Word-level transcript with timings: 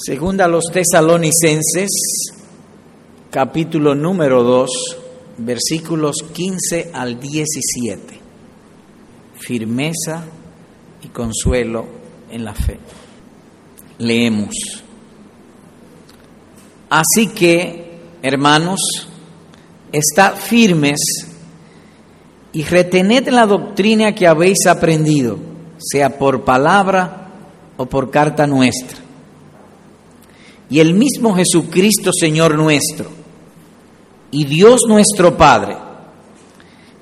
Segunda 0.00 0.44
a 0.44 0.48
los 0.48 0.66
tesalonicenses, 0.72 1.90
capítulo 3.32 3.96
número 3.96 4.44
2, 4.44 4.70
versículos 5.38 6.18
15 6.32 6.92
al 6.94 7.18
17. 7.18 8.20
Firmeza 9.40 10.24
y 11.02 11.08
consuelo 11.08 11.86
en 12.30 12.44
la 12.44 12.54
fe. 12.54 12.78
Leemos. 13.98 14.54
Así 16.90 17.26
que, 17.34 17.98
hermanos, 18.22 18.78
estad 19.90 20.36
firmes 20.36 21.00
y 22.52 22.62
retened 22.62 23.30
la 23.30 23.46
doctrina 23.46 24.14
que 24.14 24.28
habéis 24.28 24.64
aprendido, 24.68 25.38
sea 25.76 26.20
por 26.20 26.44
palabra 26.44 27.32
o 27.76 27.86
por 27.86 28.12
carta 28.12 28.46
nuestra 28.46 29.07
y 30.70 30.80
el 30.80 30.94
mismo 30.94 31.34
Jesucristo 31.34 32.10
Señor 32.12 32.56
nuestro 32.56 33.06
y 34.30 34.44
Dios 34.44 34.82
nuestro 34.86 35.36
Padre, 35.36 35.76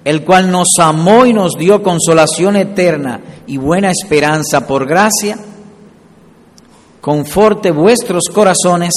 el 0.05 0.25
cual 0.25 0.51
nos 0.51 0.69
amó 0.79 1.27
y 1.27 1.33
nos 1.33 1.55
dio 1.59 1.83
consolación 1.83 2.57
eterna 2.57 3.21
y 3.47 3.57
buena 3.57 3.91
esperanza 3.91 4.67
por 4.67 4.87
gracia, 4.87 5.37
conforte 7.01 7.73
vuestros 7.73 8.25
corazones 8.33 8.95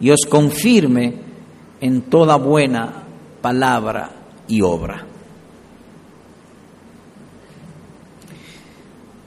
y 0.00 0.10
os 0.10 0.20
confirme 0.28 1.14
en 1.80 2.02
toda 2.02 2.36
buena 2.36 3.04
palabra 3.40 4.10
y 4.48 4.60
obra. 4.60 5.06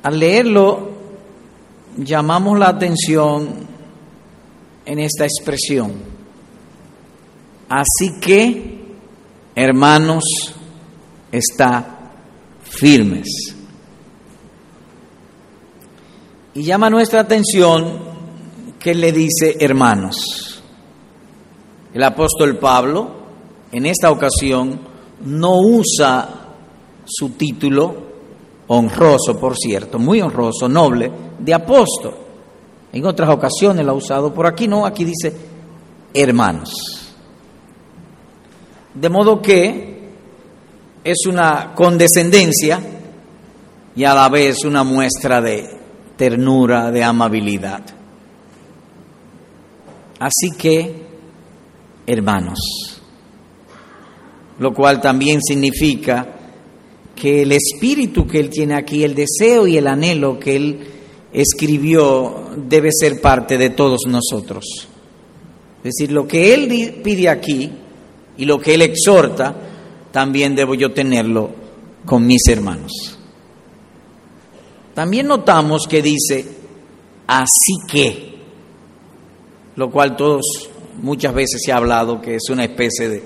Al 0.03 0.19
leerlo, 0.19 0.91
llamamos 1.97 2.57
la 2.57 2.69
atención 2.69 3.66
en 4.87 4.99
esta 4.99 5.25
expresión. 5.25 5.91
Así 7.69 8.19
que, 8.21 8.95
hermanos, 9.53 10.23
está 11.29 12.13
firmes. 12.61 13.27
Y 16.53 16.63
llama 16.63 16.89
nuestra 16.89 17.19
atención 17.19 17.99
que 18.79 18.95
le 18.95 19.11
dice 19.11 19.57
hermanos. 19.59 20.63
El 21.93 22.03
apóstol 22.03 22.57
Pablo, 22.57 23.11
en 23.71 23.85
esta 23.85 24.09
ocasión, 24.09 24.79
no 25.25 25.59
usa 25.59 26.29
su 27.05 27.31
título, 27.31 28.07
honroso 28.67 29.37
por 29.37 29.57
cierto, 29.57 29.99
muy 29.99 30.21
honroso, 30.21 30.69
noble, 30.69 31.11
de 31.39 31.53
apóstol 31.53 32.26
en 32.93 33.05
otras 33.05 33.29
ocasiones 33.29 33.85
lo 33.85 33.91
ha 33.91 33.95
usado, 33.95 34.33
por 34.33 34.47
aquí 34.47 34.67
no, 34.67 34.85
aquí 34.85 35.03
dice 35.03 35.33
hermanos. 36.13 36.71
De 38.93 39.09
modo 39.09 39.41
que 39.41 39.97
es 41.03 41.25
una 41.27 41.73
condescendencia 41.75 42.81
y 43.95 44.03
a 44.03 44.13
la 44.13 44.29
vez 44.29 44.63
una 44.65 44.83
muestra 44.83 45.41
de 45.41 45.77
ternura, 46.15 46.91
de 46.91 47.03
amabilidad. 47.03 47.83
Así 50.19 50.51
que, 50.57 51.05
hermanos, 52.07 52.59
lo 54.59 54.73
cual 54.73 54.99
también 54.99 55.41
significa 55.41 56.27
que 57.15 57.43
el 57.43 57.51
espíritu 57.51 58.27
que 58.27 58.39
él 58.39 58.49
tiene 58.49 58.75
aquí, 58.75 59.03
el 59.03 59.15
deseo 59.15 59.67
y 59.67 59.77
el 59.77 59.87
anhelo 59.87 60.39
que 60.39 60.55
él 60.55 60.87
escribió 61.31 62.46
debe 62.67 62.89
ser 62.91 63.21
parte 63.21 63.57
de 63.57 63.69
todos 63.71 64.01
nosotros. 64.07 64.87
Es 65.83 65.93
decir, 65.95 66.11
lo 66.11 66.27
que 66.27 66.53
Él 66.53 67.01
pide 67.03 67.29
aquí 67.29 67.71
y 68.37 68.45
lo 68.45 68.59
que 68.59 68.73
Él 68.73 68.81
exhorta, 68.81 69.55
también 70.11 70.55
debo 70.55 70.75
yo 70.75 70.91
tenerlo 70.91 71.51
con 72.05 72.25
mis 72.25 72.47
hermanos. 72.47 73.17
También 74.93 75.27
notamos 75.27 75.87
que 75.87 76.01
dice, 76.01 76.45
así 77.27 77.75
que, 77.87 78.37
lo 79.75 79.91
cual 79.91 80.15
todos 80.15 80.69
muchas 81.01 81.33
veces 81.33 81.61
se 81.63 81.71
ha 81.71 81.77
hablado 81.77 82.19
que 82.19 82.35
es 82.35 82.49
una 82.49 82.63
especie 82.63 83.09
de, 83.09 83.23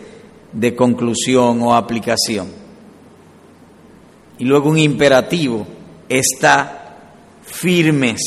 de 0.51 0.75
conclusión 0.75 1.61
o 1.61 1.73
aplicación. 1.73 2.49
Y 4.37 4.43
luego 4.43 4.69
un 4.69 4.79
imperativo, 4.79 5.65
está 6.09 6.81
firmes. 7.43 8.19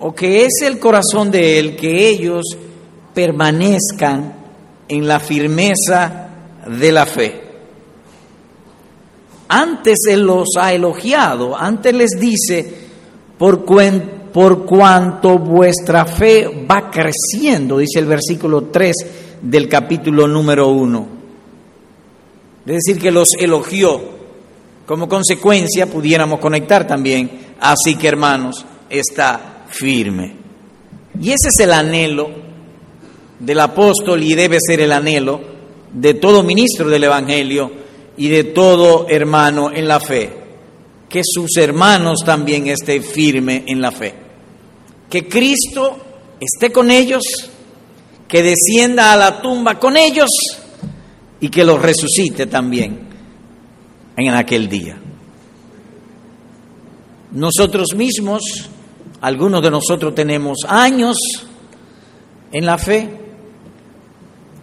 O 0.00 0.14
que 0.14 0.44
es 0.44 0.62
el 0.62 0.78
corazón 0.78 1.30
de 1.30 1.58
Él 1.58 1.76
que 1.76 2.08
ellos 2.08 2.44
permanezcan 3.14 4.34
en 4.88 5.08
la 5.08 5.20
firmeza 5.20 6.28
de 6.66 6.92
la 6.92 7.06
fe. 7.06 7.40
Antes 9.48 9.98
Él 10.08 10.22
los 10.22 10.48
ha 10.58 10.72
elogiado, 10.72 11.56
antes 11.56 11.94
les 11.94 12.10
dice, 12.18 12.74
por, 13.38 13.64
por 14.32 14.66
cuanto 14.66 15.38
vuestra 15.38 16.04
fe 16.04 16.66
va 16.70 16.90
creciendo, 16.90 17.78
dice 17.78 17.98
el 17.98 18.06
versículo 18.06 18.64
3 18.64 18.94
del 19.42 19.68
capítulo 19.68 20.28
número 20.28 20.68
1. 20.68 21.08
Es 22.66 22.74
decir, 22.84 23.00
que 23.00 23.10
los 23.10 23.34
elogió 23.34 24.18
como 24.88 25.06
consecuencia 25.06 25.86
pudiéramos 25.86 26.40
conectar 26.40 26.86
también, 26.86 27.30
así 27.60 27.96
que 27.96 28.08
hermanos, 28.08 28.64
está 28.88 29.57
firme. 29.70 30.34
Y 31.20 31.28
ese 31.28 31.48
es 31.48 31.60
el 31.60 31.72
anhelo 31.72 32.30
del 33.38 33.60
apóstol 33.60 34.22
y 34.22 34.34
debe 34.34 34.58
ser 34.60 34.80
el 34.80 34.92
anhelo 34.92 35.40
de 35.92 36.14
todo 36.14 36.42
ministro 36.42 36.88
del 36.88 37.04
Evangelio 37.04 37.70
y 38.16 38.28
de 38.28 38.44
todo 38.44 39.06
hermano 39.08 39.70
en 39.72 39.88
la 39.88 40.00
fe, 40.00 40.32
que 41.08 41.22
sus 41.24 41.56
hermanos 41.56 42.20
también 42.24 42.66
estén 42.66 43.02
firmes 43.02 43.62
en 43.66 43.80
la 43.80 43.92
fe, 43.92 44.14
que 45.08 45.28
Cristo 45.28 45.98
esté 46.40 46.72
con 46.72 46.90
ellos, 46.90 47.22
que 48.26 48.42
descienda 48.42 49.12
a 49.12 49.16
la 49.16 49.40
tumba 49.40 49.78
con 49.78 49.96
ellos 49.96 50.28
y 51.40 51.48
que 51.48 51.64
los 51.64 51.80
resucite 51.80 52.46
también 52.46 53.08
en 54.16 54.34
aquel 54.34 54.68
día. 54.68 54.98
Nosotros 57.32 57.88
mismos, 57.94 58.42
algunos 59.20 59.62
de 59.62 59.70
nosotros 59.70 60.14
tenemos 60.14 60.58
años 60.66 61.16
en 62.52 62.66
la 62.66 62.78
fe, 62.78 63.08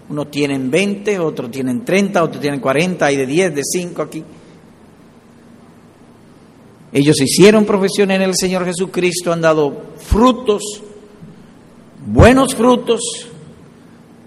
unos 0.09 0.29
tienen 0.29 0.69
20, 0.69 1.19
otros 1.19 1.51
tienen 1.51 1.83
30, 1.83 2.23
otros 2.23 2.41
tienen 2.41 2.59
40, 2.59 3.05
hay 3.05 3.17
de 3.17 3.25
10, 3.25 3.55
de 3.55 3.61
5 3.63 4.01
aquí. 4.01 4.23
Ellos 6.93 7.19
hicieron 7.19 7.65
profesión 7.65 8.11
en 8.11 8.21
el 8.21 8.35
Señor 8.35 8.65
Jesucristo, 8.65 9.33
han 9.33 9.41
dado 9.41 9.95
frutos, 9.97 10.61
buenos 12.05 12.55
frutos, 12.55 13.01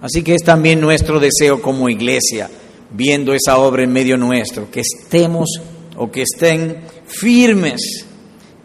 así 0.02 0.22
que 0.22 0.34
es 0.34 0.42
también 0.42 0.80
nuestro 0.80 1.18
deseo 1.18 1.62
como 1.62 1.88
iglesia 1.88 2.50
viendo 2.90 3.32
esa 3.34 3.58
obra 3.58 3.84
en 3.84 3.92
medio 3.92 4.16
nuestro, 4.16 4.70
que 4.70 4.80
estemos 4.80 5.48
o 5.96 6.10
que 6.10 6.22
estén 6.22 6.82
firmes, 7.06 8.06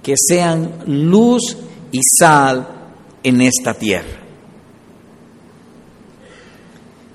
que 0.04 0.16
sean 0.18 0.84
luz 0.86 1.58
y 1.92 2.02
sal 2.04 2.68
en 3.24 3.42
esta 3.42 3.74
tierra. 3.74 4.20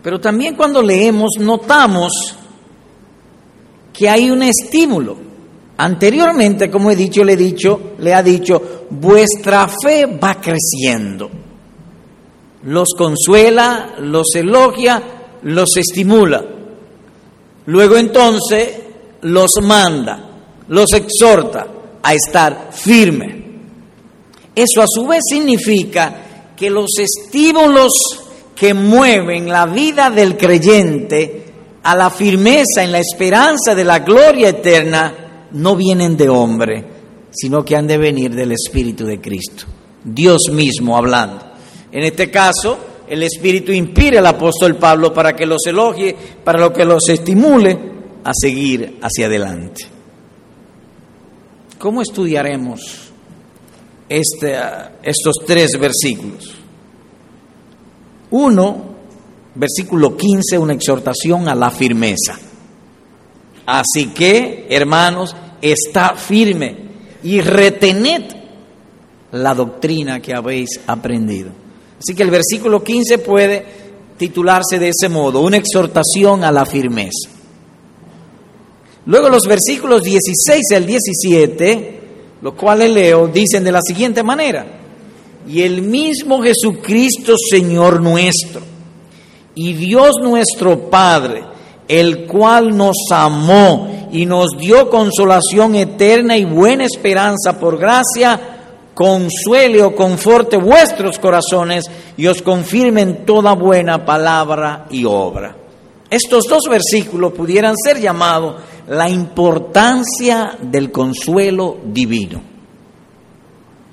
Pero 0.03 0.19
también 0.19 0.57
cuando 0.57 0.81
leemos 0.83 1.33
notamos 1.39 2.13
que 3.93 4.09
hay 4.09 4.31
un 4.31 4.43
estímulo. 4.43 5.29
Anteriormente, 5.77 6.71
como 6.71 6.91
he 6.91 6.97
dicho, 6.97 7.23
le 7.23 7.35
he 7.35 7.37
dicho, 7.37 7.93
le 7.99 8.15
ha 8.15 8.23
dicho, 8.23 8.87
vuestra 8.91 9.69
fe 9.69 10.07
va 10.07 10.41
creciendo. 10.41 11.31
Los 12.65 12.89
consuela, 12.97 13.97
los 14.01 14.35
elogia, 14.35 15.03
los 15.43 15.77
estimula. 15.77 16.45
Luego 17.67 17.97
entonces 17.97 18.81
los 19.21 19.51
manda, 19.63 20.31
los 20.69 20.93
exhorta 20.95 21.78
a 22.09 22.15
estar 22.15 22.71
firme. 22.73 23.45
Eso 24.55 24.81
a 24.81 24.87
su 24.89 25.07
vez 25.07 25.21
significa 25.29 26.55
que 26.57 26.71
los 26.71 26.99
estímulos 26.99 27.93
que 28.57 28.73
mueven 28.73 29.49
la 29.49 29.67
vida 29.67 30.11
del 30.11 30.37
creyente 30.39 31.45
a 31.83 31.95
la 31.95 32.09
firmeza 32.09 32.83
en 32.83 32.93
la 32.93 32.99
esperanza 32.99 33.75
de 33.75 33.85
la 33.85 33.99
gloria 33.99 34.49
eterna 34.49 35.49
no 35.53 35.77
vienen 35.77 36.17
de 36.17 36.31
hombre, 36.31 36.85
sino 37.31 37.63
que 37.63 37.77
han 37.77 37.87
de 37.87 37.99
venir 37.99 38.35
del 38.35 38.53
Espíritu 38.53 39.05
de 39.05 39.21
Cristo, 39.21 39.65
Dios 40.03 40.49
mismo 40.51 40.97
hablando. 40.97 41.45
En 41.93 42.05
este 42.05 42.31
caso, 42.31 42.79
el 43.07 43.23
Espíritu 43.23 43.71
inspire 43.71 44.19
al 44.19 44.27
apóstol 44.27 44.77
Pablo 44.77 45.13
para 45.13 45.37
que 45.37 45.45
los 45.45 45.65
elogie, 45.67 46.17
para 46.43 46.59
lo 46.59 46.73
que 46.73 46.87
los 46.87 47.07
estimule 47.09 47.79
a 48.25 48.31
seguir 48.33 48.99
hacia 49.03 49.27
adelante. 49.27 49.98
¿Cómo 51.79 52.03
estudiaremos 52.03 53.09
este, 54.09 54.57
estos 55.03 55.37
tres 55.47 55.79
versículos. 55.79 56.55
Uno, 58.31 58.97
versículo 59.55 60.17
15, 60.17 60.59
una 60.59 60.73
exhortación 60.73 61.49
a 61.49 61.55
la 61.55 61.71
firmeza. 61.71 62.39
Así 63.67 64.09
que, 64.09 64.67
hermanos, 64.71 65.37
está 65.61 66.15
firme 66.17 66.89
y 67.23 67.41
retened 67.41 68.25
la 69.33 69.55
doctrina 69.55 70.21
que 70.21 70.35
habéis 70.35 70.81
aprendido. 70.87 71.51
Así 71.99 72.15
que 72.15 72.23
el 72.23 72.31
versículo 72.31 72.83
15 72.83 73.19
puede 73.19 73.67
titularse 74.17 74.79
de 74.79 74.89
ese 74.89 75.09
modo, 75.09 75.41
una 75.41 75.59
exhortación 75.59 76.45
a 76.45 76.53
la 76.53 76.65
firmeza. 76.65 77.31
Luego 79.09 79.31
los 79.31 79.45
versículos 79.49 80.03
16 80.03 80.65
al 80.77 80.85
17, 80.85 82.01
los 82.43 82.53
cuales 82.53 82.91
leo, 82.91 83.27
dicen 83.27 83.65
de 83.65 83.73
la 83.73 83.81
siguiente 83.81 84.23
manera, 84.23 84.67
y 85.49 85.63
el 85.63 85.81
mismo 85.81 86.43
Jesucristo 86.43 87.35
Señor 87.51 88.03
nuestro, 88.03 88.61
y 89.55 89.73
Dios 89.73 90.17
nuestro 90.23 90.91
Padre, 90.91 91.43
el 91.89 92.27
cual 92.27 92.77
nos 92.77 92.97
amó 93.11 94.11
y 94.13 94.27
nos 94.27 94.51
dio 94.59 94.91
consolación 94.91 95.75
eterna 95.75 96.37
y 96.37 96.45
buena 96.45 96.85
esperanza 96.85 97.59
por 97.59 97.79
gracia, 97.79 98.39
consuele 98.93 99.83
o 99.83 99.97
conforte 99.97 100.59
vuestros 100.59 101.19
corazones 101.19 101.87
y 102.15 102.27
os 102.27 102.43
confirme 102.43 103.01
en 103.01 103.25
toda 103.25 103.55
buena 103.55 104.05
palabra 104.05 104.85
y 104.91 105.07
obra. 105.07 105.57
Estos 106.11 106.45
dos 106.45 106.65
versículos 106.69 107.33
pudieran 107.33 107.75
ser 107.83 107.99
llamados 108.01 108.57
la 108.89 109.09
importancia 109.09 110.57
del 110.61 110.91
consuelo 110.91 111.79
divino. 111.85 112.41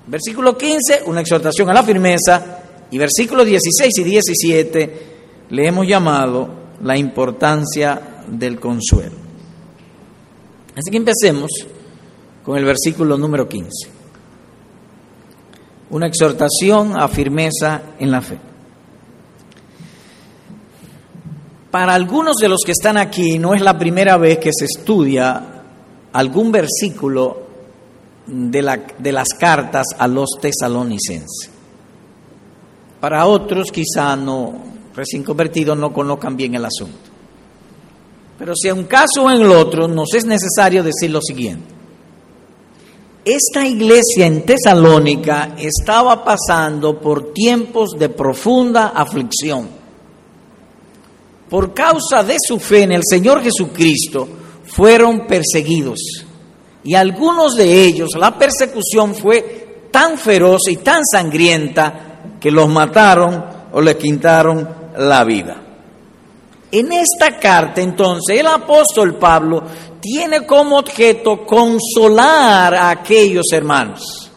Versículo 0.08 0.58
15, 0.58 1.04
una 1.08 1.22
exhortación 1.22 1.70
a 1.70 1.74
la 1.74 1.84
firmeza, 1.84 2.56
y 2.92 2.98
versículos 2.98 3.46
16 3.46 3.98
y 3.98 4.04
17 4.04 5.08
le 5.50 5.68
hemos 5.68 5.88
llamado 5.88 6.50
la 6.82 6.98
importancia 6.98 8.24
del 8.28 8.60
consuelo. 8.60 9.16
Así 10.76 10.92
que 10.92 10.98
empecemos 10.98 11.50
con 12.44 12.58
el 12.58 12.66
versículo 12.66 13.18
número 13.18 13.48
15. 13.48 13.70
Una 15.90 16.08
exhortación 16.08 16.98
a 16.98 17.08
firmeza 17.08 17.82
en 18.00 18.12
la 18.12 18.22
fe. 18.22 18.38
Para 21.76 21.94
algunos 21.94 22.38
de 22.38 22.48
los 22.48 22.62
que 22.66 22.72
están 22.72 22.96
aquí 22.96 23.38
no 23.38 23.54
es 23.54 23.60
la 23.60 23.78
primera 23.78 24.16
vez 24.16 24.38
que 24.38 24.52
se 24.58 24.64
estudia 24.64 25.44
algún 26.14 26.50
versículo 26.50 27.38
de, 28.28 28.62
la, 28.62 28.78
de 28.98 29.12
las 29.12 29.28
cartas 29.38 29.88
a 30.00 30.08
los 30.08 30.38
tesalonicenses. 30.40 31.50
Para 33.02 33.26
otros 33.26 33.74
quizá 33.74 34.16
no, 34.16 34.54
recién 34.96 35.22
convertidos, 35.22 35.78
no 35.78 35.92
conozcan 35.92 36.38
bien 36.38 36.56
el 36.56 36.64
asunto. 36.64 36.98
Pero 38.40 38.56
si 38.56 38.70
en 38.70 38.78
un 38.78 38.86
caso 38.86 39.26
o 39.26 39.30
en 39.30 39.42
el 39.42 39.52
otro, 39.52 39.86
nos 39.90 40.14
es 40.14 40.24
necesario 40.24 40.82
decir 40.82 41.12
lo 41.12 41.20
siguiente. 41.22 41.74
Esta 43.26 43.68
iglesia 43.68 44.26
en 44.28 44.46
Tesalónica 44.46 45.58
estaba 45.60 46.24
pasando 46.24 47.02
por 47.02 47.34
tiempos 47.34 47.90
de 48.00 48.08
profunda 48.08 48.94
aflicción 48.96 49.84
por 51.50 51.74
causa 51.74 52.24
de 52.24 52.38
su 52.40 52.60
fe 52.60 52.84
en 52.84 52.94
el 52.94 53.02
Señor 53.08 53.42
Jesucristo, 53.42 54.28
fueron 54.66 55.28
perseguidos. 55.28 56.00
Y 56.84 56.96
algunos 56.96 57.56
de 57.56 57.84
ellos, 57.84 58.12
la 58.18 58.38
persecución 58.38 59.16
fue 59.16 59.88
tan 59.92 60.18
feroz 60.18 60.68
y 60.68 60.78
tan 60.78 61.04
sangrienta 61.06 62.38
que 62.40 62.52
los 62.52 62.70
mataron 62.70 63.46
o 63.72 63.82
les 63.82 63.96
quitaron 63.96 64.68
la 64.98 65.24
vida. 65.24 65.62
En 66.72 66.92
esta 66.92 67.40
carta, 67.40 67.82
entonces, 67.82 68.40
el 68.40 68.48
apóstol 68.48 69.16
Pablo 69.16 69.64
tiene 70.02 70.46
como 70.46 70.78
objeto 70.78 71.46
consolar 71.46 72.74
a 72.76 72.90
aquellos 72.90 73.46
hermanos, 73.52 74.30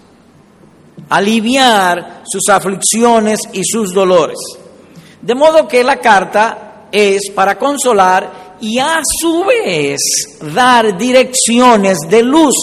aliviar 1.09 2.23
sus 2.25 2.49
aflicciones 2.49 3.41
y 3.53 3.63
sus 3.65 3.93
dolores. 3.93 4.39
De 5.21 5.35
modo 5.35 5.67
que 5.67 5.83
la 5.83 5.97
carta 5.97 6.68
es 6.91 7.31
para 7.35 7.59
consolar 7.59 8.57
y 8.61 8.79
a 8.79 9.01
su 9.21 9.45
vez 9.45 10.01
dar 10.55 10.97
direcciones 10.97 11.99
de 12.09 12.23
luz, 12.23 12.55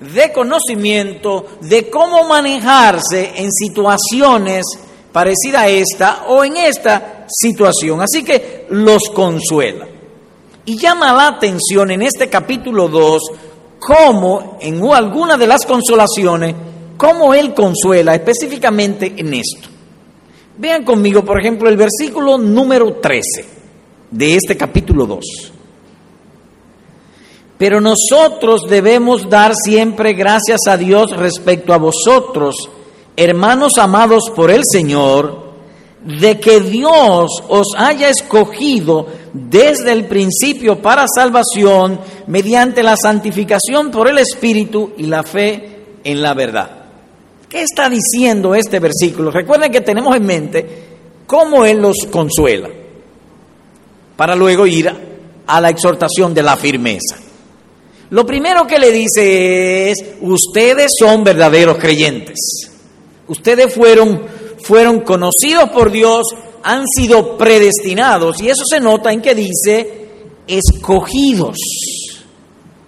de 0.00 0.32
conocimiento, 0.32 1.46
de 1.60 1.88
cómo 1.90 2.24
manejarse 2.24 3.32
en 3.36 3.50
situaciones 3.52 4.64
parecidas 5.12 5.62
a 5.62 5.68
esta 5.68 6.24
o 6.28 6.44
en 6.44 6.56
esta 6.56 7.26
situación. 7.28 8.00
Así 8.00 8.24
que 8.24 8.66
los 8.70 9.10
consuela. 9.14 9.86
Y 10.66 10.78
llama 10.78 11.12
la 11.12 11.28
atención 11.28 11.90
en 11.90 12.02
este 12.02 12.28
capítulo 12.28 12.88
2 12.88 13.22
cómo 13.84 14.56
en 14.60 14.82
alguna 14.92 15.36
de 15.36 15.46
las 15.46 15.66
consolaciones, 15.66 16.54
cómo 16.96 17.34
él 17.34 17.52
consuela 17.52 18.14
específicamente 18.14 19.12
en 19.16 19.34
esto. 19.34 19.68
Vean 20.56 20.84
conmigo, 20.84 21.24
por 21.24 21.38
ejemplo, 21.38 21.68
el 21.68 21.76
versículo 21.76 22.38
número 22.38 22.94
13 22.94 23.53
de 24.14 24.36
este 24.36 24.56
capítulo 24.56 25.06
2. 25.06 25.24
Pero 27.58 27.80
nosotros 27.80 28.62
debemos 28.68 29.28
dar 29.28 29.54
siempre 29.56 30.12
gracias 30.12 30.60
a 30.68 30.76
Dios 30.76 31.10
respecto 31.16 31.72
a 31.72 31.78
vosotros, 31.78 32.70
hermanos 33.16 33.72
amados 33.78 34.30
por 34.34 34.50
el 34.50 34.62
Señor, 34.64 35.42
de 36.04 36.38
que 36.38 36.60
Dios 36.60 37.42
os 37.48 37.68
haya 37.76 38.08
escogido 38.08 39.06
desde 39.32 39.92
el 39.92 40.04
principio 40.06 40.80
para 40.80 41.06
salvación 41.08 41.98
mediante 42.26 42.82
la 42.82 42.96
santificación 42.96 43.90
por 43.90 44.08
el 44.08 44.18
Espíritu 44.18 44.92
y 44.96 45.04
la 45.04 45.22
fe 45.22 45.86
en 46.04 46.22
la 46.22 46.34
verdad. 46.34 46.84
¿Qué 47.48 47.62
está 47.62 47.88
diciendo 47.88 48.54
este 48.54 48.78
versículo? 48.78 49.30
Recuerden 49.30 49.72
que 49.72 49.80
tenemos 49.80 50.14
en 50.14 50.26
mente 50.26 50.66
cómo 51.26 51.64
Él 51.64 51.80
los 51.80 51.96
consuela 52.10 52.68
para 54.16 54.34
luego 54.34 54.66
ir 54.66 54.90
a 55.46 55.60
la 55.60 55.70
exhortación 55.70 56.34
de 56.34 56.42
la 56.42 56.56
firmeza. 56.56 57.16
Lo 58.10 58.24
primero 58.24 58.66
que 58.66 58.78
le 58.78 58.92
dice 58.92 59.90
es, 59.90 59.98
ustedes 60.20 60.92
son 60.98 61.24
verdaderos 61.24 61.78
creyentes. 61.78 62.38
Ustedes 63.26 63.74
fueron, 63.74 64.22
fueron 64.62 65.00
conocidos 65.00 65.70
por 65.70 65.90
Dios, 65.90 66.22
han 66.62 66.84
sido 66.86 67.36
predestinados, 67.36 68.40
y 68.40 68.48
eso 68.48 68.62
se 68.68 68.80
nota 68.80 69.12
en 69.12 69.20
que 69.20 69.34
dice, 69.34 70.08
escogidos. 70.46 71.56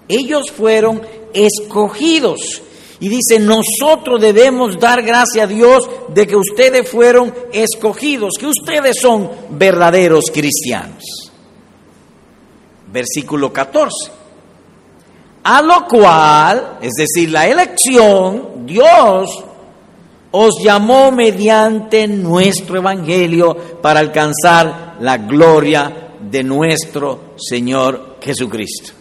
Ellos 0.09 0.51
fueron 0.51 1.03
escogidos. 1.33 2.63
Y 2.99 3.09
dice, 3.09 3.39
nosotros 3.39 4.21
debemos 4.21 4.79
dar 4.79 5.03
gracias 5.03 5.45
a 5.45 5.47
Dios 5.47 5.89
de 6.09 6.27
que 6.27 6.37
ustedes 6.37 6.89
fueron 6.89 7.35
escogidos, 7.53 8.35
que 8.39 8.47
ustedes 8.47 8.99
son 9.01 9.31
verdaderos 9.51 10.25
cristianos. 10.33 11.03
Versículo 12.91 13.53
14. 13.53 14.11
A 15.45 15.63
lo 15.63 15.87
cual, 15.87 16.79
es 16.81 16.93
decir, 16.95 17.31
la 17.31 17.47
elección, 17.47 18.67
Dios 18.67 19.45
os 20.31 20.55
llamó 20.63 21.13
mediante 21.13 22.09
nuestro 22.09 22.79
Evangelio 22.79 23.55
para 23.81 24.01
alcanzar 24.01 24.97
la 25.01 25.19
gloria 25.19 26.15
de 26.21 26.43
nuestro 26.43 27.35
Señor 27.37 28.17
Jesucristo. 28.21 28.93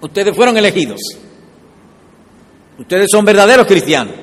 Ustedes 0.00 0.34
fueron 0.34 0.56
elegidos. 0.56 1.00
Ustedes 2.80 3.08
son 3.12 3.26
verdaderos 3.26 3.66
cristianos. 3.66 4.14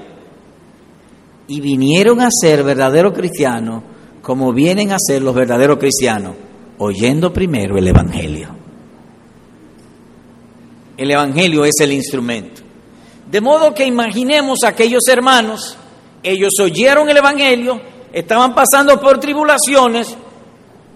Y 1.48 1.62
vinieron 1.62 2.20
a 2.22 2.30
ser 2.32 2.64
verdaderos 2.64 3.14
cristianos 3.14 3.84
como 4.24 4.52
vienen 4.52 4.92
a 4.92 4.98
ser 5.00 5.22
los 5.22 5.34
verdaderos 5.34 5.78
cristianos, 5.78 6.36
oyendo 6.80 7.32
primero 7.32 7.78
el 7.78 7.88
Evangelio. 7.88 8.50
El 10.98 11.12
Evangelio 11.12 11.64
es 11.66 11.76
el 11.80 11.94
instrumento. 11.94 12.62
De 13.30 13.40
modo 13.40 13.74
que 13.74 13.86
imaginemos 13.86 14.60
a 14.66 14.70
aquellos 14.70 15.08
hermanos, 15.08 15.78
ellos 16.24 16.54
oyeron 16.60 17.10
el 17.10 17.18
Evangelio, 17.18 17.80
estaban 18.12 18.56
pasando 18.56 19.00
por 19.00 19.20
tribulaciones, 19.20 20.18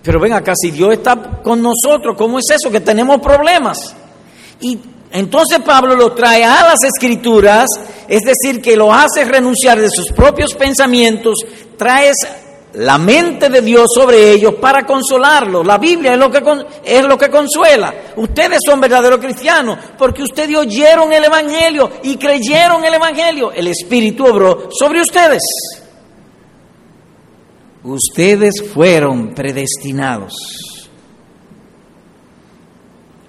pero 0.01 0.20
ven 0.20 0.34
acá, 0.34 0.53
si 0.56 0.72
Dios 0.72 0.94
está 0.94 1.41
con 1.44 1.62
nosotros, 1.62 2.18
¿cómo 2.18 2.39
es 2.39 2.46
eso? 2.50 2.72
Que 2.72 2.80
tenemos 2.82 3.22
problemas. 3.22 3.96
Y 4.60 4.77
entonces 5.12 5.60
Pablo 5.60 5.96
lo 5.96 6.13
trae 6.13 6.44
a 6.44 6.63
las 6.63 6.84
escrituras, 6.84 7.68
es 8.08 8.22
decir, 8.22 8.62
que 8.62 8.77
lo 8.77 8.94
hace 8.94 9.25
renunciar 9.25 9.80
de 9.80 9.89
sus 9.89 10.12
propios 10.12 10.53
pensamientos, 10.53 11.36
trae 11.77 12.12
la 12.74 12.98
mente 12.98 13.50
de 13.50 13.62
Dios 13.62 13.88
sobre 13.94 14.32
ellos 14.32 14.56
para 14.56 14.86
consolarlos. 14.86 15.65
La 15.65 15.77
Biblia 15.77 16.13
es 16.13 16.18
lo 16.18 16.32
que, 16.32 16.41
es 16.86 17.03
lo 17.03 17.18
que 17.18 17.30
consuela. 17.30 17.94
Ustedes 18.15 18.60
son 18.65 18.80
verdaderos 18.80 19.20
cristianos 19.20 19.77
porque 19.98 20.24
ustedes 20.24 20.56
oyeron 20.56 21.12
el 21.12 21.25
Evangelio 21.25 21.91
y 22.03 22.15
creyeron 22.15 22.86
el 22.86 22.94
Evangelio. 22.94 23.51
El 23.51 23.68
Espíritu 23.68 24.25
obró 24.25 24.70
sobre 24.72 25.01
ustedes. 25.01 25.41
Ustedes 27.84 28.63
fueron 28.74 29.34
predestinados. 29.34 30.70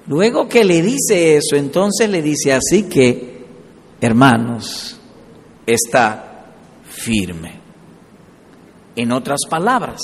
Luego 0.07 0.49
que 0.49 0.65
le 0.65 0.83
dice 0.83 1.37
eso, 1.37 1.57
entonces 1.57 2.09
le 2.09 2.23
dice 2.23 2.53
así 2.53 2.85
que, 2.85 3.45
hermanos, 4.01 4.99
está 5.67 6.47
firme. 6.83 7.61
En 8.97 9.13
otras 9.13 9.41
palabras, 9.49 10.01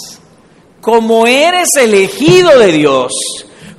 como 0.80 1.26
eres 1.26 1.68
elegido 1.78 2.58
de 2.58 2.72
Dios, 2.72 3.12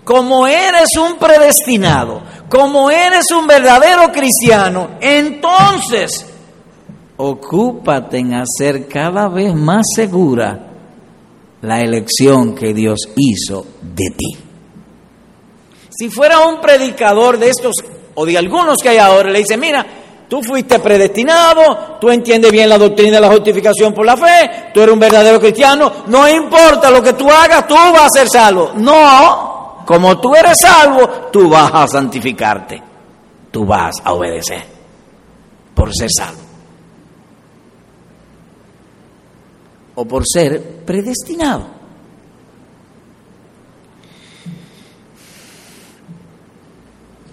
como 0.03 0.45
eres 0.45 0.89
un 0.97 1.17
predestinado, 1.17 2.21
como 2.49 2.91
eres 2.91 3.31
un 3.31 3.47
verdadero 3.47 4.11
cristiano, 4.11 4.91
entonces 4.99 6.25
ocúpate 7.15 8.17
en 8.17 8.33
hacer 8.33 8.87
cada 8.87 9.27
vez 9.29 9.53
más 9.55 9.85
segura 9.95 10.67
la 11.61 11.81
elección 11.81 12.55
que 12.55 12.73
Dios 12.73 12.99
hizo 13.15 13.65
de 13.81 14.09
ti. 14.17 14.48
Si 15.99 16.09
fuera 16.09 16.39
un 16.47 16.61
predicador 16.61 17.37
de 17.37 17.49
estos 17.49 17.73
o 18.15 18.25
de 18.25 18.37
algunos 18.37 18.77
que 18.81 18.87
hay 18.87 18.99
ahora, 18.99 19.29
le 19.29 19.39
dice, 19.39 19.57
mira, 19.57 19.85
Tú 20.29 20.43
fuiste 20.43 20.77
predestinado, 20.77 21.97
tú 21.99 22.11
entiendes 22.11 22.51
bien 22.51 22.69
la 22.69 22.77
doctrina 22.77 23.15
de 23.15 23.21
la 23.21 23.31
justificación 23.31 23.95
por 23.95 24.05
la 24.05 24.15
fe, 24.15 24.69
tú 24.71 24.79
eres 24.79 24.93
un 24.93 24.99
verdadero 24.99 25.39
cristiano, 25.39 25.91
no 26.05 26.29
importa 26.29 26.91
lo 26.91 27.01
que 27.01 27.13
tú 27.13 27.27
hagas, 27.27 27.65
tú 27.67 27.73
vas 27.73 28.05
a 28.05 28.09
ser 28.09 28.29
salvo. 28.29 28.73
No, 28.75 29.81
como 29.87 30.21
tú 30.21 30.35
eres 30.35 30.59
salvo, 30.61 31.07
tú 31.31 31.49
vas 31.49 31.71
a 31.73 31.87
santificarte, 31.87 32.79
tú 33.49 33.65
vas 33.65 33.95
a 34.03 34.13
obedecer 34.13 34.63
por 35.73 35.91
ser 35.95 36.09
salvo. 36.15 36.41
O 39.95 40.05
por 40.05 40.23
ser 40.27 40.85
predestinado. 40.85 41.78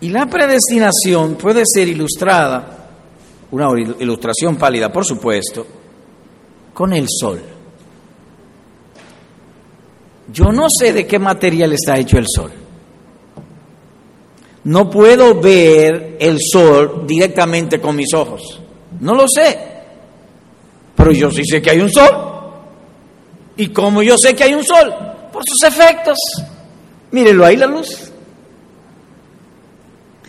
Y 0.06 0.08
la 0.08 0.26
predestinación 0.26 1.34
puede 1.34 1.64
ser 1.66 1.88
ilustrada 1.88 2.90
una 3.50 3.68
ilustración 3.98 4.54
pálida, 4.54 4.92
por 4.92 5.04
supuesto, 5.04 5.66
con 6.72 6.92
el 6.92 7.08
sol. 7.08 7.42
Yo 10.32 10.52
no 10.52 10.68
sé 10.70 10.92
de 10.92 11.08
qué 11.08 11.18
material 11.18 11.72
está 11.72 11.98
hecho 11.98 12.18
el 12.18 12.26
sol. 12.32 12.52
No 14.62 14.88
puedo 14.88 15.40
ver 15.40 16.18
el 16.20 16.38
sol 16.40 17.02
directamente 17.04 17.80
con 17.80 17.96
mis 17.96 18.14
ojos. 18.14 18.60
No 19.00 19.12
lo 19.12 19.26
sé. 19.26 19.58
Pero 20.94 21.10
yo 21.10 21.32
sí 21.32 21.42
sé 21.44 21.60
que 21.60 21.70
hay 21.70 21.80
un 21.80 21.90
sol. 21.90 22.12
¿Y 23.56 23.70
cómo 23.70 24.04
yo 24.04 24.16
sé 24.16 24.36
que 24.36 24.44
hay 24.44 24.54
un 24.54 24.62
sol? 24.62 24.94
Por 25.32 25.42
sus 25.44 25.64
efectos. 25.64 26.16
Mírenlo 27.10 27.44
ahí 27.44 27.56
la 27.56 27.66
luz. 27.66 28.12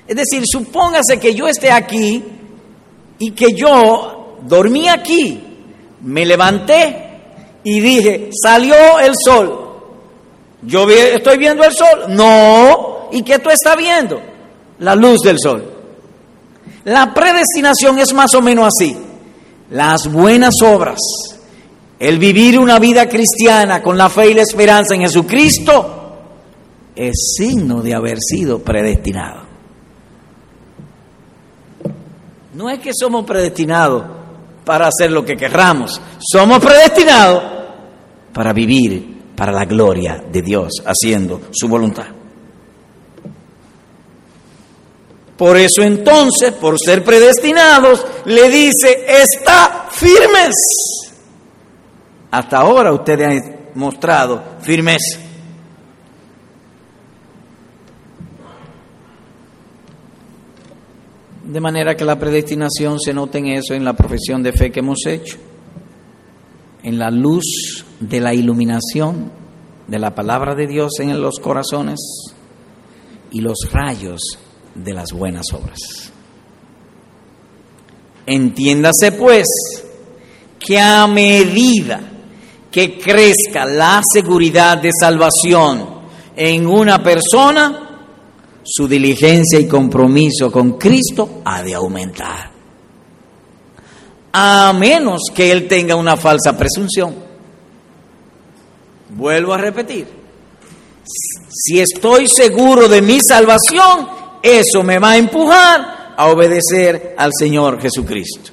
Es 0.07 0.15
decir, 0.15 0.43
supóngase 0.45 1.19
que 1.19 1.35
yo 1.35 1.47
esté 1.47 1.71
aquí 1.71 2.23
y 3.19 3.31
que 3.31 3.53
yo 3.53 4.37
dormí 4.43 4.87
aquí, 4.87 5.43
me 6.01 6.25
levanté 6.25 7.07
y 7.63 7.79
dije, 7.79 8.29
salió 8.31 8.99
el 8.99 9.13
sol. 9.21 9.65
¿Yo 10.61 10.89
estoy 10.89 11.37
viendo 11.37 11.63
el 11.63 11.73
sol? 11.73 12.05
No. 12.09 13.09
¿Y 13.11 13.21
qué 13.23 13.39
tú 13.39 13.49
estás 13.49 13.75
viendo? 13.75 14.21
La 14.79 14.95
luz 14.95 15.21
del 15.21 15.37
sol. 15.39 15.73
La 16.85 17.13
predestinación 17.13 17.99
es 17.99 18.13
más 18.13 18.33
o 18.33 18.41
menos 18.41 18.67
así. 18.67 18.97
Las 19.71 20.09
buenas 20.09 20.53
obras, 20.63 20.99
el 21.99 22.17
vivir 22.17 22.57
una 22.57 22.79
vida 22.79 23.09
cristiana 23.09 23.81
con 23.81 23.97
la 23.97 24.09
fe 24.09 24.29
y 24.29 24.33
la 24.33 24.43
esperanza 24.43 24.95
en 24.95 25.01
Jesucristo, 25.01 26.15
es 26.95 27.35
signo 27.37 27.81
de 27.81 27.93
haber 27.93 28.17
sido 28.19 28.59
predestinado. 28.59 29.46
No 32.57 32.71
es 32.71 32.79
que 32.79 32.89
somos 32.91 33.23
predestinados 33.23 34.03
para 34.65 34.87
hacer 34.87 35.11
lo 35.11 35.23
que 35.23 35.37
querramos, 35.37 36.01
somos 36.19 36.57
predestinados 36.57 37.43
para 38.33 38.51
vivir 38.51 39.33
para 39.35 39.51
la 39.51 39.63
gloria 39.65 40.23
de 40.27 40.41
Dios, 40.41 40.71
haciendo 40.83 41.39
su 41.51 41.67
voluntad. 41.67 42.07
Por 45.37 45.55
eso 45.55 45.83
entonces, 45.83 46.51
por 46.53 46.79
ser 46.83 47.03
predestinados, 47.03 48.03
le 48.25 48.49
dice, 48.49 49.05
está 49.07 49.85
firmes. 49.91 50.55
Hasta 52.31 52.57
ahora 52.57 52.91
ustedes 52.91 53.27
han 53.27 53.55
mostrado 53.75 54.41
firmeza. 54.61 55.26
De 61.47 61.61
manera 61.61 61.95
que 61.95 62.03
la 62.03 62.19
predestinación 62.19 62.99
se 62.99 63.13
note 63.13 63.37
en 63.37 63.47
eso, 63.47 63.73
en 63.73 63.85
la 63.85 63.93
profesión 63.93 64.43
de 64.43 64.51
fe 64.51 64.69
que 64.69 64.81
hemos 64.81 65.05
hecho, 65.05 65.37
en 66.83 66.99
la 66.99 67.09
luz 67.09 67.85
de 68.01 68.19
la 68.19 68.33
iluminación 68.33 69.31
de 69.87 69.97
la 69.97 70.13
palabra 70.13 70.55
de 70.55 70.67
Dios 70.67 70.99
en 70.99 71.21
los 71.21 71.39
corazones 71.39 71.99
y 73.31 73.39
los 73.39 73.57
rayos 73.71 74.19
de 74.75 74.93
las 74.93 75.13
buenas 75.13 75.45
obras. 75.53 76.11
Entiéndase 78.25 79.13
pues 79.13 79.47
que 80.59 80.77
a 80.77 81.07
medida 81.07 82.01
que 82.69 82.99
crezca 82.99 83.65
la 83.65 84.01
seguridad 84.13 84.79
de 84.79 84.91
salvación 84.91 85.97
en 86.35 86.67
una 86.67 87.01
persona, 87.01 87.86
su 88.69 88.87
diligencia 88.87 89.59
y 89.59 89.67
compromiso 89.67 90.51
con 90.51 90.73
Cristo 90.73 91.41
ha 91.45 91.63
de 91.63 91.73
aumentar. 91.73 92.51
A 94.33 94.73
menos 94.73 95.31
que 95.33 95.51
él 95.51 95.67
tenga 95.67 95.95
una 95.95 96.17
falsa 96.17 96.57
presunción. 96.57 97.15
Vuelvo 99.09 99.53
a 99.53 99.57
repetir. 99.57 100.05
Si 101.49 101.79
estoy 101.79 102.27
seguro 102.27 102.89
de 102.89 103.01
mi 103.01 103.19
salvación, 103.21 104.09
eso 104.43 104.83
me 104.83 104.99
va 104.99 105.11
a 105.11 105.17
empujar 105.17 106.13
a 106.17 106.27
obedecer 106.27 107.15
al 107.17 107.31
Señor 107.37 107.81
Jesucristo. 107.81 108.51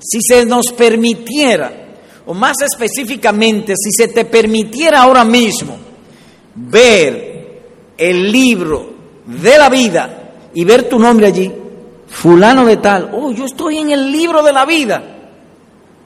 Si 0.00 0.20
se 0.22 0.46
nos 0.46 0.72
permitiera, 0.72 1.94
o 2.24 2.32
más 2.32 2.56
específicamente, 2.62 3.74
si 3.76 3.92
se 3.92 4.08
te 4.08 4.24
permitiera 4.24 5.02
ahora 5.02 5.24
mismo 5.24 5.76
ver 6.54 7.62
el 7.98 8.32
libro 8.32 8.95
de 9.26 9.58
la 9.58 9.68
vida 9.68 10.32
y 10.54 10.64
ver 10.64 10.88
tu 10.88 10.98
nombre 10.98 11.26
allí, 11.26 11.52
fulano 12.06 12.64
de 12.64 12.76
tal, 12.78 13.10
oh, 13.12 13.32
yo 13.32 13.44
estoy 13.44 13.78
en 13.78 13.90
el 13.90 14.10
libro 14.10 14.42
de 14.42 14.52
la 14.52 14.64
vida, 14.64 15.02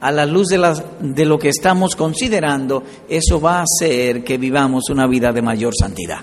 a 0.00 0.10
la 0.10 0.24
luz 0.24 0.48
de, 0.48 0.58
las, 0.58 0.82
de 0.98 1.24
lo 1.26 1.38
que 1.38 1.50
estamos 1.50 1.94
considerando, 1.94 2.82
eso 3.08 3.40
va 3.40 3.60
a 3.60 3.64
hacer 3.64 4.24
que 4.24 4.38
vivamos 4.38 4.88
una 4.90 5.06
vida 5.06 5.32
de 5.32 5.42
mayor 5.42 5.74
santidad. 5.78 6.20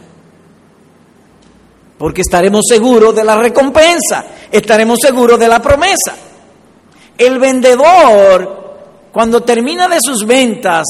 Porque 1.97 2.21
estaremos 2.21 2.65
seguros 2.67 3.15
de 3.15 3.23
la 3.23 3.37
recompensa, 3.37 4.25
estaremos 4.51 4.99
seguros 5.01 5.39
de 5.39 5.47
la 5.47 5.61
promesa. 5.61 6.15
El 7.17 7.39
vendedor, 7.39 9.09
cuando 9.11 9.41
termina 9.41 9.87
de 9.87 9.97
sus 9.99 10.25
ventas, 10.25 10.85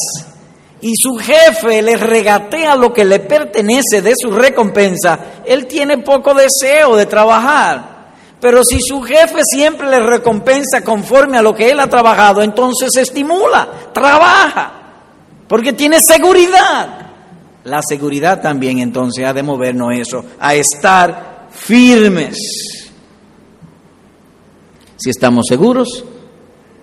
y 0.82 0.94
su 0.96 1.16
jefe 1.18 1.82
le 1.82 1.98
regatea 1.98 2.76
lo 2.76 2.94
que 2.94 3.04
le 3.04 3.20
pertenece 3.20 4.02
de 4.02 4.14
su 4.16 4.32
recompensa, 4.32 5.20
él 5.46 5.66
tiene 5.66 6.00
poco 6.00 6.34
deseo 6.34 6.96
de 6.96 7.06
trabajar. 7.06 7.98
Pero 8.40 8.64
si 8.64 8.80
su 8.80 9.02
jefe 9.02 9.42
siempre 9.44 9.90
le 9.90 10.00
recompensa 10.00 10.84
conforme 10.84 11.38
a 11.38 11.42
lo 11.42 11.56
que 11.56 11.72
él 11.72 11.80
ha 11.80 11.88
trabajado, 11.88 12.44
entonces 12.44 12.96
estimula, 12.96 13.68
trabaja, 13.94 14.72
porque 15.48 15.74
tiene 15.74 16.00
seguridad. 16.00 17.08
La 17.64 17.82
seguridad 17.82 18.42
también 18.42 18.80
entonces 18.80 19.26
ha 19.26 19.34
de 19.34 19.42
movernos 19.42 19.96
eso, 19.96 20.24
a 20.40 20.54
estar 20.54 21.48
firmes. 21.50 22.38
Si 24.98 25.10
estamos 25.10 25.46
seguros, 25.50 26.06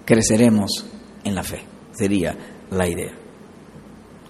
creceremos 0.05 0.85
en 1.23 1.35
la 1.37 1.45
fe, 1.45 1.63
sería 1.93 2.37
la 2.71 2.89
idea. 2.89 3.24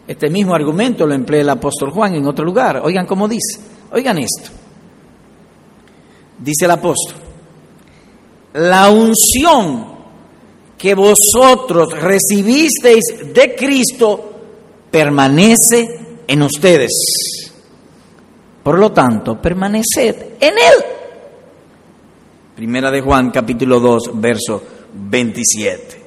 Este 0.06 0.28
mismo 0.28 0.54
argumento 0.54 1.06
lo 1.06 1.14
emplea 1.14 1.40
el 1.40 1.48
apóstol 1.48 1.90
Juan 1.90 2.14
en 2.14 2.26
otro 2.26 2.44
lugar. 2.44 2.80
Oigan 2.84 3.06
cómo 3.06 3.26
dice. 3.26 3.60
Oigan 3.92 4.18
esto. 4.18 4.50
Dice 6.38 6.66
el 6.66 6.70
apóstol. 6.70 7.16
La 8.54 8.90
unción 8.90 9.94
que 10.76 10.94
vosotros 10.94 11.98
recibisteis 11.98 13.32
de 13.32 13.54
Cristo 13.56 14.32
permanece 14.90 16.00
en 16.26 16.42
ustedes. 16.42 16.92
Por 18.62 18.78
lo 18.78 18.92
tanto, 18.92 19.40
permaneced 19.40 20.34
en 20.40 20.54
Él. 20.54 20.84
Primera 22.54 22.90
de 22.90 23.00
Juan 23.00 23.30
capítulo 23.30 23.80
2, 23.80 24.10
verso 24.14 24.62
27. 24.94 26.02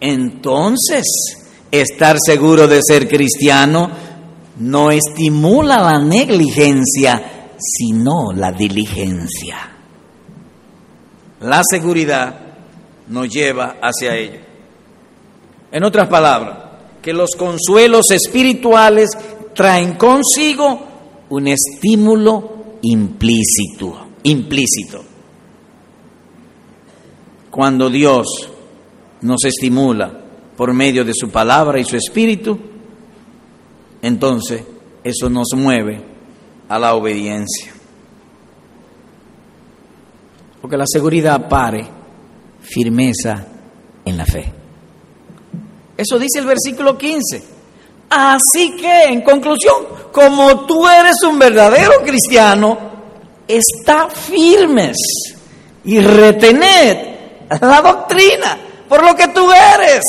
Entonces, 0.00 1.39
estar 1.70 2.16
seguro 2.24 2.66
de 2.66 2.80
ser 2.82 3.08
cristiano 3.08 3.90
no 4.58 4.90
estimula 4.90 5.80
la 5.80 5.98
negligencia, 5.98 7.56
sino 7.58 8.32
la 8.34 8.52
diligencia. 8.52 9.56
La 11.40 11.62
seguridad 11.68 12.34
nos 13.08 13.28
lleva 13.28 13.76
hacia 13.80 14.14
ello. 14.16 14.40
En 15.72 15.84
otras 15.84 16.08
palabras, 16.08 16.58
que 17.00 17.12
los 17.12 17.30
consuelos 17.36 18.10
espirituales 18.10 19.10
traen 19.54 19.94
consigo 19.94 20.86
un 21.30 21.48
estímulo 21.48 22.78
implícito, 22.82 24.08
implícito. 24.24 25.02
Cuando 27.50 27.88
Dios 27.88 28.26
nos 29.22 29.44
estimula 29.44 30.19
por 30.60 30.74
medio 30.74 31.06
de 31.06 31.14
su 31.14 31.30
palabra 31.30 31.80
y 31.80 31.86
su 31.86 31.96
espíritu, 31.96 32.58
entonces 34.02 34.62
eso 35.02 35.30
nos 35.30 35.54
mueve 35.56 36.02
a 36.68 36.78
la 36.78 36.94
obediencia. 36.96 37.72
Porque 40.60 40.76
la 40.76 40.84
seguridad 40.86 41.48
pare 41.48 41.88
firmeza 42.60 43.46
en 44.04 44.18
la 44.18 44.26
fe. 44.26 44.52
Eso 45.96 46.18
dice 46.18 46.40
el 46.40 46.44
versículo 46.44 46.98
15. 46.98 47.42
Así 48.10 48.76
que, 48.76 49.04
en 49.04 49.22
conclusión, 49.22 49.76
como 50.12 50.66
tú 50.66 50.86
eres 50.86 51.22
un 51.22 51.38
verdadero 51.38 52.02
cristiano, 52.04 52.78
está 53.48 54.10
firmes 54.10 54.98
y 55.84 56.00
retened 56.00 56.98
la 57.62 57.80
doctrina 57.80 58.58
por 58.90 59.02
lo 59.02 59.14
que 59.14 59.28
tú 59.28 59.50
eres. 59.50 60.04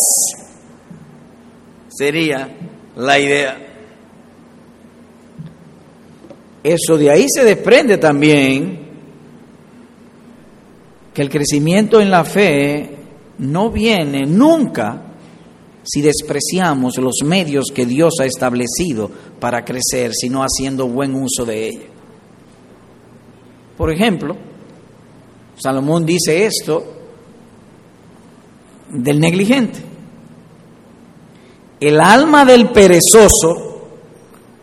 Sería 2.02 2.50
la 2.96 3.20
idea. 3.20 3.58
Eso 6.64 6.98
de 6.98 7.12
ahí 7.12 7.28
se 7.30 7.44
desprende 7.44 8.00
también 8.00 8.80
que 11.14 11.22
el 11.22 11.30
crecimiento 11.30 12.02
en 12.02 12.10
la 12.10 12.26
fe 12.26 12.90
no 13.38 13.70
viene 13.70 14.26
nunca 14.26 15.14
si 15.84 16.02
despreciamos 16.02 16.98
los 16.98 17.18
medios 17.24 17.66
que 17.72 17.86
Dios 17.86 18.16
ha 18.20 18.26
establecido 18.26 19.12
para 19.40 19.64
crecer, 19.64 20.14
sino 20.16 20.42
haciendo 20.42 20.88
buen 20.88 21.14
uso 21.14 21.46
de 21.46 21.68
ellos. 21.68 21.90
Por 23.78 23.94
ejemplo, 23.94 24.36
Salomón 25.56 26.08
dice 26.08 26.46
esto 26.46 26.84
del 28.90 29.20
negligente. 29.20 29.91
El 31.82 32.00
alma 32.00 32.46
del 32.46 32.70
perezoso 32.70 33.88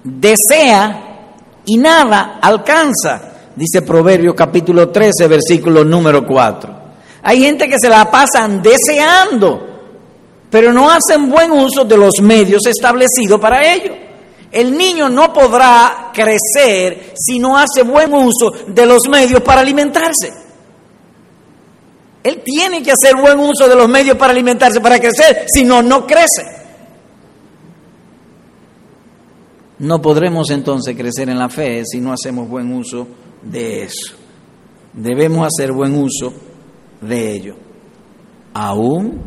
desea 0.05 1.33
y 1.65 1.77
nada 1.77 2.39
alcanza, 2.41 3.33
dice 3.57 3.83
Proverbio 3.83 4.37
capítulo 4.37 4.91
13, 4.91 5.27
versículo 5.27 5.85
número 5.85 6.25
4. 6.25 6.79
Hay 7.25 7.41
gente 7.41 7.69
que 7.69 7.75
se 7.77 7.89
la 7.89 8.09
pasan 8.09 8.63
deseando, 8.63 9.67
pero 10.49 10.73
no 10.73 10.89
hacen 10.89 11.29
buen 11.29 11.51
uso 11.51 11.85
de 11.85 11.97
los 11.97 12.21
medios 12.23 12.65
establecidos 12.67 13.41
para 13.41 13.67
ello. 13.75 13.97
El 14.53 14.79
niño 14.79 15.09
no 15.09 15.33
podrá 15.33 16.13
crecer 16.15 17.15
si 17.17 17.41
no 17.41 17.59
hace 17.59 17.83
buen 17.83 18.15
uso 18.15 18.53
de 18.69 18.87
los 18.87 19.09
medios 19.09 19.43
para 19.43 19.63
alimentarse. 19.63 20.33
Él 22.23 22.43
tiene 22.45 22.81
que 22.81 22.93
hacer 22.93 23.17
buen 23.17 23.41
uso 23.41 23.67
de 23.69 23.75
los 23.75 23.89
medios 23.89 24.17
para 24.17 24.31
alimentarse, 24.31 24.81
para 24.81 25.01
crecer, 25.01 25.47
si 25.53 25.65
no, 25.65 25.83
no 25.83 26.07
crece. 26.07 26.58
No 29.79 30.03
podremos 30.03 30.51
entonces 30.51 30.97
crecer 30.97 31.29
en 31.29 31.39
la 31.39 31.49
fe 31.49 31.85
si 31.85 32.01
no 32.01 32.13
hacemos 32.13 32.49
buen 32.49 32.73
uso 32.73 33.07
de 33.43 33.85
eso. 33.85 34.15
Debemos 34.93 35.47
hacer 35.47 35.73
buen 35.73 35.95
uso 35.95 36.33
de 37.01 37.33
ello, 37.33 37.55
aun 38.55 39.21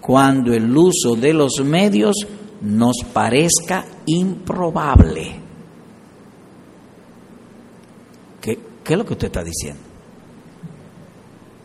cuando 0.00 0.52
el 0.52 0.76
uso 0.76 1.14
de 1.14 1.32
los 1.32 1.60
medios 1.64 2.16
nos 2.62 2.96
parezca 3.12 3.84
improbable. 4.06 5.36
¿Qué, 8.40 8.58
qué 8.82 8.92
es 8.92 8.98
lo 8.98 9.04
que 9.04 9.12
usted 9.12 9.26
está 9.26 9.44
diciendo? 9.44 9.80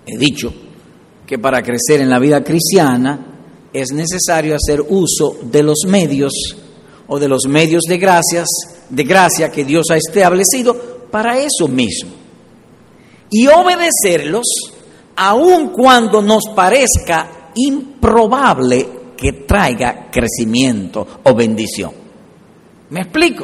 He 0.06 0.18
dicho 0.18 0.54
que 1.26 1.40
para 1.40 1.64
crecer 1.64 2.02
en 2.02 2.10
la 2.10 2.20
vida 2.20 2.44
cristiana 2.44 3.28
es 3.74 3.92
necesario 3.94 4.56
hacer 4.56 4.82
uso 4.82 5.38
de 5.44 5.64
los 5.64 5.86
medios 5.88 6.34
o 7.13 7.19
de 7.19 7.28
los 7.28 7.45
medios 7.45 7.84
de 7.89 7.97
gracias, 7.97 8.47
de 8.89 9.04
gracia 9.04 9.52
que 9.52 9.65
Dios 9.65 9.88
ha 9.91 9.97
establecido 9.97 11.10
para 11.12 11.38
eso 11.39 11.67
mismo. 11.67 12.12
Y 13.30 13.47
obedecerlos 13.47 14.45
aun 15.17 15.74
cuando 15.74 16.21
nos 16.21 16.43
parezca 16.56 17.52
improbable 17.56 18.88
que 19.17 19.34
traiga 19.45 20.10
crecimiento 20.10 21.06
o 21.24 21.36
bendición. 21.36 21.91
¿Me 22.91 23.02
explico? 23.02 23.43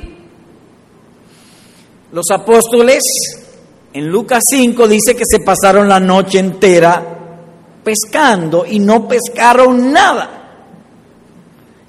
Los 2.14 2.26
apóstoles 2.32 3.04
en 3.92 4.08
Lucas 4.08 4.44
5 4.50 4.88
dice 4.88 5.14
que 5.14 5.26
se 5.26 5.42
pasaron 5.42 5.90
la 5.90 6.00
noche 6.00 6.40
entera 6.40 7.04
pescando 7.84 8.66
y 8.66 8.80
no 8.80 9.10
pescaron 9.10 9.92
nada. 9.92 10.37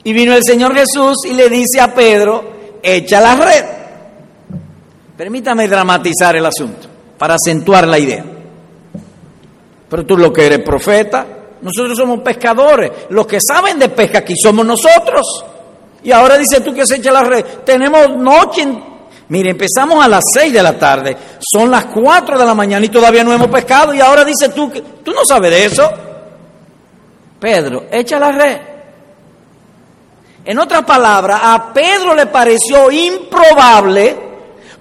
Y 0.04 0.12
vino 0.12 0.34
el 0.34 0.42
Señor 0.44 0.74
Jesús 0.74 1.24
y 1.28 1.34
le 1.34 1.48
dice 1.48 1.80
a 1.80 1.94
Pedro, 1.94 2.78
echa 2.82 3.20
la 3.20 3.34
red. 3.34 3.64
Permítame 5.16 5.66
dramatizar 5.68 6.37
el 6.37 6.46
asunto 6.46 6.88
para 7.18 7.34
acentuar 7.34 7.87
la 7.87 7.98
idea. 7.98 8.24
Pero 9.88 10.06
tú 10.06 10.16
lo 10.16 10.32
que 10.32 10.46
eres 10.46 10.61
profeta, 10.61 11.26
nosotros 11.62 11.96
somos 11.98 12.20
pescadores. 12.20 12.90
Los 13.11 13.26
que 13.26 13.38
saben 13.40 13.78
de 13.78 13.88
pesca 13.88 14.18
aquí 14.18 14.34
somos 14.37 14.64
nosotros. 14.64 15.44
Y 16.04 16.12
ahora 16.12 16.38
dice 16.38 16.61
tú 16.61 16.72
que 16.72 16.87
se 16.87 16.96
echa 16.96 17.11
la 17.11 17.24
red. 17.24 17.44
Tenemos 17.64 18.16
noche 18.16 18.66
Mire, 19.28 19.50
empezamos 19.50 20.02
a 20.02 20.08
las 20.08 20.24
6 20.32 20.52
de 20.52 20.62
la 20.62 20.78
tarde, 20.78 21.16
son 21.38 21.70
las 21.70 21.84
4 21.87 22.38
de 22.38 22.46
la 22.46 22.54
mañana 22.54 22.87
y 22.87 22.88
todavía 22.88 23.22
no 23.22 23.32
hemos 23.32 23.48
pescado 23.48 23.92
y 23.92 24.00
ahora 24.00 24.24
dices 24.24 24.54
tú 24.54 24.70
que 24.70 24.80
tú 24.80 25.12
no 25.12 25.24
sabes 25.26 25.50
de 25.50 25.64
eso. 25.66 25.90
Pedro, 27.38 27.84
echa 27.90 28.18
la 28.18 28.32
red. 28.32 28.58
En 30.44 30.59
otras 30.59 30.85
palabras, 30.85 31.40
a 31.42 31.72
Pedro 31.72 32.14
le 32.14 32.27
pareció 32.27 32.90
improbable 32.90 34.16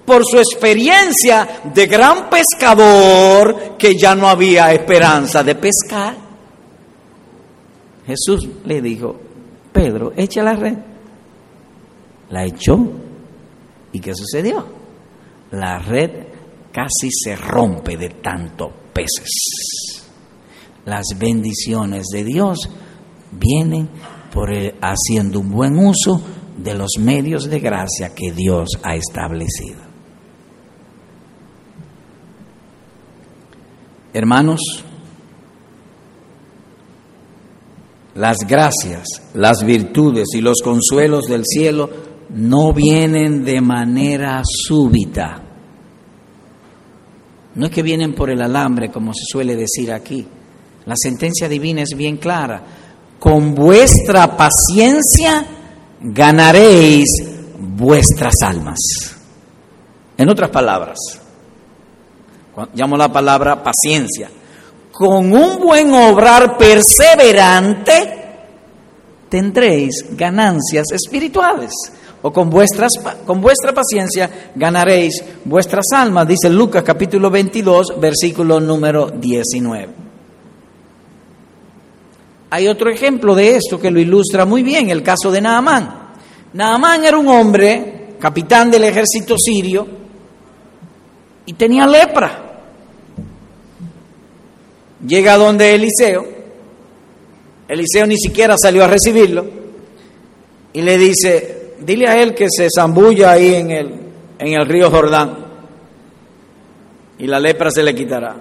por 0.04 0.24
su 0.24 0.38
experiencia 0.38 1.60
de 1.64 1.86
gran 1.86 2.30
pescador 2.30 3.76
que 3.76 3.94
ya 3.94 4.14
no 4.14 4.28
había 4.28 4.72
esperanza 4.72 5.42
de 5.42 5.54
pescar. 5.54 6.16
Jesús 8.06 8.48
le 8.64 8.80
dijo, 8.80 9.16
Pedro, 9.72 10.12
echa 10.16 10.42
la 10.42 10.54
red. 10.54 10.78
La 12.30 12.44
echó 12.44 12.78
¿Y 13.92 14.00
qué 14.00 14.14
sucedió? 14.14 14.66
La 15.52 15.78
red 15.78 16.10
casi 16.72 17.10
se 17.10 17.36
rompe 17.36 17.96
de 17.96 18.10
tantos 18.10 18.70
peces. 18.92 20.04
Las 20.84 21.06
bendiciones 21.18 22.06
de 22.12 22.24
Dios 22.24 22.58
vienen 23.32 23.88
por 24.38 24.52
haciendo 24.80 25.40
un 25.40 25.50
buen 25.50 25.76
uso 25.80 26.22
de 26.56 26.72
los 26.72 26.90
medios 27.00 27.50
de 27.50 27.58
gracia 27.58 28.14
que 28.14 28.30
Dios 28.30 28.68
ha 28.84 28.94
establecido. 28.94 29.80
Hermanos, 34.12 34.60
las 38.14 38.36
gracias, 38.46 39.08
las 39.34 39.64
virtudes 39.64 40.28
y 40.32 40.40
los 40.40 40.62
consuelos 40.62 41.24
del 41.24 41.42
cielo 41.44 41.90
no 42.30 42.72
vienen 42.72 43.44
de 43.44 43.60
manera 43.60 44.40
súbita. 44.44 45.42
No 47.56 47.66
es 47.66 47.72
que 47.72 47.82
vienen 47.82 48.14
por 48.14 48.30
el 48.30 48.40
alambre, 48.40 48.92
como 48.92 49.12
se 49.14 49.24
suele 49.28 49.56
decir 49.56 49.90
aquí. 49.90 50.24
La 50.86 50.94
sentencia 50.96 51.48
divina 51.48 51.82
es 51.82 51.96
bien 51.96 52.18
clara. 52.18 52.86
Con 53.18 53.54
vuestra 53.54 54.36
paciencia 54.36 55.44
ganaréis 56.00 57.08
vuestras 57.58 58.34
almas. 58.42 58.78
En 60.16 60.28
otras 60.28 60.50
palabras, 60.50 60.98
llamo 62.74 62.96
la 62.96 63.12
palabra 63.12 63.62
paciencia. 63.62 64.30
con 64.92 65.32
un 65.32 65.60
buen 65.60 65.94
obrar 65.94 66.58
perseverante, 66.58 68.18
tendréis 69.28 70.04
ganancias 70.16 70.86
espirituales. 70.92 71.72
O 72.20 72.32
con, 72.32 72.50
vuestras, 72.50 72.90
con 73.24 73.40
vuestra 73.40 73.72
paciencia 73.72 74.50
ganaréis 74.56 75.22
vuestras 75.44 75.86
almas, 75.94 76.26
dice 76.26 76.50
Lucas 76.50 76.82
capítulo 76.82 77.30
22, 77.30 77.94
versículo 78.00 78.58
número 78.58 79.08
19. 79.08 80.07
Hay 82.50 82.66
otro 82.66 82.90
ejemplo 82.90 83.34
de 83.34 83.56
esto 83.56 83.78
que 83.78 83.90
lo 83.90 84.00
ilustra 84.00 84.44
muy 84.44 84.62
bien, 84.62 84.88
el 84.90 85.02
caso 85.02 85.30
de 85.30 85.40
Naamán. 85.40 86.14
Naamán 86.54 87.04
era 87.04 87.18
un 87.18 87.28
hombre, 87.28 88.14
capitán 88.18 88.70
del 88.70 88.84
ejército 88.84 89.36
sirio, 89.38 89.86
y 91.44 91.52
tenía 91.52 91.86
lepra. 91.86 92.44
Llega 95.06 95.36
donde 95.36 95.74
Eliseo, 95.74 96.26
Eliseo 97.68 98.06
ni 98.06 98.16
siquiera 98.16 98.56
salió 98.60 98.84
a 98.84 98.88
recibirlo, 98.88 99.44
y 100.72 100.80
le 100.80 100.96
dice, 100.96 101.74
dile 101.80 102.08
a 102.08 102.20
él 102.20 102.34
que 102.34 102.46
se 102.48 102.68
zambulla 102.74 103.32
ahí 103.32 103.54
en 103.54 103.70
el, 103.70 103.94
en 104.38 104.60
el 104.60 104.66
río 104.66 104.90
Jordán, 104.90 105.36
y 107.18 107.26
la 107.26 107.38
lepra 107.38 107.70
se 107.70 107.82
le 107.82 107.94
quitará. 107.94 108.36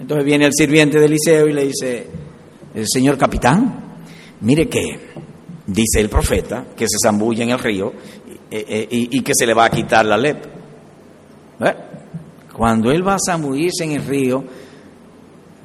Entonces 0.00 0.24
viene 0.24 0.46
el 0.46 0.52
sirviente 0.52 0.98
de 0.98 1.06
Eliseo 1.06 1.46
y 1.46 1.52
le 1.52 1.66
dice, 1.66 2.06
el 2.74 2.86
señor 2.88 3.18
capitán, 3.18 3.80
mire 4.40 4.68
que 4.68 5.00
dice 5.66 6.00
el 6.00 6.08
profeta 6.08 6.66
que 6.76 6.86
se 6.88 6.96
zambulla 7.02 7.44
en 7.44 7.50
el 7.50 7.58
río 7.58 7.92
y, 8.50 9.20
que 9.22 9.32
se 9.34 9.46
le 9.46 9.54
va 9.54 9.66
a 9.66 9.70
quitar 9.70 10.04
la 10.04 10.16
lepra. 10.16 10.50
¿Eh? 11.60 11.74
Cuando 12.52 12.90
él 12.90 13.06
va 13.06 13.14
a 13.14 13.18
zambullirse 13.24 13.84
en 13.84 13.92
el 13.92 14.04
río, 14.04 14.44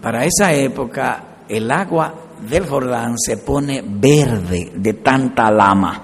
para 0.01 0.25
esa 0.25 0.53
época 0.53 1.43
el 1.49 1.69
agua 1.71 2.13
del 2.47 2.65
Jordán 2.65 3.15
se 3.17 3.37
pone 3.37 3.83
verde 3.85 4.71
de 4.75 4.93
tanta 4.93 5.49
lama. 5.51 6.03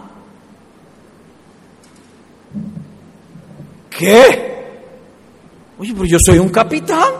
¿Qué? 3.89 4.53
Oye, 5.77 5.93
pero 5.93 6.05
yo 6.05 6.17
soy 6.19 6.39
un 6.39 6.49
capitán. 6.49 7.11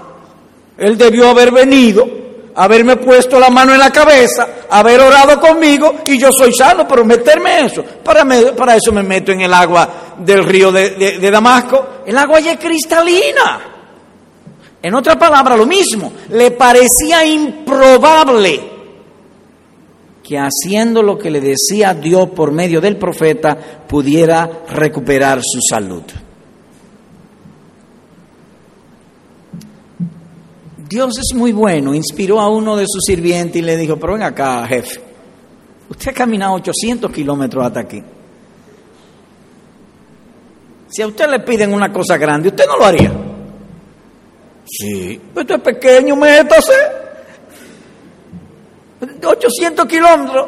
Él 0.78 0.98
debió 0.98 1.30
haber 1.30 1.52
venido 1.52 2.23
haberme 2.56 2.98
puesto 2.98 3.40
la 3.40 3.50
mano 3.50 3.74
en 3.74 3.80
la 3.80 3.92
cabeza, 3.92 4.48
haber 4.70 5.00
orado 5.00 5.40
conmigo 5.40 5.96
y 6.06 6.20
yo 6.20 6.32
soy 6.32 6.54
sano, 6.54 6.88
pero 6.88 7.04
meterme 7.06 7.66
eso. 7.66 7.84
Para, 8.04 8.26
para 8.56 8.76
eso 8.76 8.92
me 8.92 9.04
meto 9.04 9.32
en 9.32 9.42
el 9.42 9.54
agua 9.54 10.16
del 10.20 10.44
río 10.44 10.72
de, 10.72 11.20
Damasco. 11.32 12.04
El 12.06 12.18
agua 12.18 12.40
ya 12.40 12.54
es 12.54 12.60
cristalina. 12.60 13.62
En 14.82 14.94
otra 14.96 15.18
palabra, 15.18 15.56
lo 15.56 15.66
mismo. 15.66 16.12
Le 16.30 16.52
parecía 16.52 17.26
improbable 17.26 18.72
que 20.22 20.38
haciendo 20.38 21.02
lo 21.02 21.18
que 21.18 21.30
le 21.30 21.42
decía 21.42 21.94
Dios 21.94 22.30
por 22.30 22.52
medio 22.52 22.80
del 22.80 22.98
profeta 22.98 23.58
pudiera 23.88 24.50
recuperar 24.70 25.40
su 25.42 25.60
salud. 25.62 26.04
Dios 30.94 31.18
es 31.18 31.36
muy 31.36 31.52
bueno, 31.52 31.96
inspiró 31.96 32.40
a 32.40 32.48
uno 32.50 32.76
de 32.76 32.86
sus 32.88 33.02
sirvientes 33.04 33.56
y 33.56 33.66
le 33.66 33.76
dijo, 33.78 33.98
pero 33.98 34.14
ven 34.14 34.22
acá, 34.22 34.64
jefe, 34.68 35.02
usted 35.90 36.12
ha 36.12 36.14
caminado 36.14 36.54
800 36.54 37.12
kilómetros 37.12 37.66
hasta 37.66 37.80
aquí. 37.80 38.04
Si 40.90 41.02
a 41.02 41.08
usted 41.08 41.28
le 41.32 41.40
piden 41.40 41.74
una 41.74 41.92
cosa 41.92 42.16
grande, 42.18 42.50
¿usted 42.50 42.68
no 42.68 42.78
lo 42.78 42.86
haría? 42.86 43.12
Sí, 44.66 45.20
pues 45.34 45.46
esto 45.46 45.56
es 45.56 45.62
pequeño, 45.62 46.16
métase. 46.16 46.74
800 49.26 49.88
kilómetros. 49.88 50.48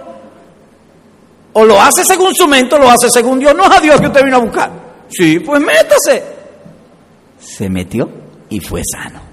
O 1.53 1.65
lo 1.65 1.81
hace 1.81 2.05
según 2.05 2.36
su 2.36 2.47
mente 2.47 2.75
o 2.75 2.77
lo 2.77 2.88
hace 2.88 3.10
según 3.10 3.39
Dios. 3.39 3.55
No 3.55 3.63
es 3.63 3.71
a 3.71 3.81
Dios 3.81 3.99
que 3.99 4.05
usted 4.05 4.23
vino 4.23 4.38
a 4.38 4.41
buscar. 4.41 4.71
Sí, 5.10 5.39
pues 5.39 5.60
métase. 5.60 6.23
Se 7.39 7.67
metió 7.67 8.08
y 8.47 8.60
fue 8.60 8.84
sano. 8.86 9.24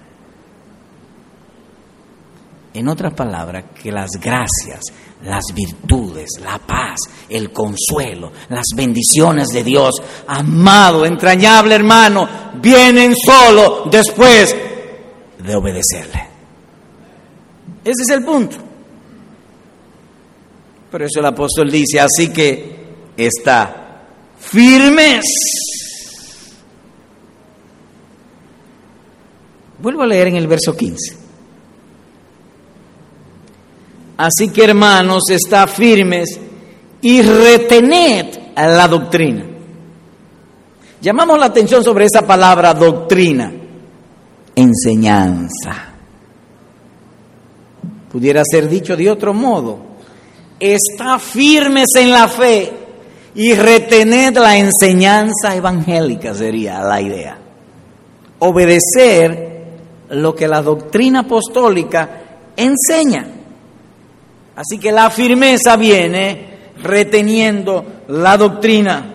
En 2.74 2.88
otras 2.88 3.12
palabras, 3.12 3.64
que 3.82 3.92
las 3.92 4.12
gracias, 4.12 4.80
las 5.24 5.44
virtudes, 5.54 6.30
la 6.42 6.58
paz, 6.58 7.00
el 7.28 7.52
consuelo, 7.52 8.32
las 8.48 8.64
bendiciones 8.74 9.48
de 9.48 9.62
Dios, 9.62 10.02
amado, 10.26 11.04
entrañable 11.04 11.74
hermano, 11.74 12.28
vienen 12.62 13.14
solo 13.14 13.84
después 13.90 14.56
de 15.38 15.54
obedecerle. 15.54 16.28
Ese 17.84 18.02
es 18.02 18.08
el 18.08 18.24
punto. 18.24 18.56
Por 20.90 21.02
eso 21.02 21.20
el 21.20 21.26
apóstol 21.26 21.70
dice, 21.70 22.00
así 22.00 22.32
que 22.32 22.76
está 23.16 24.04
firmes. 24.38 25.24
Vuelvo 29.78 30.02
a 30.02 30.06
leer 30.06 30.28
en 30.28 30.36
el 30.36 30.46
verso 30.46 30.76
15. 30.76 31.21
Así 34.16 34.48
que 34.48 34.64
hermanos, 34.64 35.24
está 35.30 35.66
firmes 35.66 36.38
y 37.00 37.22
retened 37.22 38.38
la 38.56 38.86
doctrina. 38.88 39.44
Llamamos 41.00 41.38
la 41.38 41.46
atención 41.46 41.82
sobre 41.82 42.04
esa 42.04 42.26
palabra 42.26 42.74
doctrina, 42.74 43.52
enseñanza. 44.54 45.88
Pudiera 48.10 48.42
ser 48.44 48.68
dicho 48.68 48.96
de 48.96 49.10
otro 49.10 49.34
modo, 49.34 49.78
está 50.60 51.18
firmes 51.18 51.88
en 51.96 52.12
la 52.12 52.28
fe 52.28 52.72
y 53.34 53.54
retened 53.54 54.36
la 54.36 54.56
enseñanza 54.58 55.56
evangélica 55.56 56.34
sería 56.34 56.80
la 56.84 57.00
idea. 57.00 57.38
Obedecer 58.38 59.52
lo 60.10 60.34
que 60.34 60.46
la 60.46 60.62
doctrina 60.62 61.20
apostólica 61.20 62.22
enseña. 62.56 63.26
Así 64.56 64.78
que 64.78 64.92
la 64.92 65.10
firmeza 65.10 65.76
viene 65.76 66.52
reteniendo 66.82 67.84
la 68.08 68.36
doctrina, 68.36 69.14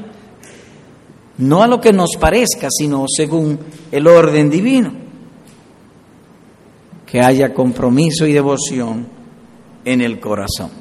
no 1.38 1.62
a 1.62 1.68
lo 1.68 1.80
que 1.80 1.94
nos 1.94 2.16
parezca, 2.20 2.70
sino 2.72 3.06
según 3.08 3.60
el 3.92 4.08
orden 4.08 4.50
divino. 4.50 4.92
Que 7.06 7.22
haya 7.22 7.54
compromiso 7.54 8.26
y 8.26 8.34
devoción 8.34 9.08
en 9.86 10.02
el 10.02 10.20
corazón. 10.20 10.72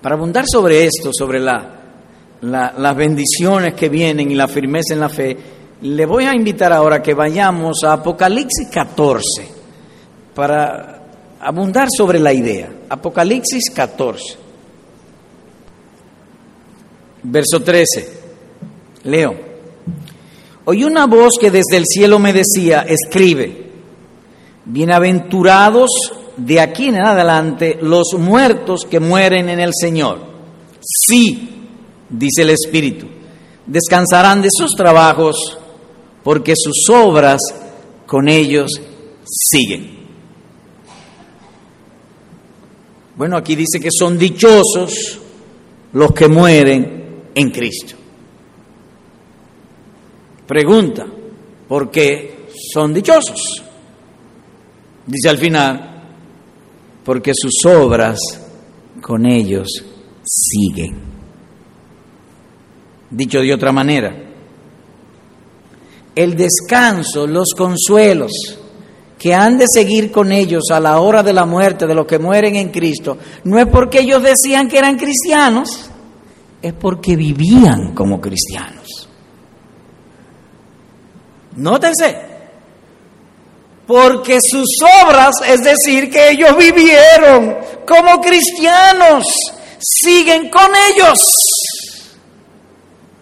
Para 0.00 0.14
abundar 0.14 0.44
sobre 0.50 0.86
esto, 0.86 1.10
sobre 1.12 1.40
las 1.40 2.96
bendiciones 2.96 3.74
que 3.74 3.90
vienen 3.90 4.30
y 4.30 4.34
la 4.34 4.48
firmeza 4.48 4.94
en 4.94 5.00
la 5.00 5.10
fe, 5.10 5.36
le 5.82 6.06
voy 6.06 6.24
a 6.24 6.34
invitar 6.34 6.72
ahora 6.72 7.02
que 7.02 7.12
vayamos 7.12 7.84
a 7.84 7.94
Apocalipsis 7.94 8.68
14 8.72 9.48
para 10.34 10.99
abundar 11.40 11.88
sobre 11.96 12.18
la 12.18 12.32
idea. 12.32 12.70
Apocalipsis 12.88 13.70
14, 13.74 14.36
verso 17.22 17.62
13. 17.62 18.20
Leo. 19.04 19.50
Oí 20.66 20.84
una 20.84 21.06
voz 21.06 21.32
que 21.40 21.50
desde 21.50 21.78
el 21.78 21.86
cielo 21.86 22.18
me 22.18 22.32
decía, 22.32 22.84
escribe, 22.86 23.70
bienaventurados 24.66 25.90
de 26.36 26.60
aquí 26.60 26.88
en 26.88 27.00
adelante 27.00 27.78
los 27.80 28.14
muertos 28.18 28.84
que 28.84 29.00
mueren 29.00 29.48
en 29.48 29.60
el 29.60 29.72
Señor. 29.74 30.18
Sí, 30.80 31.66
dice 32.08 32.42
el 32.42 32.50
Espíritu, 32.50 33.06
descansarán 33.66 34.42
de 34.42 34.48
sus 34.52 34.72
trabajos 34.76 35.58
porque 36.22 36.54
sus 36.56 36.88
obras 36.90 37.40
con 38.06 38.28
ellos 38.28 38.80
siguen. 39.24 39.99
Bueno, 43.20 43.36
aquí 43.36 43.54
dice 43.54 43.78
que 43.78 43.90
son 43.90 44.16
dichosos 44.16 45.20
los 45.92 46.12
que 46.12 46.26
mueren 46.26 47.24
en 47.34 47.50
Cristo. 47.50 47.94
Pregunta, 50.46 51.06
¿por 51.68 51.90
qué 51.90 52.46
son 52.72 52.94
dichosos? 52.94 53.62
Dice 55.06 55.28
al 55.28 55.36
final, 55.36 56.02
porque 57.04 57.32
sus 57.34 57.62
obras 57.66 58.18
con 59.02 59.26
ellos 59.26 59.68
siguen. 60.24 60.98
Dicho 63.10 63.42
de 63.42 63.52
otra 63.52 63.70
manera, 63.70 64.16
el 66.14 66.34
descanso, 66.38 67.26
los 67.26 67.52
consuelos, 67.54 68.32
que 69.20 69.34
han 69.34 69.58
de 69.58 69.66
seguir 69.70 70.10
con 70.10 70.32
ellos 70.32 70.62
a 70.72 70.80
la 70.80 70.98
hora 70.98 71.22
de 71.22 71.34
la 71.34 71.44
muerte 71.44 71.86
de 71.86 71.94
los 71.94 72.06
que 72.06 72.18
mueren 72.18 72.56
en 72.56 72.70
Cristo, 72.70 73.18
no 73.44 73.58
es 73.58 73.66
porque 73.66 74.00
ellos 74.00 74.22
decían 74.22 74.66
que 74.66 74.78
eran 74.78 74.96
cristianos, 74.96 75.90
es 76.62 76.72
porque 76.72 77.16
vivían 77.16 77.94
como 77.94 78.18
cristianos. 78.18 79.10
Nótese, 81.54 82.16
porque 83.86 84.38
sus 84.40 84.68
obras, 85.04 85.34
es 85.46 85.64
decir, 85.64 86.10
que 86.10 86.30
ellos 86.30 86.56
vivieron 86.56 87.58
como 87.86 88.22
cristianos, 88.22 89.26
siguen 89.78 90.48
con 90.48 90.70
ellos. 90.94 91.18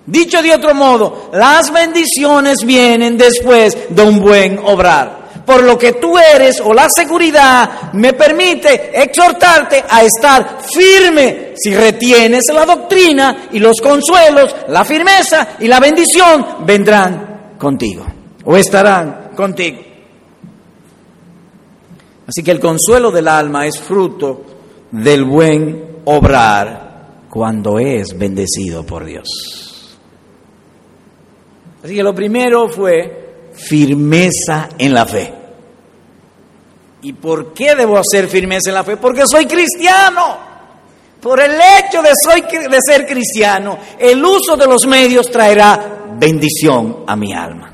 Dicho 0.06 0.40
de 0.42 0.54
otro 0.54 0.76
modo, 0.76 1.30
las 1.32 1.72
bendiciones 1.72 2.58
vienen 2.64 3.18
después 3.18 3.76
de 3.90 4.02
un 4.02 4.20
buen 4.20 4.60
obrar. 4.60 5.17
Por 5.48 5.62
lo 5.62 5.78
que 5.78 5.94
tú 5.94 6.18
eres 6.18 6.60
o 6.60 6.74
la 6.74 6.90
seguridad 6.90 7.90
me 7.94 8.12
permite 8.12 9.02
exhortarte 9.02 9.82
a 9.88 10.04
estar 10.04 10.58
firme 10.60 11.54
si 11.56 11.74
retienes 11.74 12.44
la 12.52 12.66
doctrina 12.66 13.48
y 13.50 13.58
los 13.58 13.80
consuelos, 13.80 14.54
la 14.68 14.84
firmeza 14.84 15.56
y 15.58 15.66
la 15.66 15.80
bendición 15.80 16.66
vendrán 16.66 17.54
contigo 17.56 18.04
o 18.44 18.58
estarán 18.58 19.30
contigo. 19.34 19.80
Así 22.26 22.42
que 22.42 22.50
el 22.50 22.60
consuelo 22.60 23.10
del 23.10 23.26
alma 23.26 23.66
es 23.66 23.78
fruto 23.78 24.44
del 24.90 25.24
buen 25.24 26.02
obrar 26.04 27.24
cuando 27.30 27.78
es 27.78 28.18
bendecido 28.18 28.84
por 28.84 29.06
Dios. 29.06 29.96
Así 31.82 31.94
que 31.94 32.02
lo 32.02 32.14
primero 32.14 32.68
fue 32.68 33.48
firmeza 33.54 34.68
en 34.78 34.92
la 34.92 35.06
fe. 35.06 35.37
¿Y 37.02 37.12
por 37.12 37.52
qué 37.52 37.74
debo 37.74 37.98
hacer 37.98 38.28
firmeza 38.28 38.70
en 38.70 38.74
la 38.74 38.84
fe? 38.84 38.96
Porque 38.96 39.22
soy 39.26 39.46
cristiano. 39.46 40.48
Por 41.20 41.40
el 41.40 41.52
hecho 41.52 42.00
de, 42.02 42.10
soy, 42.22 42.42
de 42.42 42.78
ser 42.80 43.06
cristiano, 43.06 43.78
el 43.98 44.24
uso 44.24 44.56
de 44.56 44.66
los 44.66 44.86
medios 44.86 45.30
traerá 45.30 46.06
bendición 46.18 47.04
a 47.06 47.16
mi 47.16 47.32
alma. 47.32 47.72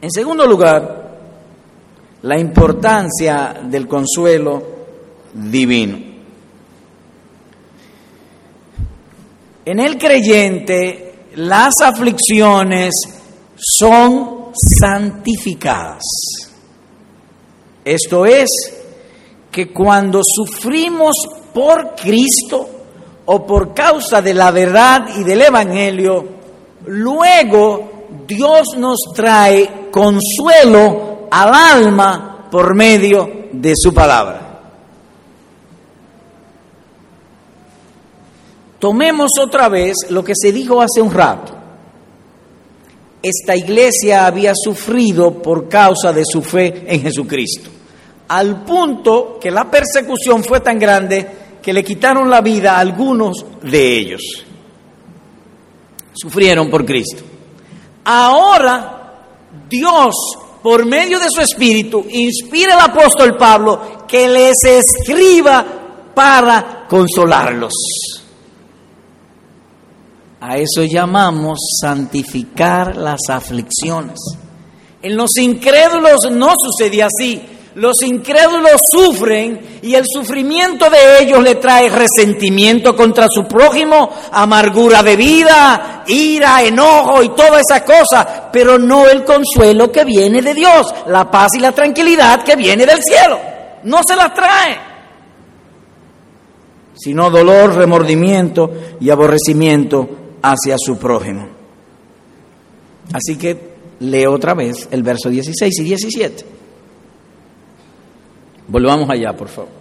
En 0.00 0.10
segundo 0.10 0.46
lugar, 0.46 1.18
la 2.22 2.38
importancia 2.38 3.60
del 3.64 3.86
consuelo 3.86 4.62
divino. 5.34 5.98
En 9.64 9.78
el 9.78 9.98
creyente 9.98 11.10
las 11.36 11.74
aflicciones 11.82 12.94
son 13.56 14.52
santificadas. 14.54 16.02
Esto 17.84 18.26
es, 18.26 18.48
que 19.50 19.72
cuando 19.72 20.22
sufrimos 20.24 21.14
por 21.52 21.94
Cristo 21.96 22.68
o 23.26 23.46
por 23.46 23.74
causa 23.74 24.22
de 24.22 24.34
la 24.34 24.50
verdad 24.50 25.08
y 25.16 25.24
del 25.24 25.42
Evangelio, 25.42 26.24
luego 26.86 28.06
Dios 28.26 28.76
nos 28.76 28.98
trae 29.14 29.88
consuelo 29.90 31.28
al 31.30 31.52
alma 31.52 32.48
por 32.50 32.74
medio 32.74 33.48
de 33.52 33.72
su 33.76 33.92
palabra. 33.92 34.46
Tomemos 38.78 39.32
otra 39.38 39.68
vez 39.68 39.94
lo 40.08 40.24
que 40.24 40.32
se 40.34 40.52
dijo 40.52 40.80
hace 40.80 41.02
un 41.02 41.12
rato. 41.12 41.59
Esta 43.22 43.54
iglesia 43.54 44.26
había 44.26 44.52
sufrido 44.54 45.42
por 45.42 45.68
causa 45.68 46.12
de 46.12 46.24
su 46.24 46.42
fe 46.42 46.84
en 46.86 47.02
Jesucristo, 47.02 47.70
al 48.28 48.64
punto 48.64 49.38
que 49.40 49.50
la 49.50 49.70
persecución 49.70 50.42
fue 50.42 50.60
tan 50.60 50.78
grande 50.78 51.26
que 51.62 51.72
le 51.72 51.84
quitaron 51.84 52.30
la 52.30 52.40
vida 52.40 52.76
a 52.76 52.80
algunos 52.80 53.44
de 53.62 53.98
ellos. 53.98 54.22
Sufrieron 56.12 56.70
por 56.70 56.84
Cristo. 56.84 57.22
Ahora 58.04 59.00
Dios 59.68 60.14
por 60.62 60.84
medio 60.84 61.18
de 61.18 61.30
su 61.30 61.40
espíritu, 61.40 62.04
inspira 62.10 62.74
el 62.74 62.80
apóstol 62.80 63.36
Pablo 63.36 64.06
que 64.06 64.28
les 64.28 64.56
escriba 64.64 65.64
para 66.14 66.86
consolarlos. 66.88 67.72
A 70.40 70.56
eso 70.56 70.84
llamamos 70.84 71.58
santificar 71.80 72.96
las 72.96 73.20
aflicciones. 73.28 74.18
En 75.02 75.16
los 75.16 75.36
incrédulos 75.36 76.30
no 76.30 76.54
sucede 76.56 77.02
así. 77.02 77.42
Los 77.74 78.02
incrédulos 78.02 78.80
sufren 78.90 79.78
y 79.82 79.94
el 79.94 80.04
sufrimiento 80.04 80.90
de 80.90 81.22
ellos 81.22 81.42
le 81.42 81.54
trae 81.56 81.88
resentimiento 81.88 82.96
contra 82.96 83.26
su 83.28 83.44
prójimo, 83.44 84.10
amargura 84.32 85.02
de 85.02 85.14
vida, 85.14 86.04
ira, 86.06 86.62
enojo 86.62 87.22
y 87.22 87.28
toda 87.28 87.60
esa 87.60 87.84
cosa, 87.84 88.48
pero 88.50 88.78
no 88.78 89.08
el 89.08 89.24
consuelo 89.24 89.92
que 89.92 90.04
viene 90.04 90.42
de 90.42 90.54
Dios, 90.54 90.92
la 91.06 91.30
paz 91.30 91.50
y 91.56 91.60
la 91.60 91.72
tranquilidad 91.72 92.42
que 92.42 92.56
viene 92.56 92.84
del 92.86 93.02
cielo. 93.04 93.38
No 93.84 94.00
se 94.06 94.16
las 94.16 94.34
trae, 94.34 94.78
sino 96.94 97.30
dolor, 97.30 97.76
remordimiento 97.76 98.70
y 99.00 99.10
aborrecimiento 99.10 100.19
hacia 100.42 100.76
su 100.78 100.98
prójimo. 100.98 101.46
Así 103.12 103.36
que 103.36 103.70
leo 104.00 104.32
otra 104.32 104.54
vez 104.54 104.88
el 104.90 105.02
verso 105.02 105.28
16 105.28 105.80
y 105.80 105.84
17. 105.84 106.44
Volvamos 108.68 109.10
allá, 109.10 109.36
por 109.36 109.48
favor. 109.48 109.80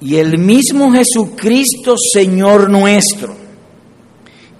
Y 0.00 0.16
el 0.16 0.38
mismo 0.38 0.92
Jesucristo, 0.92 1.96
Señor 1.98 2.70
nuestro, 2.70 3.34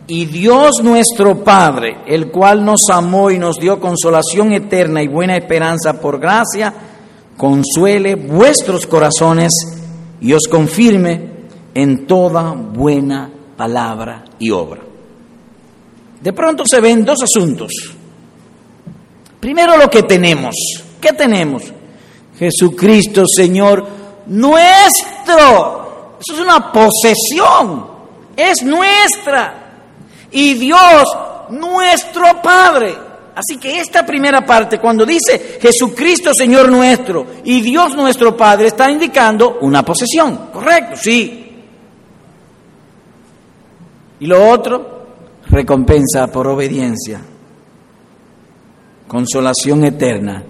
y 0.09 0.25
Dios 0.27 0.83
nuestro 0.83 1.43
Padre, 1.45 1.99
el 2.07 2.31
cual 2.31 2.65
nos 2.65 2.89
amó 2.91 3.31
y 3.31 3.39
nos 3.39 3.57
dio 3.57 3.81
consolación 3.81 4.53
eterna 4.53 5.03
y 5.03 5.09
buena 5.09 5.37
esperanza 5.37 6.01
por 6.01 6.19
gracia, 6.19 6.73
consuele 7.37 8.15
vuestros 8.15 8.87
corazones 8.87 9.53
y 10.21 10.33
os 10.33 10.49
confirme 10.49 11.31
en 11.75 12.07
toda 12.07 12.53
buena 12.53 13.31
palabra 13.57 14.25
y 14.39 14.51
obra. 14.51 14.83
De 16.21 16.33
pronto 16.33 16.65
se 16.67 16.81
ven 16.81 17.05
dos 17.05 17.23
asuntos. 17.23 17.71
Primero 19.39 19.77
lo 19.77 19.89
que 19.91 20.03
tenemos. 20.03 20.55
¿Qué 21.01 21.13
tenemos? 21.13 21.63
Jesucristo, 22.39 23.27
Señor 23.27 23.87
nuestro. 24.27 26.17
Eso 26.21 26.35
es 26.35 26.41
una 26.41 26.73
posesión. 26.73 27.87
Es 28.37 28.63
nuestra. 28.63 29.63
Y 30.31 30.55
Dios, 30.55 31.05
nuestro 31.51 32.43
Padre. 32.43 33.06
Así 33.37 33.59
que 33.59 33.81
esta 33.81 34.07
primera 34.07 34.47
parte, 34.47 34.79
cuando 34.79 35.05
dice 35.05 35.59
Jesucristo 35.61 36.31
Señor 36.35 36.71
nuestro 36.71 37.27
y 37.45 37.61
Dios 37.61 37.95
nuestro 37.95 38.35
Padre, 38.35 38.69
está 38.69 38.91
indicando 38.91 39.59
una 39.61 39.83
posesión. 39.83 40.49
¿Correcto? 40.51 40.97
Sí. 40.97 41.43
Y 44.21 44.27
lo 44.27 44.51
otro, 44.51 45.07
recompensa 45.51 46.29
por 46.29 46.49
obediencia, 46.49 47.21
consolación 49.07 49.85
eterna 49.85 50.43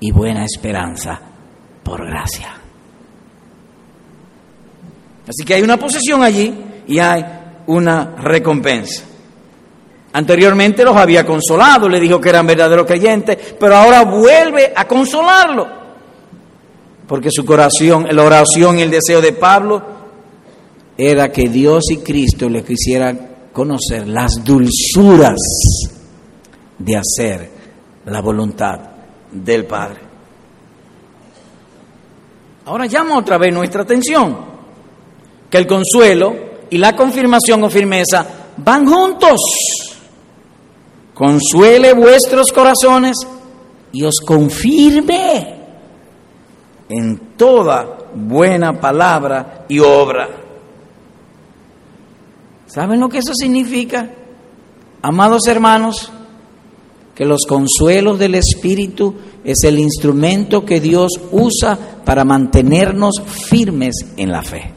y 0.00 0.10
buena 0.10 0.46
esperanza 0.46 1.20
por 1.82 2.06
gracia. 2.06 2.54
Así 5.28 5.44
que 5.44 5.52
hay 5.52 5.62
una 5.62 5.76
posesión 5.76 6.22
allí 6.22 6.54
y 6.86 6.98
hay 6.98 7.22
una 7.66 8.16
recompensa. 8.16 9.11
Anteriormente 10.14 10.84
los 10.84 10.96
había 10.96 11.24
consolado, 11.24 11.88
le 11.88 11.98
dijo 11.98 12.20
que 12.20 12.28
eran 12.28 12.46
verdaderos 12.46 12.86
creyentes, 12.86 13.54
pero 13.58 13.76
ahora 13.76 14.04
vuelve 14.04 14.72
a 14.74 14.86
consolarlo. 14.86 15.66
Porque 17.06 17.30
su 17.30 17.44
corazón, 17.44 18.06
la 18.10 18.22
oración 18.22 18.78
y 18.78 18.82
el 18.82 18.90
deseo 18.90 19.20
de 19.20 19.32
Pablo 19.32 19.82
era 20.96 21.32
que 21.32 21.48
Dios 21.48 21.84
y 21.90 21.98
Cristo 21.98 22.48
le 22.48 22.62
quisieran 22.62 23.28
conocer 23.52 24.06
las 24.06 24.44
dulzuras 24.44 25.38
de 26.78 26.96
hacer 26.96 27.50
la 28.06 28.20
voluntad 28.20 28.80
del 29.30 29.64
Padre. 29.64 30.00
Ahora 32.66 32.86
llama 32.86 33.18
otra 33.18 33.38
vez 33.38 33.52
nuestra 33.52 33.82
atención 33.82 34.36
que 35.50 35.58
el 35.58 35.66
consuelo 35.66 36.34
y 36.70 36.78
la 36.78 36.94
confirmación 36.94 37.64
o 37.64 37.70
firmeza 37.70 38.26
van 38.58 38.86
juntos. 38.86 39.40
Consuele 41.14 41.92
vuestros 41.92 42.50
corazones 42.52 43.16
y 43.92 44.02
os 44.04 44.16
confirme 44.26 45.60
en 46.88 47.18
toda 47.36 47.98
buena 48.14 48.80
palabra 48.80 49.64
y 49.68 49.78
obra. 49.78 50.28
¿Saben 52.66 53.00
lo 53.00 53.08
que 53.08 53.18
eso 53.18 53.34
significa? 53.34 54.10
Amados 55.02 55.46
hermanos, 55.46 56.10
que 57.14 57.26
los 57.26 57.42
consuelos 57.46 58.18
del 58.18 58.34
Espíritu 58.34 59.14
es 59.44 59.64
el 59.64 59.78
instrumento 59.78 60.64
que 60.64 60.80
Dios 60.80 61.10
usa 61.30 61.78
para 62.04 62.24
mantenernos 62.24 63.14
firmes 63.50 63.94
en 64.16 64.30
la 64.30 64.42
fe. 64.42 64.70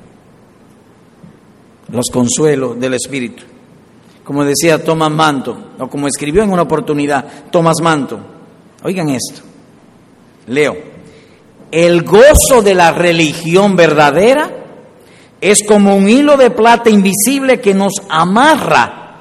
Los 1.90 2.08
consuelos 2.12 2.80
del 2.80 2.96
Espíritu. 2.96 3.44
Como 4.26 4.44
decía 4.44 4.84
Thomas 4.84 5.12
Manto, 5.12 5.56
o 5.80 5.88
como 5.88 6.08
escribió 6.08 6.44
en 6.44 6.52
una 6.52 6.64
oportunidad 6.64 7.24
Thomas 7.52 7.78
Manto. 7.82 8.20
Oigan 8.84 9.10
esto, 9.10 9.42
leo, 10.48 10.76
el 11.72 12.04
gozo 12.04 12.62
de 12.62 12.74
la 12.74 12.92
religión 12.92 13.76
verdadera 13.76 14.50
es 15.40 15.64
como 15.64 15.96
un 15.96 16.10
hilo 16.10 16.38
de 16.38 16.50
plata 16.50 16.90
invisible 16.90 17.62
que 17.62 17.74
nos 17.74 17.94
amarra 18.10 19.14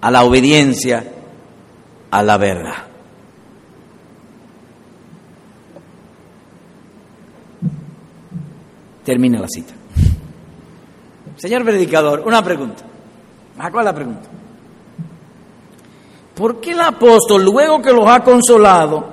a 0.00 0.10
la 0.10 0.24
obediencia 0.24 1.12
a 2.10 2.22
la 2.22 2.36
verdad. 2.36 2.84
Termina 9.04 9.38
la 9.38 9.48
cita. 9.48 9.72
Señor 11.36 11.64
predicador, 11.64 12.22
una 12.26 12.42
pregunta. 12.42 12.93
¿A 13.58 13.70
la 13.82 13.94
pregunta? 13.94 14.28
¿Por 16.34 16.60
qué 16.60 16.72
el 16.72 16.80
apóstol, 16.80 17.44
luego 17.44 17.80
que 17.80 17.92
los 17.92 18.08
ha 18.08 18.24
consolado, 18.24 19.04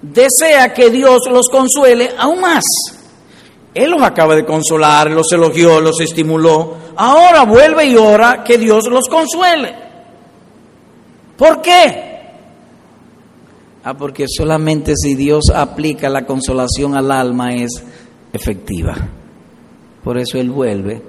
desea 0.00 0.72
que 0.72 0.90
Dios 0.90 1.22
los 1.30 1.48
consuele 1.48 2.10
aún 2.16 2.40
más? 2.40 2.64
Él 3.74 3.90
los 3.90 4.02
acaba 4.02 4.36
de 4.36 4.44
consolar, 4.44 5.10
los 5.10 5.32
elogió, 5.32 5.80
los 5.80 6.00
estimuló. 6.00 6.76
Ahora 6.96 7.44
vuelve 7.44 7.86
y 7.86 7.96
ora 7.96 8.44
que 8.44 8.58
Dios 8.58 8.84
los 8.88 9.08
consuele. 9.08 9.74
¿Por 11.36 11.60
qué? 11.60 12.10
Ah, 13.82 13.94
porque 13.94 14.26
solamente 14.28 14.94
si 14.96 15.14
Dios 15.14 15.50
aplica 15.52 16.08
la 16.08 16.26
consolación 16.26 16.94
al 16.96 17.10
alma 17.10 17.54
es 17.54 17.82
efectiva. 18.32 18.94
Por 20.04 20.18
eso 20.18 20.38
Él 20.38 20.50
vuelve 20.50 21.02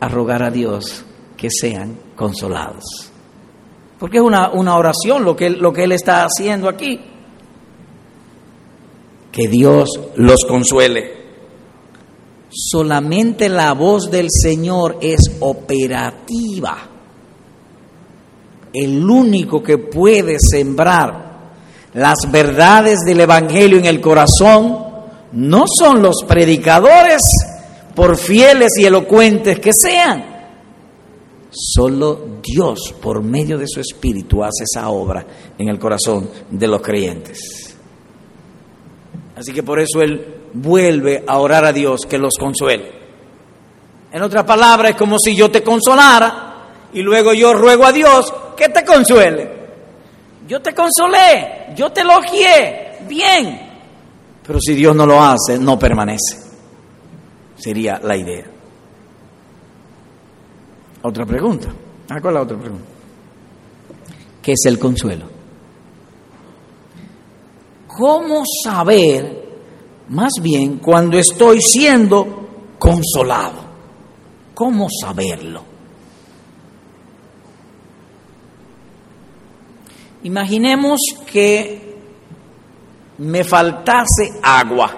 a 0.00 0.08
rogar 0.08 0.42
a 0.42 0.50
Dios 0.50 1.04
que 1.38 1.48
sean 1.50 1.96
consolados. 2.16 2.84
Porque 3.98 4.18
es 4.18 4.22
una, 4.22 4.50
una 4.50 4.76
oración 4.76 5.24
lo 5.24 5.34
que, 5.34 5.48
lo 5.48 5.72
que 5.72 5.84
Él 5.84 5.92
está 5.92 6.24
haciendo 6.24 6.68
aquí. 6.68 7.00
Que 9.32 9.48
Dios 9.48 9.88
los 10.16 10.44
consuele. 10.46 11.16
Solamente 12.50 13.48
la 13.48 13.72
voz 13.72 14.10
del 14.10 14.28
Señor 14.30 14.98
es 15.00 15.30
operativa. 15.40 16.76
El 18.72 19.08
único 19.08 19.62
que 19.62 19.78
puede 19.78 20.38
sembrar 20.40 21.28
las 21.94 22.30
verdades 22.30 23.00
del 23.06 23.20
Evangelio 23.20 23.78
en 23.78 23.86
el 23.86 24.00
corazón 24.00 24.86
no 25.32 25.64
son 25.66 26.02
los 26.02 26.24
predicadores, 26.26 27.20
por 27.94 28.16
fieles 28.16 28.72
y 28.78 28.84
elocuentes 28.84 29.58
que 29.58 29.72
sean. 29.72 30.37
Solo 31.50 32.40
Dios, 32.42 32.94
por 33.00 33.22
medio 33.22 33.56
de 33.58 33.66
su 33.66 33.80
Espíritu, 33.80 34.42
hace 34.42 34.64
esa 34.64 34.88
obra 34.90 35.24
en 35.56 35.68
el 35.68 35.78
corazón 35.78 36.28
de 36.50 36.68
los 36.68 36.82
creyentes. 36.82 37.76
Así 39.34 39.52
que 39.52 39.62
por 39.62 39.80
eso 39.80 40.02
Él 40.02 40.40
vuelve 40.52 41.24
a 41.26 41.38
orar 41.38 41.64
a 41.64 41.72
Dios 41.72 42.02
que 42.08 42.18
los 42.18 42.34
consuele. 42.38 42.92
En 44.12 44.22
otras 44.22 44.44
palabras, 44.44 44.92
es 44.92 44.96
como 44.96 45.18
si 45.18 45.34
yo 45.34 45.50
te 45.50 45.62
consolara 45.62 46.88
y 46.92 47.02
luego 47.02 47.32
yo 47.32 47.54
ruego 47.54 47.86
a 47.86 47.92
Dios 47.92 48.32
que 48.56 48.68
te 48.68 48.84
consuele. 48.84 49.58
Yo 50.46 50.60
te 50.60 50.74
consolé, 50.74 51.74
yo 51.76 51.90
te 51.92 52.00
elogié, 52.00 52.98
bien. 53.06 53.60
Pero 54.46 54.58
si 54.60 54.74
Dios 54.74 54.96
no 54.96 55.04
lo 55.04 55.22
hace, 55.22 55.58
no 55.58 55.78
permanece 55.78 56.48
sería 57.58 58.00
la 58.02 58.16
idea. 58.16 58.44
Otra 61.02 61.24
pregunta. 61.24 61.68
Ah, 62.08 62.20
¿Cuál 62.20 62.34
es 62.34 62.34
la 62.34 62.42
otra 62.42 62.58
pregunta? 62.58 62.86
¿Qué 64.42 64.52
es 64.52 64.64
el 64.66 64.78
consuelo? 64.78 65.26
¿Cómo 67.86 68.42
saber, 68.64 69.48
más 70.08 70.32
bien, 70.40 70.78
cuando 70.78 71.18
estoy 71.18 71.60
siendo 71.60 72.48
consolado? 72.78 73.68
¿Cómo 74.54 74.88
saberlo? 74.88 75.62
Imaginemos 80.22 81.00
que 81.30 81.96
me 83.18 83.44
faltase 83.44 84.40
agua. 84.42 84.90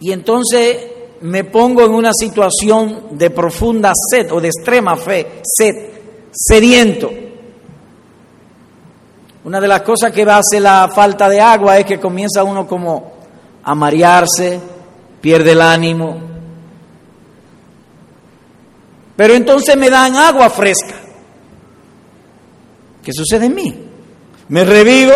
Y 0.00 0.12
entonces 0.12 0.97
me 1.20 1.44
pongo 1.44 1.84
en 1.84 1.92
una 1.92 2.12
situación 2.12 3.08
de 3.18 3.30
profunda 3.30 3.92
sed 3.94 4.32
o 4.32 4.40
de 4.40 4.48
extrema 4.48 4.96
fe, 4.96 5.42
sed, 5.42 5.76
sediento. 6.32 7.10
Una 9.44 9.60
de 9.60 9.68
las 9.68 9.82
cosas 9.82 10.12
que 10.12 10.22
hace 10.22 10.60
la 10.60 10.90
falta 10.94 11.28
de 11.28 11.40
agua 11.40 11.78
es 11.78 11.86
que 11.86 11.98
comienza 11.98 12.44
uno 12.44 12.66
como 12.66 13.12
a 13.62 13.74
marearse, 13.74 14.60
pierde 15.20 15.52
el 15.52 15.60
ánimo. 15.60 16.18
Pero 19.16 19.34
entonces 19.34 19.76
me 19.76 19.90
dan 19.90 20.14
agua 20.16 20.48
fresca. 20.50 20.94
¿Qué 23.02 23.12
sucede 23.12 23.46
en 23.46 23.54
mí? 23.54 23.74
Me 24.48 24.64
revivo. 24.64 25.14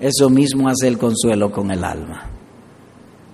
Eso 0.00 0.30
mismo 0.30 0.68
hace 0.68 0.88
el 0.88 0.98
consuelo 0.98 1.50
con 1.50 1.70
el 1.70 1.84
alma. 1.84 2.33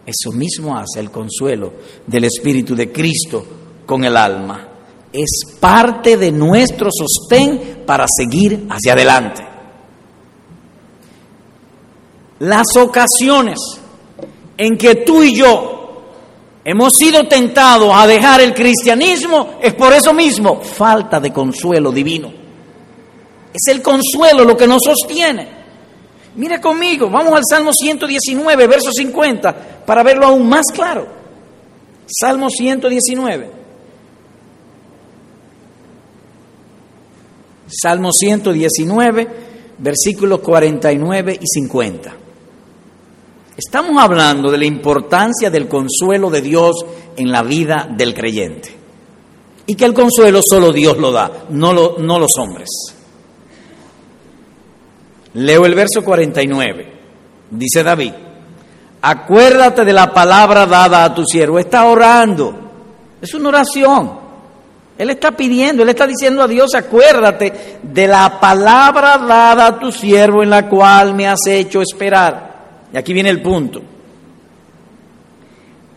Eso 0.06 0.32
mismo 0.32 0.76
hace 0.76 1.00
el 1.00 1.10
consuelo 1.10 1.72
del 2.06 2.24
Espíritu 2.24 2.74
de 2.74 2.90
Cristo 2.90 3.44
con 3.86 4.04
el 4.04 4.16
alma. 4.16 4.68
Es 5.12 5.56
parte 5.58 6.16
de 6.16 6.32
nuestro 6.32 6.88
sostén 6.90 7.82
para 7.86 8.06
seguir 8.08 8.66
hacia 8.70 8.92
adelante. 8.92 9.44
Las 12.40 12.66
ocasiones 12.76 13.58
en 14.56 14.78
que 14.78 14.96
tú 14.96 15.22
y 15.22 15.34
yo 15.34 16.04
hemos 16.64 16.94
sido 16.94 17.26
tentados 17.26 17.90
a 17.92 18.06
dejar 18.06 18.40
el 18.40 18.54
cristianismo 18.54 19.58
es 19.60 19.74
por 19.74 19.92
eso 19.92 20.14
mismo, 20.14 20.60
falta 20.60 21.20
de 21.20 21.32
consuelo 21.32 21.92
divino. 21.92 22.32
Es 23.52 23.74
el 23.74 23.82
consuelo 23.82 24.44
lo 24.44 24.56
que 24.56 24.66
nos 24.66 24.80
sostiene. 24.82 25.59
Mire 26.36 26.60
conmigo, 26.60 27.10
vamos 27.10 27.34
al 27.34 27.42
Salmo 27.48 27.72
119, 27.72 28.66
verso 28.66 28.92
50, 28.92 29.84
para 29.84 30.02
verlo 30.02 30.26
aún 30.26 30.48
más 30.48 30.66
claro. 30.72 31.06
Salmo 32.06 32.48
119. 32.48 33.50
Salmo 37.66 38.12
119, 38.12 39.28
versículos 39.78 40.40
49 40.40 41.38
y 41.40 41.46
50. 41.46 42.16
Estamos 43.56 44.02
hablando 44.02 44.50
de 44.50 44.58
la 44.58 44.64
importancia 44.64 45.50
del 45.50 45.68
consuelo 45.68 46.30
de 46.30 46.40
Dios 46.40 46.84
en 47.16 47.30
la 47.30 47.42
vida 47.42 47.88
del 47.90 48.14
creyente. 48.14 48.74
Y 49.66 49.74
que 49.74 49.84
el 49.84 49.94
consuelo 49.94 50.40
solo 50.42 50.72
Dios 50.72 50.96
lo 50.96 51.12
da, 51.12 51.44
no, 51.50 51.72
lo, 51.72 51.96
no 51.98 52.18
los 52.18 52.32
hombres. 52.38 52.68
Leo 55.34 55.64
el 55.64 55.74
verso 55.74 56.02
49. 56.04 56.92
Dice 57.50 57.82
David, 57.82 58.12
acuérdate 59.02 59.84
de 59.84 59.92
la 59.92 60.12
palabra 60.12 60.66
dada 60.66 61.04
a 61.04 61.14
tu 61.14 61.24
siervo. 61.24 61.58
Está 61.58 61.84
orando. 61.84 62.54
Es 63.20 63.34
una 63.34 63.48
oración. 63.48 64.20
Él 64.98 65.08
está 65.08 65.32
pidiendo, 65.32 65.82
él 65.82 65.88
está 65.88 66.06
diciendo 66.06 66.42
a 66.42 66.46
Dios, 66.46 66.74
acuérdate 66.74 67.78
de 67.82 68.06
la 68.06 68.38
palabra 68.38 69.16
dada 69.16 69.66
a 69.68 69.78
tu 69.78 69.90
siervo 69.90 70.42
en 70.42 70.50
la 70.50 70.68
cual 70.68 71.14
me 71.14 71.26
has 71.26 71.46
hecho 71.46 71.80
esperar. 71.80 72.50
Y 72.92 72.98
aquí 72.98 73.14
viene 73.14 73.30
el 73.30 73.40
punto. 73.40 73.80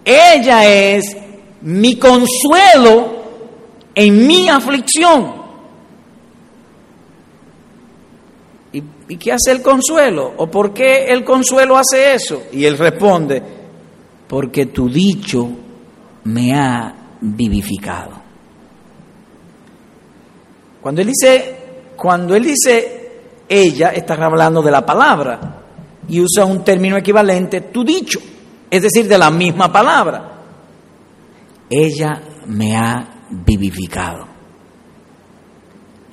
Ella 0.05 0.65
es 0.65 1.17
mi 1.61 1.97
consuelo 1.97 3.23
en 3.93 4.25
mi 4.25 4.47
aflicción. 4.47 5.42
¿Y 8.73 9.17
qué 9.17 9.31
hace 9.31 9.51
el 9.51 9.61
consuelo? 9.61 10.33
¿O 10.37 10.49
por 10.49 10.73
qué 10.73 11.05
el 11.05 11.23
consuelo 11.23 11.77
hace 11.77 12.15
eso? 12.15 12.43
Y 12.51 12.65
él 12.65 12.75
responde, 12.77 13.41
porque 14.27 14.65
tu 14.67 14.89
dicho 14.89 15.47
me 16.23 16.55
ha 16.55 16.93
vivificado. 17.21 18.11
Cuando 20.81 21.01
él 21.01 21.07
dice, 21.07 21.55
cuando 21.95 22.35
él 22.35 22.43
dice 22.43 23.11
ella, 23.47 23.89
está 23.89 24.15
hablando 24.15 24.63
de 24.63 24.71
la 24.71 24.83
palabra 24.83 25.61
y 26.09 26.19
usa 26.19 26.43
un 26.43 26.63
término 26.63 26.97
equivalente, 26.97 27.61
tu 27.61 27.83
dicho, 27.83 28.19
es 28.71 28.81
decir, 28.81 29.07
de 29.07 29.17
la 29.19 29.29
misma 29.29 29.71
palabra. 29.71 30.31
Ella 31.69 32.21
me 32.47 32.75
ha 32.75 33.27
vivificado 33.29 34.32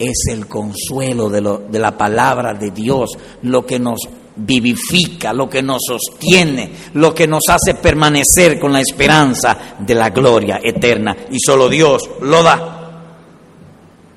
es 0.00 0.24
el 0.30 0.46
consuelo 0.46 1.28
de, 1.28 1.42
lo, 1.42 1.58
de 1.58 1.78
la 1.78 1.96
palabra 1.96 2.54
de 2.54 2.70
Dios, 2.70 3.10
lo 3.42 3.66
que 3.66 3.78
nos 3.78 4.00
vivifica, 4.34 5.34
lo 5.34 5.46
que 5.46 5.62
nos 5.62 5.82
sostiene, 5.86 6.70
lo 6.94 7.14
que 7.14 7.26
nos 7.26 7.42
hace 7.50 7.74
permanecer 7.74 8.58
con 8.58 8.72
la 8.72 8.80
esperanza 8.80 9.76
de 9.78 9.94
la 9.94 10.08
gloria 10.08 10.58
eterna. 10.62 11.14
Y 11.30 11.38
solo 11.38 11.68
Dios 11.68 12.08
lo 12.22 12.42
da. 12.42 12.76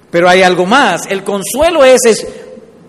Pero 0.09 0.29
hay 0.29 0.41
algo 0.41 0.65
más, 0.65 1.05
el 1.07 1.21
consuelo 1.21 1.84
es, 1.84 2.05
es 2.05 2.27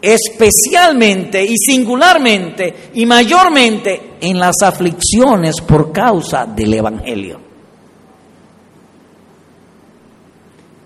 especialmente 0.01 1.43
y 1.43 1.57
singularmente 1.57 2.91
y 2.95 3.07
mayormente 3.07 4.13
en 4.21 4.39
las 4.39 4.63
aflicciones 4.63 5.61
por 5.67 5.91
causa 5.91 6.47
del 6.47 6.75
Evangelio. 6.75 7.41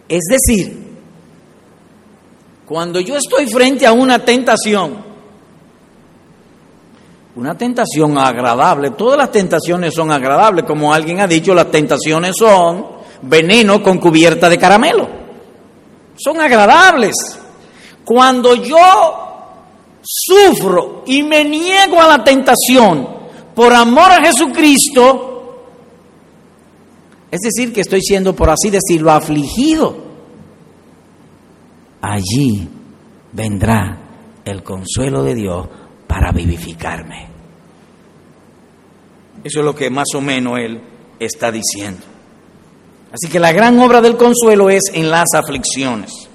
Es 0.08 0.24
decir, 0.30 0.87
cuando 2.68 3.00
yo 3.00 3.16
estoy 3.16 3.46
frente 3.46 3.86
a 3.86 3.92
una 3.92 4.18
tentación, 4.18 4.98
una 7.34 7.56
tentación 7.56 8.18
agradable, 8.18 8.90
todas 8.90 9.16
las 9.16 9.32
tentaciones 9.32 9.94
son 9.94 10.12
agradables, 10.12 10.66
como 10.66 10.92
alguien 10.92 11.20
ha 11.20 11.26
dicho, 11.26 11.54
las 11.54 11.70
tentaciones 11.70 12.34
son 12.36 12.86
veneno 13.22 13.82
con 13.82 13.96
cubierta 13.96 14.50
de 14.50 14.58
caramelo, 14.58 15.08
son 16.14 16.42
agradables. 16.42 17.14
Cuando 18.04 18.54
yo 18.54 18.76
sufro 20.02 21.04
y 21.06 21.22
me 21.22 21.44
niego 21.44 21.98
a 22.02 22.18
la 22.18 22.22
tentación 22.22 23.08
por 23.54 23.72
amor 23.72 24.12
a 24.12 24.22
Jesucristo, 24.22 25.64
es 27.30 27.40
decir, 27.40 27.72
que 27.72 27.80
estoy 27.80 28.02
siendo, 28.02 28.36
por 28.36 28.50
así 28.50 28.68
decirlo, 28.68 29.10
afligido 29.10 30.07
allí 32.00 32.68
vendrá 33.32 33.98
el 34.44 34.62
consuelo 34.62 35.22
de 35.22 35.34
Dios 35.34 35.68
para 36.06 36.32
vivificarme. 36.32 37.28
Eso 39.44 39.60
es 39.60 39.64
lo 39.64 39.74
que 39.74 39.90
más 39.90 40.08
o 40.14 40.20
menos 40.20 40.58
él 40.58 40.80
está 41.18 41.52
diciendo. 41.52 42.00
Así 43.12 43.28
que 43.28 43.38
la 43.38 43.52
gran 43.52 43.78
obra 43.80 44.00
del 44.00 44.16
consuelo 44.16 44.68
es 44.70 44.84
en 44.92 45.10
las 45.10 45.34
aflicciones. 45.34 46.28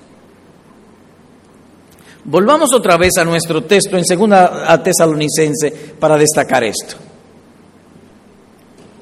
Volvamos 2.25 2.73
otra 2.73 2.97
vez 2.97 3.17
a 3.17 3.25
nuestro 3.25 3.63
texto 3.63 3.97
en 3.97 4.05
segunda 4.05 4.71
a 4.71 4.81
Tesalonicense 4.81 5.95
para 5.99 6.17
destacar 6.17 6.63
esto. 6.63 6.95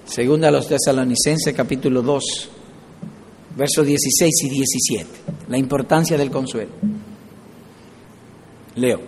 Segunda 0.06 0.48
a 0.48 0.52
los 0.52 0.68
Tesalonicenses 0.68 1.54
capítulo 1.56 2.02
2 2.02 2.50
versos 3.56 3.86
16 3.86 4.32
y 4.44 4.50
17, 4.50 5.08
la 5.50 5.58
importancia 5.58 6.18
del 6.18 6.32
consuelo. 6.32 6.72
Leo. 8.76 9.02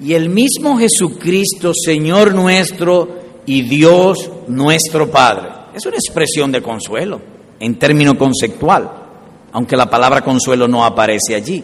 Y 0.00 0.14
el 0.14 0.28
mismo 0.28 0.78
Jesucristo, 0.78 1.72
Señor 1.74 2.34
nuestro 2.34 3.22
y 3.46 3.62
Dios 3.62 4.30
nuestro 4.48 5.10
Padre. 5.10 5.48
Es 5.74 5.84
una 5.86 5.96
expresión 5.96 6.50
de 6.50 6.62
consuelo 6.62 7.20
en 7.60 7.78
término 7.78 8.16
conceptual, 8.16 8.90
aunque 9.52 9.76
la 9.76 9.88
palabra 9.88 10.22
consuelo 10.22 10.66
no 10.66 10.84
aparece 10.84 11.34
allí. 11.34 11.62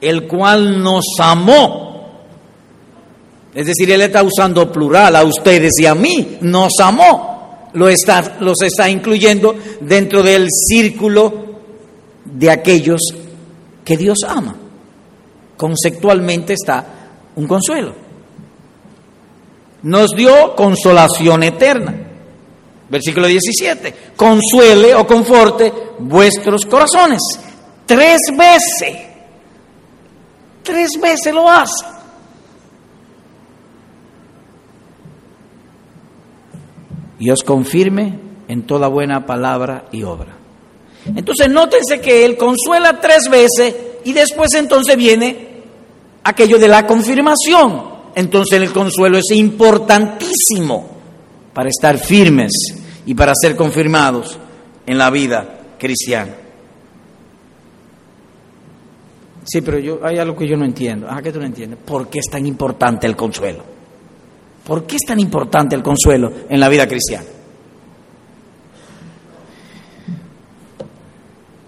El 0.00 0.26
cual 0.26 0.82
nos 0.82 1.04
amó. 1.18 1.90
Es 3.54 3.66
decir, 3.66 3.90
Él 3.90 4.00
está 4.02 4.22
usando 4.22 4.70
plural 4.72 5.16
a 5.16 5.24
ustedes 5.24 5.72
y 5.80 5.86
a 5.86 5.94
mí. 5.94 6.38
Nos 6.40 6.72
amó 6.80 7.29
lo 7.74 7.88
está, 7.88 8.38
los 8.40 8.60
está 8.62 8.88
incluyendo 8.88 9.54
dentro 9.80 10.22
del 10.22 10.48
círculo 10.50 11.32
de 12.24 12.50
aquellos 12.50 13.00
que 13.84 13.96
Dios 13.96 14.18
ama. 14.26 14.54
Conceptualmente 15.56 16.54
está 16.54 16.84
un 17.36 17.46
consuelo. 17.46 17.94
Nos 19.82 20.10
dio 20.10 20.54
consolación 20.54 21.42
eterna. 21.42 21.94
Versículo 22.88 23.26
17. 23.26 23.94
Consuele 24.16 24.94
o 24.94 25.06
conforte 25.06 25.72
vuestros 26.00 26.66
corazones. 26.66 27.20
Tres 27.86 28.18
veces. 28.36 28.96
Tres 30.62 30.90
veces 31.00 31.32
lo 31.32 31.48
hace. 31.48 31.99
Y 37.20 37.30
os 37.30 37.44
confirme 37.44 38.18
en 38.48 38.62
toda 38.62 38.88
buena 38.88 39.26
palabra 39.26 39.84
y 39.92 40.02
obra. 40.02 40.36
Entonces 41.14 41.48
nótense 41.48 42.00
que 42.00 42.24
Él 42.24 42.36
consuela 42.36 42.98
tres 43.00 43.28
veces 43.30 43.74
y 44.04 44.12
después 44.12 44.54
entonces 44.54 44.96
viene 44.96 45.48
aquello 46.24 46.58
de 46.58 46.66
la 46.66 46.86
confirmación. 46.86 47.90
Entonces 48.14 48.60
el 48.60 48.72
consuelo 48.72 49.18
es 49.18 49.30
importantísimo 49.30 50.88
para 51.52 51.68
estar 51.68 51.98
firmes 51.98 52.50
y 53.06 53.14
para 53.14 53.34
ser 53.40 53.54
confirmados 53.54 54.38
en 54.86 54.98
la 54.98 55.10
vida 55.10 55.60
cristiana. 55.78 56.32
Sí, 59.44 59.60
pero 59.60 59.78
yo, 59.78 60.00
hay 60.02 60.18
algo 60.18 60.36
que 60.36 60.48
yo 60.48 60.56
no 60.56 60.64
entiendo. 60.64 61.06
Ah, 61.08 61.20
que 61.22 61.32
tú 61.32 61.38
no 61.38 61.46
entiendes. 61.46 61.78
¿Por 61.84 62.08
qué 62.08 62.20
es 62.20 62.26
tan 62.30 62.46
importante 62.46 63.06
el 63.06 63.16
consuelo? 63.16 63.79
¿Por 64.64 64.86
qué 64.86 64.96
es 64.96 65.02
tan 65.06 65.18
importante 65.18 65.74
el 65.74 65.82
consuelo 65.82 66.32
en 66.48 66.60
la 66.60 66.68
vida 66.68 66.86
cristiana? 66.86 67.26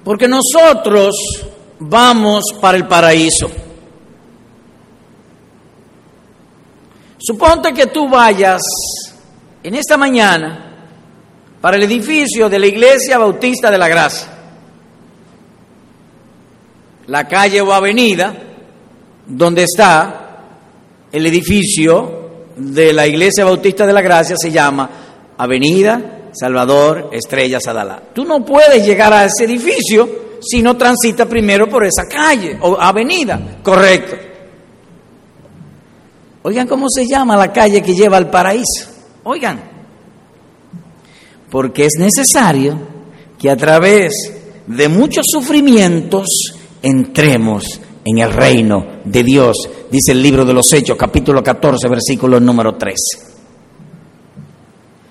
Porque 0.04 0.28
nosotros 0.28 1.14
vamos 1.78 2.44
para 2.60 2.76
el 2.76 2.86
paraíso. 2.86 3.50
Suponte 7.18 7.72
que 7.72 7.86
tú 7.86 8.08
vayas 8.08 8.62
en 9.62 9.74
esta 9.76 9.96
mañana 9.96 10.72
para 11.60 11.76
el 11.76 11.84
edificio 11.84 12.48
de 12.48 12.58
la 12.58 12.66
Iglesia 12.66 13.18
Bautista 13.18 13.70
de 13.70 13.78
la 13.78 13.88
Gracia. 13.88 14.28
La 17.06 17.28
calle 17.28 17.60
o 17.60 17.72
avenida 17.72 18.34
donde 19.26 19.62
está 19.62 20.22
el 21.12 21.26
edificio 21.26 22.21
de 22.56 22.92
la 22.92 23.06
Iglesia 23.06 23.44
Bautista 23.44 23.86
de 23.86 23.92
la 23.92 24.02
Gracia 24.02 24.36
se 24.36 24.50
llama 24.50 24.88
Avenida 25.36 26.30
Salvador 26.32 27.10
Estrella 27.12 27.60
Sadalá. 27.60 28.02
Tú 28.14 28.24
no 28.24 28.44
puedes 28.44 28.84
llegar 28.84 29.12
a 29.12 29.24
ese 29.24 29.44
edificio 29.44 30.22
si 30.40 30.62
no 30.62 30.76
transitas 30.76 31.28
primero 31.28 31.68
por 31.68 31.84
esa 31.84 32.06
calle 32.08 32.58
o 32.60 32.76
avenida, 32.80 33.58
correcto. 33.62 34.16
Oigan 36.42 36.66
cómo 36.66 36.86
se 36.88 37.06
llama 37.06 37.36
la 37.36 37.52
calle 37.52 37.82
que 37.82 37.94
lleva 37.94 38.16
al 38.16 38.28
paraíso. 38.28 38.90
Oigan, 39.22 39.62
porque 41.50 41.86
es 41.86 41.92
necesario 41.98 42.76
que 43.38 43.50
a 43.50 43.56
través 43.56 44.12
de 44.66 44.88
muchos 44.88 45.26
sufrimientos 45.30 46.26
entremos 46.82 47.80
en 48.04 48.18
el 48.18 48.32
reino 48.32 49.00
de 49.04 49.22
Dios, 49.22 49.56
dice 49.90 50.12
el 50.12 50.22
libro 50.22 50.44
de 50.44 50.52
los 50.52 50.72
Hechos, 50.72 50.96
capítulo 50.96 51.42
14, 51.42 51.88
versículo 51.88 52.40
número 52.40 52.74
3. 52.74 52.94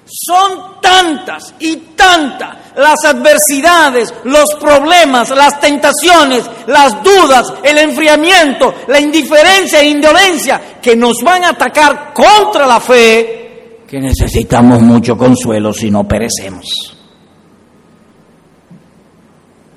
Son 0.06 0.82
tantas 0.82 1.54
y 1.60 1.76
tantas 1.96 2.62
las 2.76 3.04
adversidades, 3.06 4.14
los 4.26 4.56
problemas, 4.60 5.30
las 5.30 5.60
tentaciones, 5.60 6.50
las 6.68 7.02
dudas, 7.04 7.54
el 7.64 7.78
enfriamiento, 7.78 8.74
la 8.88 9.00
indiferencia 9.00 9.82
e 9.82 9.90
indolencia 9.90 10.80
que 10.82 10.96
nos 10.96 11.18
van 11.24 11.44
a 11.44 11.50
atacar 11.50 12.14
contra 12.14 12.68
la 12.68 12.80
fe, 12.80 13.84
que 13.88 14.00
necesitamos 14.00 14.82
mucho 14.82 15.18
consuelo 15.18 15.74
si 15.74 15.92
no 15.92 16.08
perecemos. 16.08 17.01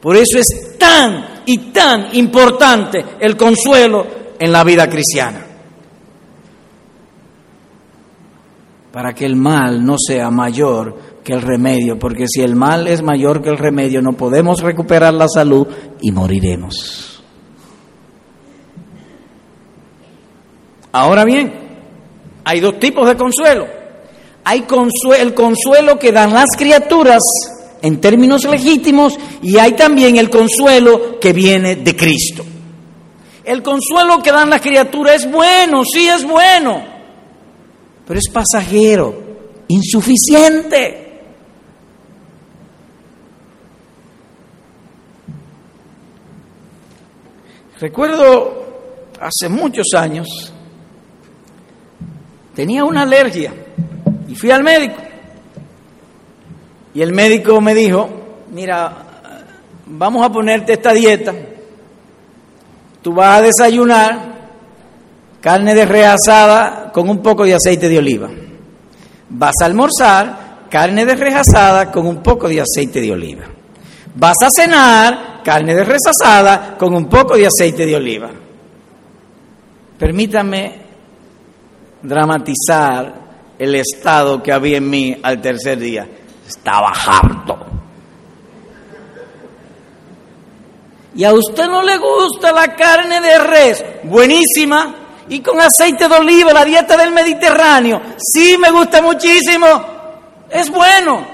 Por 0.05 0.19
eso 0.19 0.39
es 0.39 0.77
tan 0.79 1.41
y 1.47 1.73
tan 1.73 2.15
importante 2.15 3.03
el 3.21 3.39
consuelo 3.39 4.07
en 4.39 4.53
la 4.53 4.63
vida 4.63 4.87
cristiana. 4.87 5.47
Para 8.93 9.15
que 9.15 9.25
el 9.25 9.35
mal 9.35 9.83
no 9.83 9.97
sea 9.97 10.31
mayor 10.31 11.23
que 11.25 11.33
el 11.33 11.41
remedio, 11.41 11.99
porque 11.99 12.27
si 12.29 12.43
el 12.43 12.55
mal 12.55 12.87
es 12.87 13.01
mayor 13.01 13.41
que 13.41 13.49
el 13.49 13.57
remedio 13.57 14.03
no 14.03 14.13
podemos 14.13 14.61
recuperar 14.61 15.15
la 15.15 15.27
salud 15.27 15.67
y 16.03 16.13
moriremos. 16.13 17.25
Ahora 20.93 21.25
bien, 21.25 21.51
hay 22.45 22.61
dos 22.61 22.79
tipos 22.79 23.09
de 23.09 23.17
consuelo. 23.17 23.67
Hay 24.45 24.67
el 25.19 25.33
consuelo 25.33 25.99
que 25.99 26.13
dan 26.13 26.35
las 26.35 26.55
criaturas 26.59 27.23
en 27.85 28.01
términos 28.01 28.45
legítimos 28.45 29.19
y 29.43 29.59
hay 29.59 29.73
también 29.73 30.17
el 30.17 30.31
consuelo 30.31 31.21
que 31.21 31.35
viene 31.35 31.77
de 31.77 31.95
Cristo. 31.95 32.43
El 33.45 33.63
consuelo 33.63 34.23
que 34.23 34.33
dan 34.33 34.49
las 34.49 34.63
criaturas 34.63 35.17
es 35.17 35.31
bueno, 35.31 35.85
sí 35.85 36.09
es 36.09 36.25
bueno, 36.25 36.83
pero 38.07 38.19
es 38.19 38.31
pasajero, 38.33 39.15
insuficiente. 39.69 41.21
Recuerdo 47.79 48.65
hace 49.21 49.51
muchos 49.51 49.89
años, 49.95 50.27
tenía 52.55 52.83
una 52.83 53.03
alergia 53.03 53.53
y 54.27 54.35
fui 54.35 54.51
al 54.51 54.65
médico. 54.65 55.14
Y 56.95 57.03
el 57.03 57.13
médico 57.13 57.61
me 57.61 57.75
dijo, 57.75 58.09
mira, 58.53 58.93
vamos 59.87 60.25
a 60.25 60.31
ponerte 60.31 60.75
esta 60.75 60.93
dieta. 60.93 61.35
Tú 63.03 63.13
vas 63.13 63.39
a 63.39 63.43
desayunar 63.43 64.35
carne 65.41 65.75
de 65.75 65.85
reasada 65.85 66.91
con 66.93 67.09
un 67.11 67.21
poco 67.21 67.45
de 67.45 67.55
aceite 67.55 67.89
de 67.89 67.99
oliva. 67.99 68.31
Vas 69.29 69.55
a 69.61 69.67
almorzar 69.67 70.67
carne 70.71 71.05
de 71.05 71.17
rejasada 71.17 71.91
con 71.91 72.07
un 72.07 72.23
poco 72.23 72.49
de 72.49 72.61
aceite 72.61 73.01
de 73.01 73.13
oliva. 73.13 73.45
Vas 74.15 74.37
a 74.43 74.49
cenar 74.51 75.43
carne 75.43 75.75
de 75.75 75.85
resasada 75.85 76.77
con 76.79 76.95
un 76.95 77.07
poco 77.07 77.37
de 77.37 77.47
aceite 77.47 77.85
de 77.85 77.97
oliva. 77.97 78.31
Permítame 79.99 80.79
dramatizar 82.03 83.25
el 83.59 83.75
estado 83.75 84.43
que 84.43 84.53
había 84.53 84.79
en 84.79 84.89
mí 84.89 85.17
al 85.23 85.41
tercer 85.41 85.79
día. 85.79 86.09
Estaba 86.47 86.91
harto. 86.91 87.59
Y 91.17 91.25
a 91.25 91.33
usted 91.33 91.67
no 91.67 91.83
le 91.83 91.97
gusta 91.97 92.53
la 92.53 92.75
carne 92.75 93.21
de 93.21 93.39
res, 93.39 93.85
buenísima, 94.05 94.95
y 95.29 95.41
con 95.41 95.61
aceite 95.61 96.09
de 96.09 96.15
oliva, 96.15 96.53
la 96.53 96.65
dieta 96.65 96.97
del 96.97 97.13
Mediterráneo. 97.13 98.01
Sí, 98.19 98.57
me 98.59 98.71
gusta 98.71 99.01
muchísimo, 99.01 99.67
es 100.51 100.71
bueno, 100.71 101.25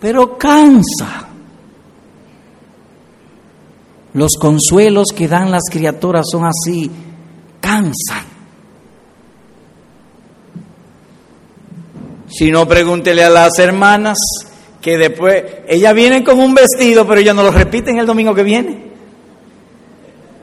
pero 0.00 0.38
cansa. 0.38 1.26
Los 4.14 4.32
consuelos 4.40 5.08
que 5.14 5.28
dan 5.28 5.50
las 5.50 5.64
criaturas 5.70 6.24
son 6.30 6.46
así, 6.46 6.90
cansan. 7.60 8.24
Si 12.28 12.50
no, 12.50 12.66
pregúntele 12.66 13.24
a 13.24 13.30
las 13.30 13.58
hermanas 13.58 14.16
que 14.86 14.96
después, 14.96 15.42
ellas 15.66 15.92
vienen 15.94 16.22
con 16.22 16.38
un 16.38 16.54
vestido, 16.54 17.04
pero 17.04 17.20
ellas 17.20 17.34
no 17.34 17.42
lo 17.42 17.50
repiten 17.50 17.98
el 17.98 18.06
domingo 18.06 18.32
que 18.32 18.44
viene. 18.44 18.84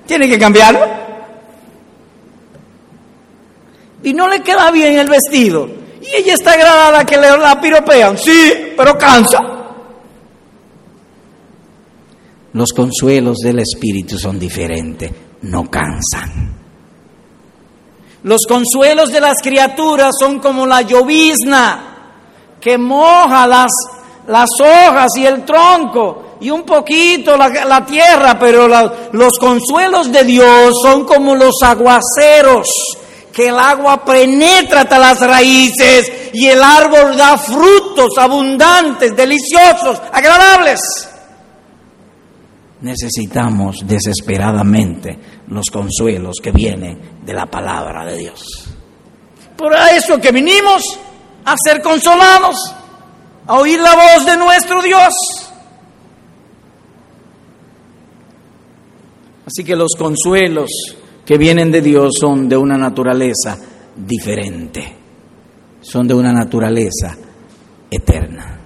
Tienen 0.05 0.29
que 0.29 0.37
cambiarlo. 0.37 0.81
Y 4.03 4.13
no 4.13 4.27
le 4.27 4.41
queda 4.41 4.69
bien 4.69 4.99
el 4.99 5.07
vestido. 5.07 5.69
Y 6.01 6.13
ella 6.17 6.33
está 6.33 6.51
agradada 6.55 7.05
que 7.05 7.15
le 7.15 7.37
la 7.37 7.61
piropean. 7.61 8.17
Sí, 8.17 8.73
pero 8.75 8.97
cansa. 8.97 9.39
Los 12.51 12.73
consuelos 12.73 13.37
del 13.37 13.59
Espíritu 13.59 14.19
son 14.19 14.37
diferentes, 14.37 15.09
no 15.43 15.71
cansan. 15.71 16.53
Los 18.23 18.41
consuelos 18.45 19.09
de 19.09 19.21
las 19.21 19.41
criaturas 19.41 20.13
son 20.19 20.39
como 20.39 20.67
la 20.67 20.81
llovizna 20.81 21.91
que 22.59 22.77
moja 22.77 23.47
las, 23.47 23.71
las 24.27 24.49
hojas 24.59 25.11
y 25.17 25.25
el 25.25 25.43
tronco 25.43 26.37
y 26.39 26.49
un 26.49 26.63
poquito 26.63 27.37
la, 27.37 27.85
tierra, 27.85 28.37
pero 28.39 28.67
los 28.67 29.39
consuelos 29.39 30.11
de 30.11 30.23
Dios 30.23 30.73
son 30.81 31.05
como 31.05 31.35
los 31.35 31.55
aguaceros, 31.63 32.67
que 33.31 33.47
el 33.47 33.57
agua 33.57 34.03
penetra 34.03 34.81
hasta 34.81 34.99
las 34.99 35.21
raíces 35.21 36.31
y 36.33 36.47
el 36.47 36.61
árbol 36.61 37.15
da 37.15 37.37
frutos 37.37 38.17
abundantes, 38.17 39.15
deliciosos, 39.15 40.01
agradables 40.11 40.81
necesitamos 42.83 43.87
desesperadamente 43.87 45.17
los 45.47 45.67
consuelos 45.71 46.35
que 46.43 46.51
vienen 46.51 47.23
de 47.25 47.33
la 47.33 47.45
palabra 47.45 48.05
de 48.05 48.17
Dios. 48.17 48.69
Por 49.57 49.73
eso 49.73 50.19
que 50.19 50.31
vinimos 50.31 50.99
a 51.45 51.55
ser 51.57 51.81
consolados, 51.81 52.57
a 53.47 53.59
oír 53.59 53.79
la 53.79 53.95
voz 53.95 54.25
de 54.25 54.37
nuestro 54.37 54.81
Dios. 54.81 55.13
Así 59.45 59.63
que 59.63 59.75
los 59.75 59.91
consuelos 59.97 60.69
que 61.25 61.37
vienen 61.37 61.71
de 61.71 61.81
Dios 61.81 62.13
son 62.19 62.47
de 62.47 62.57
una 62.57 62.77
naturaleza 62.77 63.57
diferente, 63.95 64.95
son 65.81 66.07
de 66.07 66.13
una 66.13 66.31
naturaleza 66.31 67.17
eterna. 67.91 68.59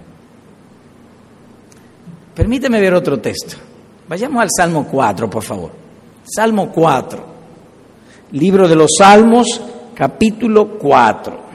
Permíteme 2.35 2.79
ver 2.79 2.93
otro 2.93 3.19
texto. 3.19 3.57
Vayamos 4.07 4.41
al 4.41 4.49
Salmo 4.55 4.87
4, 4.87 5.29
por 5.29 5.43
favor. 5.43 5.71
Salmo 6.23 6.71
4. 6.71 7.25
Libro 8.31 8.67
de 8.67 8.75
los 8.75 8.91
Salmos, 8.97 9.61
capítulo 9.95 10.77
4. 10.77 11.46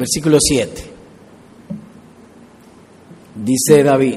Versículo 0.00 0.38
7. 0.40 0.84
Dice 3.34 3.82
David, 3.82 4.16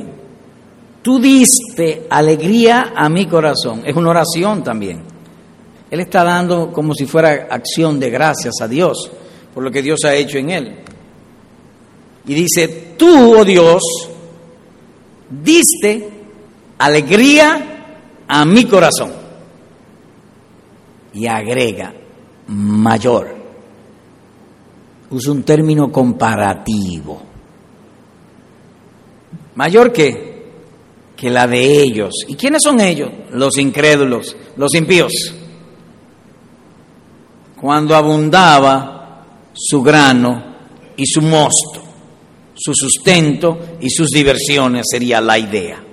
tú 1.01 1.19
diste 1.19 2.07
alegría 2.09 2.93
a 2.95 3.09
mi 3.09 3.25
corazón. 3.25 3.83
Es 3.85 3.93
una 3.93 4.11
oración 4.11 4.63
también. 4.63 5.01
Él 5.91 5.99
está 5.99 6.23
dando 6.23 6.71
como 6.71 6.95
si 6.95 7.05
fuera 7.05 7.47
acción 7.51 7.99
de 7.99 8.09
gracias 8.09 8.53
a 8.61 8.67
Dios 8.69 9.11
por 9.53 9.61
lo 9.61 9.71
que 9.71 9.81
Dios 9.81 9.99
ha 10.05 10.15
hecho 10.15 10.37
en 10.37 10.51
él. 10.51 10.75
Y 12.27 12.33
dice, 12.33 12.95
tú, 12.97 13.37
oh 13.37 13.43
Dios, 13.43 13.83
diste 15.29 16.09
alegría 16.77 18.23
a 18.25 18.45
mi 18.45 18.63
corazón. 18.63 19.11
Y 21.13 21.27
agrega, 21.27 21.93
mayor. 22.47 23.32
Usa 25.13 25.31
un 25.31 25.43
término 25.43 25.91
comparativo. 25.91 27.21
¿Mayor 29.55 29.91
que 29.93 30.33
Que 31.15 31.29
la 31.29 31.47
de 31.47 31.81
ellos. 31.81 32.11
¿Y 32.27 32.35
quiénes 32.35 32.63
son 32.63 32.81
ellos? 32.81 33.09
Los 33.31 33.57
incrédulos, 33.57 34.35
los 34.57 34.73
impíos. 34.75 35.13
Cuando 37.61 37.95
abundaba 37.95 39.23
su 39.53 39.81
grano 39.81 40.43
y 40.97 41.05
su 41.05 41.21
mosto 41.21 41.83
su 42.55 42.73
sustento 42.73 43.77
y 43.81 43.89
sus 43.89 44.09
diversiones 44.09 44.85
sería 44.89 45.19
la 45.19 45.37
idea. 45.37 45.83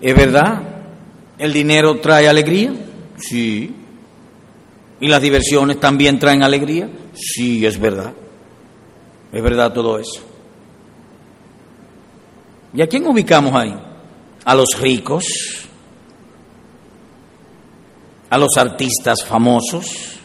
¿Es 0.00 0.14
verdad? 0.14 0.62
¿El 1.38 1.52
dinero 1.52 2.00
trae 2.00 2.28
alegría? 2.28 2.72
Sí. 3.16 3.74
¿Y 5.00 5.08
las 5.08 5.20
diversiones 5.20 5.78
también 5.78 6.18
traen 6.18 6.42
alegría? 6.42 6.88
Sí, 7.14 7.64
es 7.66 7.78
verdad. 7.78 8.12
Es 9.32 9.42
verdad 9.42 9.72
todo 9.72 9.98
eso. 9.98 10.22
¿Y 12.72 12.82
a 12.82 12.86
quién 12.86 13.06
ubicamos 13.06 13.54
ahí? 13.54 13.74
A 14.44 14.54
los 14.54 14.68
ricos, 14.78 15.24
a 18.30 18.38
los 18.38 18.56
artistas 18.56 19.24
famosos, 19.24 20.16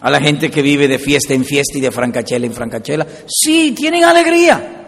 a 0.00 0.10
la 0.10 0.20
gente 0.20 0.50
que 0.50 0.62
vive 0.62 0.88
de 0.88 0.98
fiesta 0.98 1.34
en 1.34 1.44
fiesta 1.44 1.78
y 1.78 1.80
de 1.80 1.90
francachela 1.90 2.46
en 2.46 2.52
francachela. 2.52 3.06
Sí, 3.26 3.72
tienen 3.76 4.04
alegría. 4.04 4.78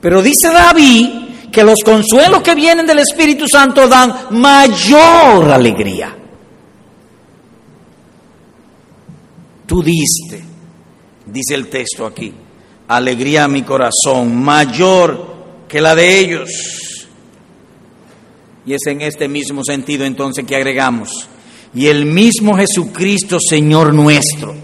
Pero 0.00 0.22
dice 0.22 0.48
David 0.48 1.50
que 1.50 1.64
los 1.64 1.80
consuelos 1.84 2.42
que 2.42 2.54
vienen 2.54 2.86
del 2.86 2.98
Espíritu 2.98 3.46
Santo 3.48 3.88
dan 3.88 4.26
mayor 4.30 5.50
alegría. 5.50 6.23
Tú 9.66 9.82
diste, 9.82 10.42
dice 11.26 11.54
el 11.54 11.68
texto 11.68 12.06
aquí, 12.06 12.32
alegría 12.88 13.44
a 13.44 13.48
mi 13.48 13.62
corazón, 13.62 14.42
mayor 14.42 15.34
que 15.68 15.80
la 15.80 15.94
de 15.94 16.18
ellos. 16.18 16.50
Y 18.66 18.74
es 18.74 18.86
en 18.86 19.00
este 19.00 19.28
mismo 19.28 19.62
sentido 19.64 20.04
entonces 20.04 20.44
que 20.44 20.56
agregamos 20.56 21.28
y 21.74 21.88
el 21.88 22.06
mismo 22.06 22.56
Jesucristo, 22.56 23.38
Señor 23.40 23.92
nuestro, 23.92 24.54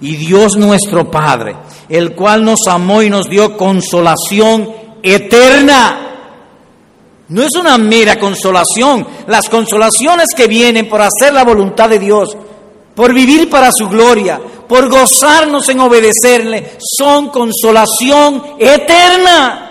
y 0.00 0.16
Dios 0.16 0.56
nuestro 0.56 1.10
Padre, 1.10 1.56
el 1.88 2.14
cual 2.14 2.44
nos 2.44 2.66
amó 2.66 3.02
y 3.02 3.08
nos 3.08 3.30
dio 3.30 3.56
consolación 3.56 4.68
eterna. 5.02 6.02
No 7.28 7.42
es 7.42 7.54
una 7.58 7.78
mera 7.78 8.18
consolación, 8.18 9.06
las 9.28 9.48
consolaciones 9.48 10.26
que 10.36 10.48
vienen 10.48 10.88
por 10.88 11.00
hacer 11.00 11.32
la 11.32 11.44
voluntad 11.44 11.88
de 11.88 11.98
Dios, 11.98 12.36
por 12.96 13.14
vivir 13.14 13.48
para 13.48 13.70
su 13.70 13.88
gloria, 13.88 14.40
por 14.66 14.88
gozarnos 14.88 15.68
en 15.68 15.78
obedecerle, 15.78 16.78
son 16.80 17.28
consolación 17.28 18.42
eterna 18.58 19.62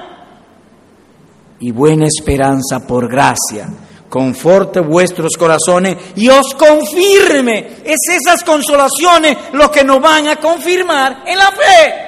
y 1.59 1.71
buena 1.71 2.05
esperanza 2.05 2.87
por 2.87 3.09
gracia 3.09 3.67
conforte 4.15 4.79
vuestros 4.79 5.35
corazones 5.37 5.97
y 6.15 6.29
os 6.29 6.53
confirme. 6.53 7.81
Es 7.83 7.97
esas 8.09 8.45
consolaciones 8.45 9.37
lo 9.51 9.69
que 9.69 9.83
nos 9.83 10.01
van 10.01 10.29
a 10.29 10.37
confirmar 10.37 11.23
en 11.27 11.37
la 11.37 11.51
fe. 11.51 12.05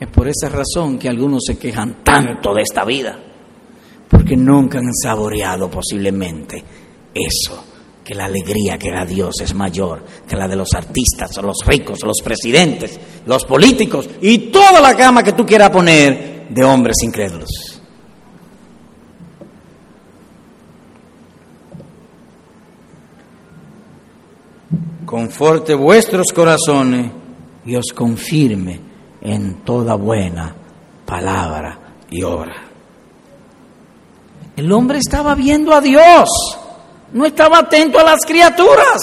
Es 0.00 0.08
por 0.08 0.28
esa 0.28 0.50
razón 0.50 0.98
que 0.98 1.08
algunos 1.08 1.44
se 1.46 1.58
quejan 1.58 2.04
tanto 2.04 2.52
de 2.52 2.60
esta 2.60 2.84
vida, 2.84 3.18
porque 4.24 4.38
nunca 4.38 4.78
han 4.78 4.90
saboreado 4.94 5.70
posiblemente 5.70 6.64
eso, 7.14 7.62
que 8.02 8.14
la 8.14 8.24
alegría 8.24 8.78
que 8.78 8.90
da 8.90 9.04
Dios 9.04 9.34
es 9.42 9.52
mayor 9.52 10.02
que 10.26 10.34
la 10.34 10.48
de 10.48 10.56
los 10.56 10.72
artistas, 10.72 11.36
los 11.42 11.58
ricos, 11.66 11.98
los 12.02 12.22
presidentes, 12.24 12.98
los 13.26 13.44
políticos 13.44 14.08
y 14.22 14.50
toda 14.50 14.80
la 14.80 14.96
cama 14.96 15.22
que 15.22 15.32
tú 15.32 15.44
quieras 15.44 15.68
poner 15.68 16.46
de 16.48 16.64
hombres 16.64 16.96
incrédulos. 17.02 17.82
Conforte 25.04 25.74
vuestros 25.74 26.32
corazones 26.32 27.12
y 27.66 27.76
os 27.76 27.92
confirme 27.94 28.80
en 29.20 29.62
toda 29.64 29.96
buena 29.96 30.56
palabra 31.04 31.78
y 32.10 32.22
obra. 32.22 32.73
El 34.56 34.70
hombre 34.72 34.98
estaba 34.98 35.34
viendo 35.34 35.72
a 35.72 35.80
Dios, 35.80 36.28
no 37.12 37.26
estaba 37.26 37.58
atento 37.58 37.98
a 37.98 38.04
las 38.04 38.20
criaturas. 38.24 39.00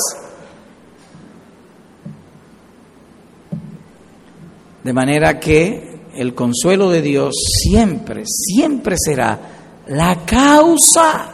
De 4.83 4.93
manera 4.93 5.39
que 5.39 5.99
el 6.15 6.33
consuelo 6.33 6.89
de 6.89 7.01
Dios 7.01 7.35
siempre, 7.61 8.23
siempre 8.25 8.95
será 8.97 9.39
la 9.87 10.25
causa 10.25 11.33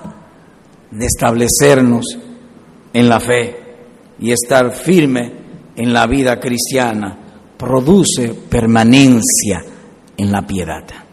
de 0.91 1.05
establecernos 1.05 2.05
en 2.93 3.09
la 3.09 3.19
fe 3.19 3.55
y 4.19 4.31
estar 4.31 4.73
firme 4.73 5.31
en 5.75 5.93
la 5.93 6.07
vida 6.07 6.39
cristiana 6.39 7.17
produce 7.57 8.29
permanencia 8.49 9.63
en 10.17 10.31
la 10.31 10.45
piedad. 10.45 11.06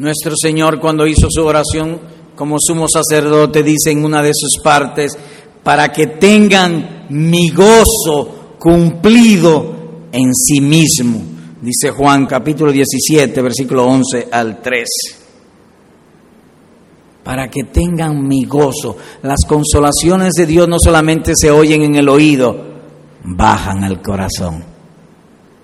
Nuestro 0.00 0.32
Señor 0.34 0.80
cuando 0.80 1.06
hizo 1.06 1.26
su 1.28 1.44
oración 1.44 2.00
como 2.34 2.56
sumo 2.58 2.88
sacerdote 2.88 3.62
dice 3.62 3.90
en 3.90 4.02
una 4.02 4.22
de 4.22 4.32
sus 4.32 4.62
partes, 4.64 5.12
para 5.62 5.92
que 5.92 6.06
tengan 6.06 7.04
mi 7.10 7.50
gozo 7.50 8.54
cumplido 8.58 10.06
en 10.10 10.34
sí 10.34 10.62
mismo, 10.62 11.20
dice 11.60 11.90
Juan 11.90 12.24
capítulo 12.24 12.72
17, 12.72 13.42
versículo 13.42 13.84
11 13.84 14.28
al 14.32 14.62
13 14.62 14.86
para 17.22 17.48
que 17.48 17.64
tengan 17.64 18.26
mi 18.26 18.44
gozo. 18.44 18.96
Las 19.22 19.44
consolaciones 19.44 20.32
de 20.32 20.46
Dios 20.46 20.66
no 20.66 20.78
solamente 20.78 21.32
se 21.36 21.50
oyen 21.50 21.82
en 21.82 21.96
el 21.96 22.08
oído, 22.08 22.56
bajan 23.22 23.84
al 23.84 24.00
corazón. 24.00 24.64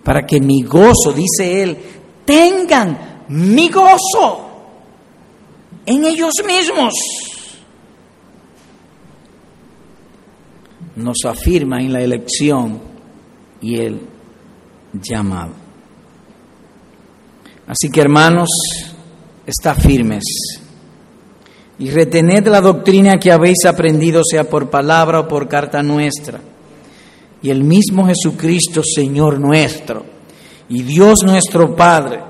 Para 0.05 0.27
que 0.27 0.43
mi 0.43 0.61
gozo, 0.63 1.15
dice 1.15 1.63
Él, 1.63 1.79
tengan 2.27 3.16
mi 3.29 3.69
gozo 3.69 4.47
en 5.85 6.05
ellos 6.05 6.33
mismos. 6.47 6.95
Nos 10.97 11.19
afirma 11.27 11.81
en 11.81 11.93
la 11.93 12.01
elección 12.01 12.81
y 13.61 13.77
el 13.77 14.01
llamado. 14.93 15.53
Así 17.67 17.91
que 17.91 18.01
hermanos, 18.01 18.49
está 19.47 19.75
firmes 19.75 20.25
y 21.79 21.91
retened 21.91 22.47
la 22.49 22.61
doctrina 22.61 23.19
que 23.19 23.31
habéis 23.31 23.65
aprendido, 23.67 24.23
sea 24.25 24.45
por 24.45 24.71
palabra 24.71 25.21
o 25.21 25.29
por 25.29 25.49
carta 25.49 25.83
nuestra. 25.83 26.41
Y 27.43 27.51
el 27.51 27.63
mismo 27.63 28.07
Jesucristo, 28.07 28.83
Señor 28.83 29.39
nuestro, 29.39 30.05
y 30.69 30.83
Dios 30.83 31.23
nuestro 31.23 31.77
Padre, 31.77 32.21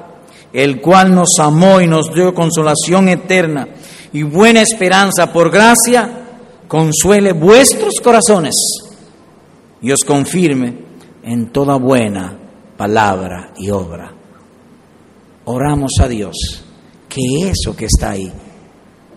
el 0.57 0.81
cual 0.81 1.15
nos 1.15 1.39
amó 1.39 1.83
y 1.83 1.87
nos 1.87 2.15
dio 2.15 2.33
consolación 2.33 3.11
eterna 3.11 3.69
y 4.11 4.23
buena 4.23 4.63
esperanza 4.63 5.31
por 5.31 5.51
gracia, 5.51 6.09
consuele 6.67 7.33
vuestros 7.33 8.01
corazones 8.01 8.55
y 9.83 9.93
os 9.93 10.01
confirme 10.01 10.79
en 11.23 11.53
toda 11.53 11.77
buena 11.77 12.39
palabra 12.75 13.53
y 13.59 13.69
obra. 13.69 14.15
Oramos 15.45 15.93
a 16.01 16.09
Dios 16.09 16.35
que 17.07 17.51
eso 17.51 17.77
que 17.77 17.85
está 17.85 18.13
ahí 18.13 18.33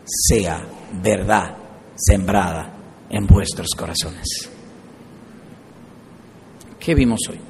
sea 0.03 0.61
verdad 1.01 1.55
sembrada 1.95 2.73
en 3.09 3.25
vuestros 3.25 3.69
corazones. 3.77 4.49
¿Qué 6.77 6.93
vimos 6.93 7.21
hoy? 7.29 7.48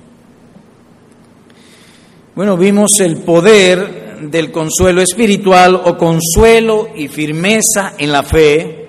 Bueno, 2.40 2.56
vimos 2.56 2.92
el 3.02 3.18
poder 3.18 4.30
del 4.32 4.50
consuelo 4.50 5.02
espiritual 5.02 5.76
o 5.76 5.98
consuelo 5.98 6.88
y 6.96 7.10
firmeza 7.10 7.96
en 7.98 8.14
la 8.14 8.24
fe 8.24 8.88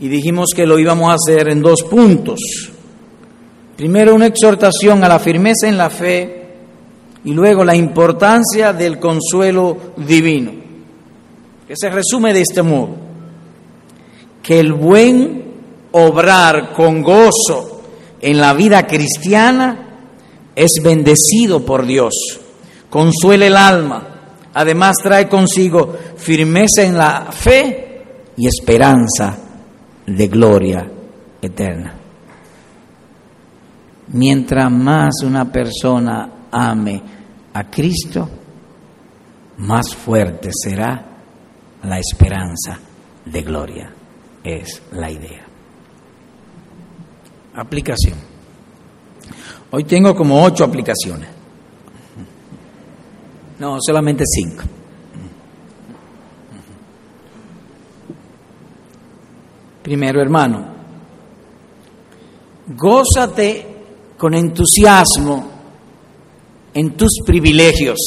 y 0.00 0.08
dijimos 0.08 0.48
que 0.56 0.66
lo 0.66 0.76
íbamos 0.76 1.08
a 1.08 1.14
hacer 1.14 1.52
en 1.52 1.62
dos 1.62 1.84
puntos. 1.84 2.40
Primero 3.76 4.12
una 4.12 4.26
exhortación 4.26 5.04
a 5.04 5.08
la 5.08 5.20
firmeza 5.20 5.68
en 5.68 5.78
la 5.78 5.88
fe 5.88 6.48
y 7.24 7.32
luego 7.32 7.64
la 7.64 7.76
importancia 7.76 8.72
del 8.72 8.98
consuelo 8.98 9.92
divino. 9.96 10.50
Que 11.68 11.76
se 11.76 11.90
resume 11.90 12.34
de 12.34 12.40
este 12.40 12.62
modo, 12.64 12.96
que 14.42 14.58
el 14.58 14.72
buen 14.72 15.44
obrar 15.92 16.72
con 16.72 17.04
gozo 17.04 17.82
en 18.20 18.40
la 18.40 18.52
vida 18.52 18.84
cristiana 18.88 20.00
es 20.56 20.80
bendecido 20.82 21.64
por 21.64 21.86
Dios, 21.86 22.39
consuela 22.90 23.46
el 23.46 23.56
alma, 23.56 24.06
además 24.52 24.96
trae 25.02 25.28
consigo 25.28 25.96
firmeza 26.16 26.82
en 26.82 26.98
la 26.98 27.28
fe 27.30 28.02
y 28.36 28.46
esperanza 28.46 29.38
de 30.06 30.26
gloria 30.28 30.90
eterna. 31.40 31.94
Mientras 34.08 34.70
más 34.70 35.22
una 35.22 35.50
persona 35.50 36.28
ame 36.50 37.00
a 37.54 37.70
Cristo, 37.70 38.28
más 39.58 39.94
fuerte 39.94 40.50
será 40.52 41.04
la 41.84 41.98
esperanza 41.98 42.78
de 43.24 43.42
gloria. 43.42 43.92
Es 44.42 44.82
la 44.92 45.10
idea. 45.10 45.44
Aplicación. 47.54 48.18
Hoy 49.70 49.84
tengo 49.84 50.14
como 50.16 50.42
ocho 50.42 50.64
aplicaciones. 50.64 51.39
No, 53.60 53.76
solamente 53.78 54.24
cinco. 54.26 54.64
Primero, 59.82 60.22
hermano, 60.22 60.64
gózate 62.68 63.66
con 64.16 64.32
entusiasmo 64.32 65.50
en 66.72 66.96
tus 66.96 67.20
privilegios, 67.26 67.98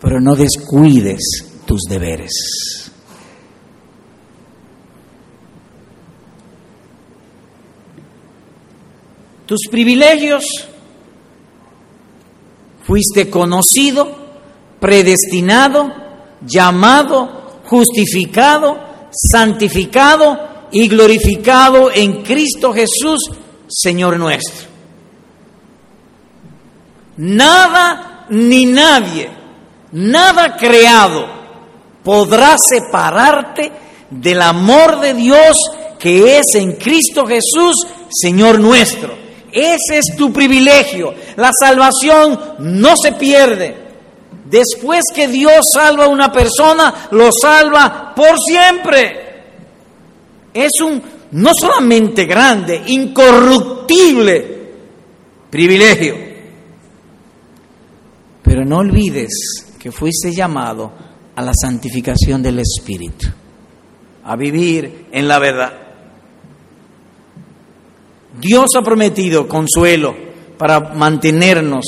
pero 0.00 0.18
no 0.18 0.34
descuides 0.34 1.20
tus 1.66 1.82
deberes. 1.82 2.90
Tus 9.44 9.60
privilegios, 9.70 10.69
fuiste 12.84 13.30
conocido, 13.30 14.10
predestinado, 14.78 15.92
llamado, 16.40 17.60
justificado, 17.66 18.78
santificado 19.10 20.68
y 20.72 20.88
glorificado 20.88 21.90
en 21.92 22.22
Cristo 22.22 22.72
Jesús, 22.72 23.30
Señor 23.68 24.18
nuestro. 24.18 24.68
Nada 27.16 28.26
ni 28.30 28.66
nadie, 28.66 29.30
nada 29.92 30.56
creado 30.56 31.40
podrá 32.02 32.56
separarte 32.56 33.72
del 34.10 34.40
amor 34.40 35.00
de 35.00 35.14
Dios 35.14 35.56
que 35.98 36.38
es 36.38 36.54
en 36.54 36.72
Cristo 36.72 37.26
Jesús, 37.26 37.86
Señor 38.10 38.58
nuestro. 38.58 39.19
Ese 39.52 39.98
es 39.98 40.16
tu 40.16 40.32
privilegio. 40.32 41.14
La 41.36 41.50
salvación 41.58 42.38
no 42.60 42.94
se 43.00 43.12
pierde. 43.12 43.76
Después 44.46 45.04
que 45.14 45.28
Dios 45.28 45.60
salva 45.72 46.06
a 46.06 46.08
una 46.08 46.32
persona, 46.32 47.08
lo 47.12 47.30
salva 47.32 48.12
por 48.14 48.38
siempre. 48.38 49.44
Es 50.52 50.80
un 50.80 51.02
no 51.32 51.52
solamente 51.54 52.24
grande, 52.24 52.82
incorruptible 52.86 54.60
privilegio. 55.50 56.14
Pero 58.42 58.64
no 58.64 58.78
olvides 58.78 59.30
que 59.78 59.92
fuiste 59.92 60.32
llamado 60.32 60.92
a 61.36 61.42
la 61.42 61.52
santificación 61.54 62.42
del 62.42 62.58
Espíritu, 62.58 63.28
a 64.24 64.36
vivir 64.36 65.06
en 65.12 65.28
la 65.28 65.38
verdad. 65.38 65.89
Dios 68.38 68.66
ha 68.76 68.82
prometido 68.82 69.48
consuelo, 69.48 70.30
para 70.60 70.92
mantenernos 70.92 71.86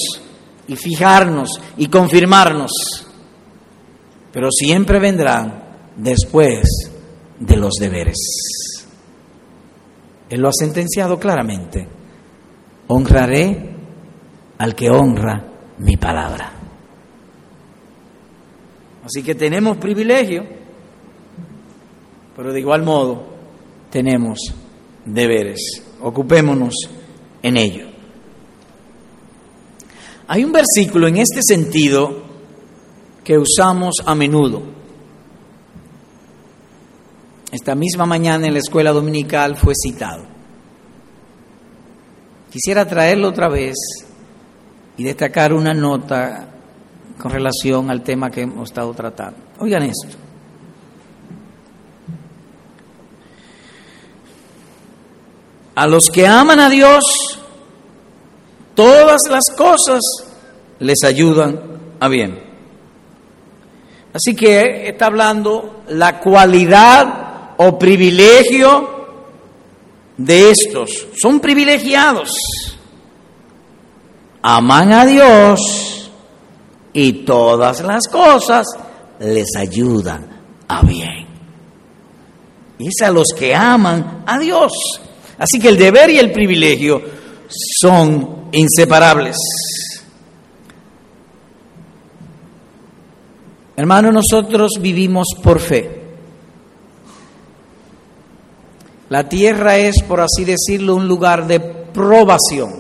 y 0.66 0.76
fijarnos 0.76 1.60
y 1.76 1.88
confirmarnos, 1.88 2.70
pero 4.32 4.48
siempre 4.50 4.98
vendrán 4.98 5.62
después 5.94 6.90
de 7.38 7.56
los 7.58 7.74
deberes. 7.74 8.16
Él 10.30 10.40
lo 10.40 10.48
ha 10.48 10.52
sentenciado 10.58 11.18
claramente. 11.18 11.86
Honraré 12.86 13.74
al 14.56 14.74
que 14.74 14.88
honra 14.88 15.44
mi 15.76 15.98
palabra. 15.98 16.50
Así 19.04 19.22
que 19.22 19.34
tenemos 19.34 19.76
privilegio, 19.76 20.46
pero 22.34 22.54
de 22.54 22.60
igual 22.60 22.82
modo 22.84 23.26
tenemos 23.90 24.38
deberes. 25.04 25.91
Ocupémonos 26.02 26.74
en 27.42 27.56
ello. 27.56 27.86
Hay 30.28 30.44
un 30.44 30.52
versículo 30.52 31.08
en 31.08 31.18
este 31.18 31.40
sentido 31.42 32.22
que 33.22 33.38
usamos 33.38 33.96
a 34.04 34.14
menudo. 34.14 34.62
Esta 37.50 37.74
misma 37.74 38.06
mañana 38.06 38.46
en 38.46 38.54
la 38.54 38.60
escuela 38.60 38.92
dominical 38.92 39.56
fue 39.56 39.74
citado. 39.74 40.24
Quisiera 42.50 42.86
traerlo 42.86 43.28
otra 43.28 43.48
vez 43.48 43.76
y 44.96 45.04
destacar 45.04 45.52
una 45.52 45.74
nota 45.74 46.48
con 47.18 47.30
relación 47.30 47.90
al 47.90 48.02
tema 48.02 48.30
que 48.30 48.42
hemos 48.42 48.70
estado 48.70 48.92
tratando. 48.94 49.38
Oigan 49.58 49.82
esto. 49.82 50.21
A 55.74 55.86
los 55.86 56.10
que 56.10 56.26
aman 56.26 56.60
a 56.60 56.68
Dios, 56.68 57.02
todas 58.74 59.20
las 59.30 59.44
cosas 59.56 60.00
les 60.78 61.02
ayudan 61.04 61.60
a 62.00 62.08
bien. 62.08 62.42
Así 64.12 64.34
que 64.36 64.88
está 64.88 65.06
hablando 65.06 65.82
la 65.88 66.20
cualidad 66.20 67.54
o 67.56 67.78
privilegio 67.78 68.92
de 70.16 70.50
estos. 70.50 71.06
Son 71.20 71.40
privilegiados. 71.40 72.30
Aman 74.42 74.92
a 74.92 75.06
Dios 75.06 76.10
y 76.92 77.24
todas 77.24 77.80
las 77.80 78.08
cosas 78.08 78.66
les 79.20 79.56
ayudan 79.56 80.28
a 80.68 80.82
bien. 80.82 81.26
Y 82.78 82.88
es 82.88 83.02
a 83.02 83.10
los 83.10 83.28
que 83.28 83.54
aman 83.54 84.24
a 84.26 84.38
Dios. 84.38 84.72
Así 85.42 85.58
que 85.58 85.70
el 85.70 85.76
deber 85.76 86.08
y 86.08 86.20
el 86.20 86.30
privilegio 86.30 87.02
son 87.48 88.48
inseparables. 88.52 89.36
Hermano, 93.74 94.12
nosotros 94.12 94.74
vivimos 94.80 95.26
por 95.42 95.58
fe. 95.58 96.00
La 99.08 99.28
tierra 99.28 99.78
es, 99.78 100.04
por 100.04 100.20
así 100.20 100.44
decirlo, 100.44 100.94
un 100.94 101.08
lugar 101.08 101.48
de 101.48 101.58
probación. 101.58 102.74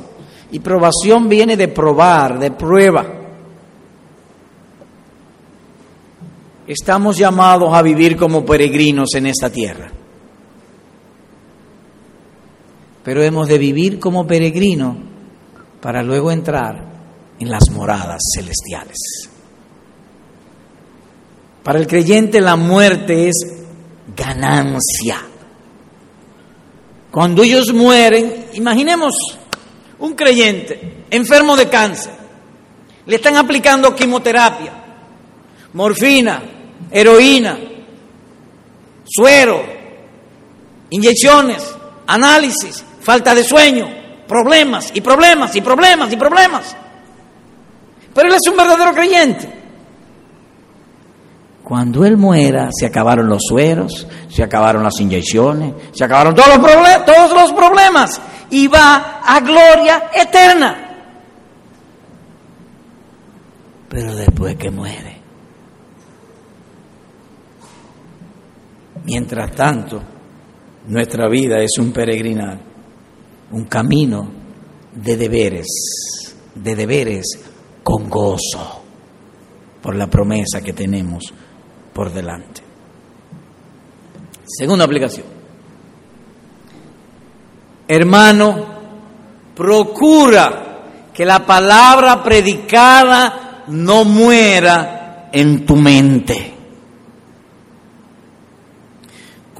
Y 0.52 0.60
probación 0.60 1.28
viene 1.28 1.56
de 1.56 1.66
probar, 1.66 2.38
de 2.38 2.52
prueba. 2.52 3.04
Estamos 6.68 7.18
llamados 7.18 7.74
a 7.74 7.82
vivir 7.82 8.16
como 8.16 8.44
peregrinos 8.44 9.16
en 9.16 9.26
esta 9.26 9.50
tierra. 9.50 9.90
Pero 13.04 13.22
hemos 13.22 13.48
de 13.48 13.58
vivir 13.58 13.98
como 13.98 14.26
peregrinos 14.26 14.96
para 15.80 16.02
luego 16.02 16.30
entrar 16.30 16.92
en 17.38 17.50
las 17.50 17.70
moradas 17.70 18.20
celestiales. 18.36 18.98
Para 21.62 21.78
el 21.78 21.86
creyente 21.86 22.40
la 22.40 22.56
muerte 22.56 23.28
es 23.28 23.34
ganancia. 24.16 25.18
Cuando 27.10 27.42
ellos 27.42 27.72
mueren, 27.72 28.46
imaginemos 28.54 29.14
un 29.98 30.14
creyente 30.14 31.04
enfermo 31.10 31.56
de 31.56 31.68
cáncer, 31.68 32.12
le 33.06 33.16
están 33.16 33.36
aplicando 33.36 33.94
quimioterapia, 33.94 34.72
morfina, 35.74 36.42
heroína, 36.90 37.58
suero, 39.04 39.62
inyecciones, 40.90 41.62
análisis, 42.06 42.84
falta 43.02 43.34
de 43.34 43.44
sueño, 43.44 43.88
problemas 44.26 44.90
y 44.94 45.00
problemas 45.00 45.54
y 45.56 45.60
problemas 45.60 46.12
y 46.12 46.16
problemas. 46.16 46.76
Pero 48.14 48.28
él 48.28 48.34
es 48.34 48.50
un 48.50 48.56
verdadero 48.56 48.92
creyente. 48.92 49.62
Cuando 51.62 52.04
él 52.04 52.16
muera, 52.16 52.68
se 52.72 52.86
acabaron 52.86 53.28
los 53.28 53.42
sueros, 53.48 54.06
se 54.28 54.42
acabaron 54.42 54.82
las 54.82 55.00
inyecciones, 55.00 55.74
se 55.92 56.04
acabaron 56.04 56.34
todos 56.34 56.58
los, 56.58 57.04
todos 57.06 57.32
los 57.32 57.52
problemas 57.52 58.20
y 58.50 58.66
va 58.66 59.20
a 59.24 59.40
gloria 59.40 60.10
eterna. 60.14 60.88
Pero 63.88 64.14
después 64.14 64.56
que 64.56 64.70
muere. 64.70 65.22
Mientras 69.04 69.52
tanto, 69.52 70.02
nuestra 70.86 71.28
vida 71.28 71.58
es 71.60 71.78
un 71.78 71.92
peregrinar, 71.92 72.58
un 73.52 73.64
camino 73.64 74.28
de 74.94 75.16
deberes, 75.16 75.66
de 76.54 76.74
deberes 76.74 77.26
con 77.82 78.08
gozo 78.08 78.82
por 79.80 79.94
la 79.94 80.06
promesa 80.08 80.60
que 80.60 80.72
tenemos 80.72 81.24
por 81.92 82.12
delante. 82.12 82.62
Segunda 84.44 84.84
aplicación. 84.84 85.26
Hermano, 87.88 88.66
procura 89.54 91.08
que 91.12 91.24
la 91.24 91.44
palabra 91.44 92.22
predicada 92.22 93.64
no 93.68 94.04
muera 94.04 95.28
en 95.32 95.66
tu 95.66 95.76
mente. 95.76 96.51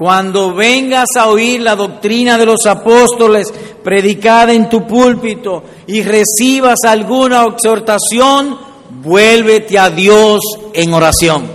Cuando 0.03 0.53
vengas 0.53 1.07
a 1.17 1.29
oír 1.29 1.61
la 1.61 1.77
doctrina 1.77 2.37
de 2.37 2.45
los 2.45 2.65
apóstoles 2.65 3.47
predicada 3.81 4.51
en 4.51 4.67
tu 4.67 4.85
púlpito 4.85 5.63
y 5.87 6.03
recibas 6.03 6.79
alguna 6.85 7.45
exhortación, 7.45 8.59
vuélvete 9.01 9.79
a 9.79 9.89
Dios 9.89 10.41
en 10.73 10.93
oración. 10.93 11.49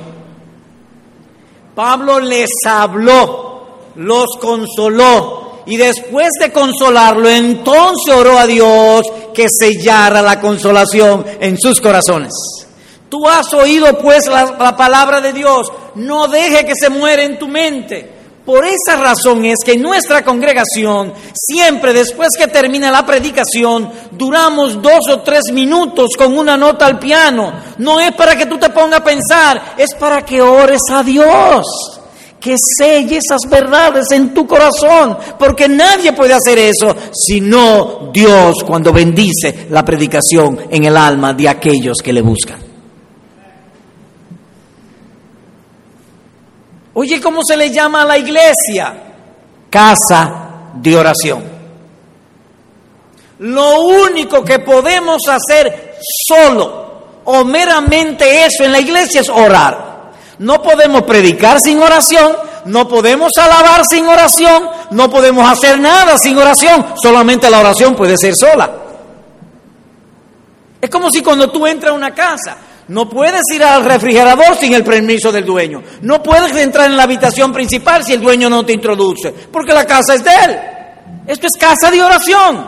Pablo 1.75 2.21
les 2.21 2.49
habló, 2.67 3.67
los 3.97 4.29
consoló 4.41 5.65
y 5.67 5.77
después 5.77 6.31
de 6.41 6.51
consolarlo, 6.51 7.29
entonces 7.29 8.15
oró 8.15 8.39
a 8.39 8.47
Dios 8.47 9.03
que 9.35 9.47
sellara 9.51 10.23
la 10.23 10.41
consolación 10.41 11.23
en 11.39 11.59
sus 11.59 11.83
corazones. 11.83 12.33
Tú 13.11 13.29
has 13.29 13.53
oído 13.53 13.99
pues 13.99 14.27
la, 14.27 14.57
la, 14.59 14.75
palabra 14.75 15.21
de 15.21 15.35
Dios, 15.35 15.71
no 15.97 16.29
deje 16.29 16.65
que 16.65 16.73
se 16.75 16.89
muera 16.89 17.23
en 17.23 17.39
tu 17.39 17.47
mente. 17.47 18.17
Por 18.49 18.65
esa 18.65 18.97
razón 18.97 19.45
es 19.45 19.59
que 19.63 19.73
en 19.73 19.83
nuestra 19.83 20.25
congregación, 20.25 21.13
siempre 21.35 21.93
después 21.93 22.31
que 22.35 22.47
termina 22.47 22.91
la 22.91 23.05
predicación, 23.05 23.91
duramos 24.13 24.81
dos 24.81 25.01
o 25.11 25.21
tres 25.21 25.53
minutos 25.53 26.13
con 26.17 26.35
una 26.35 26.57
nota 26.57 26.87
al 26.87 26.99
piano. 26.99 27.53
No 27.77 28.01
es 28.01 28.13
para 28.13 28.39
que 28.39 28.47
tú 28.47 28.57
te 28.57 28.71
pongas 28.71 29.01
a 29.01 29.05
pensar, 29.05 29.75
es 29.77 29.95
para 29.97 30.25
que 30.25 30.41
ores 30.41 30.81
a 30.91 31.03
Dios, 31.03 31.67
que 32.41 32.57
selle 32.79 33.19
esas 33.19 33.43
verdades 33.51 34.11
en 34.13 34.33
tu 34.33 34.47
corazón, 34.47 35.19
porque 35.39 35.69
nadie 35.69 36.15
puede 36.15 36.33
hacer 36.33 36.59
eso 36.59 36.97
sino 37.13 38.09
Dios 38.15 38.65
cuando 38.67 38.95
bendice 38.95 39.67
la 39.69 39.85
predicación 39.85 40.59
en 40.71 40.87
el 40.87 40.97
alma 40.97 41.35
de 41.35 41.51
aquellos 41.51 41.99
que 42.03 42.15
le 42.15 42.23
buscan. 42.23 42.68
Oye, 47.01 47.21
¿cómo 47.21 47.43
se 47.47 47.57
le 47.57 47.71
llama 47.71 48.03
a 48.03 48.05
la 48.05 48.19
iglesia? 48.19 48.93
Casa 49.71 50.73
de 50.75 50.97
oración. 50.97 51.45
Lo 53.39 53.83
único 53.83 54.45
que 54.45 54.59
podemos 54.59 55.23
hacer 55.29 55.95
solo 56.27 57.21
o 57.25 57.45
meramente 57.45 58.45
eso 58.45 58.65
en 58.65 58.73
la 58.73 58.81
iglesia 58.81 59.21
es 59.21 59.29
orar. 59.29 60.11
No 60.41 60.61
podemos 60.61 61.03
predicar 61.03 61.61
sin 61.61 61.81
oración, 61.81 62.33
no 62.65 62.89
podemos 62.89 63.31
alabar 63.37 63.83
sin 63.89 64.05
oración, 64.05 64.69
no 64.91 65.09
podemos 65.09 65.49
hacer 65.49 65.79
nada 65.79 66.19
sin 66.19 66.37
oración, 66.37 66.85
solamente 67.01 67.49
la 67.49 67.61
oración 67.61 67.95
puede 67.95 68.17
ser 68.19 68.35
sola. 68.35 68.73
Es 70.81 70.91
como 70.91 71.13
si 71.13 71.23
cuando 71.23 71.49
tú 71.49 71.65
entras 71.65 71.93
a 71.93 71.95
una 71.95 72.13
casa, 72.13 72.57
no 72.89 73.09
puedes 73.09 73.43
ir 73.55 73.63
al 73.63 73.85
refrigerador 73.85 74.57
sin 74.57 74.73
el 74.73 74.83
permiso 74.83 75.31
del 75.31 75.45
dueño. 75.45 75.83
No 76.03 76.23
puedes 76.23 76.57
entrar 76.57 76.91
en 76.91 76.97
la 76.97 77.03
habitación 77.03 77.53
principal 77.53 78.03
si 78.03 78.15
el 78.15 78.21
dueño 78.21 78.49
no 78.49 78.65
te 78.65 78.73
introduce, 78.73 79.31
porque 79.53 79.75
la 79.75 79.85
casa 79.85 80.15
es 80.15 80.25
de 80.25 80.31
él. 80.31 80.59
Esto 81.27 81.47
es 81.47 81.53
casa 81.61 81.91
de 81.91 82.03
oración. 82.03 82.67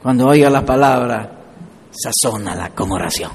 Cuando 0.00 0.28
oiga 0.28 0.48
la 0.48 0.64
palabra, 0.64 1.28
sazónala 1.90 2.70
con 2.70 2.92
oración. 2.92 3.32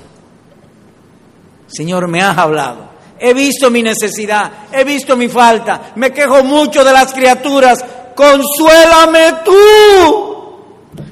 Señor, 1.68 2.08
me 2.08 2.22
has 2.22 2.38
hablado. 2.38 2.94
He 3.20 3.34
visto 3.34 3.70
mi 3.70 3.84
necesidad, 3.84 4.50
he 4.72 4.86
visto 4.86 5.18
mi 5.18 5.28
falta, 5.28 5.92
me 5.96 6.12
quejo 6.12 6.44
mucho 6.44 6.86
de 6.86 6.94
las 6.94 7.14
criaturas. 7.14 7.84
Consuélame 8.16 9.34
tú. 9.44 10.33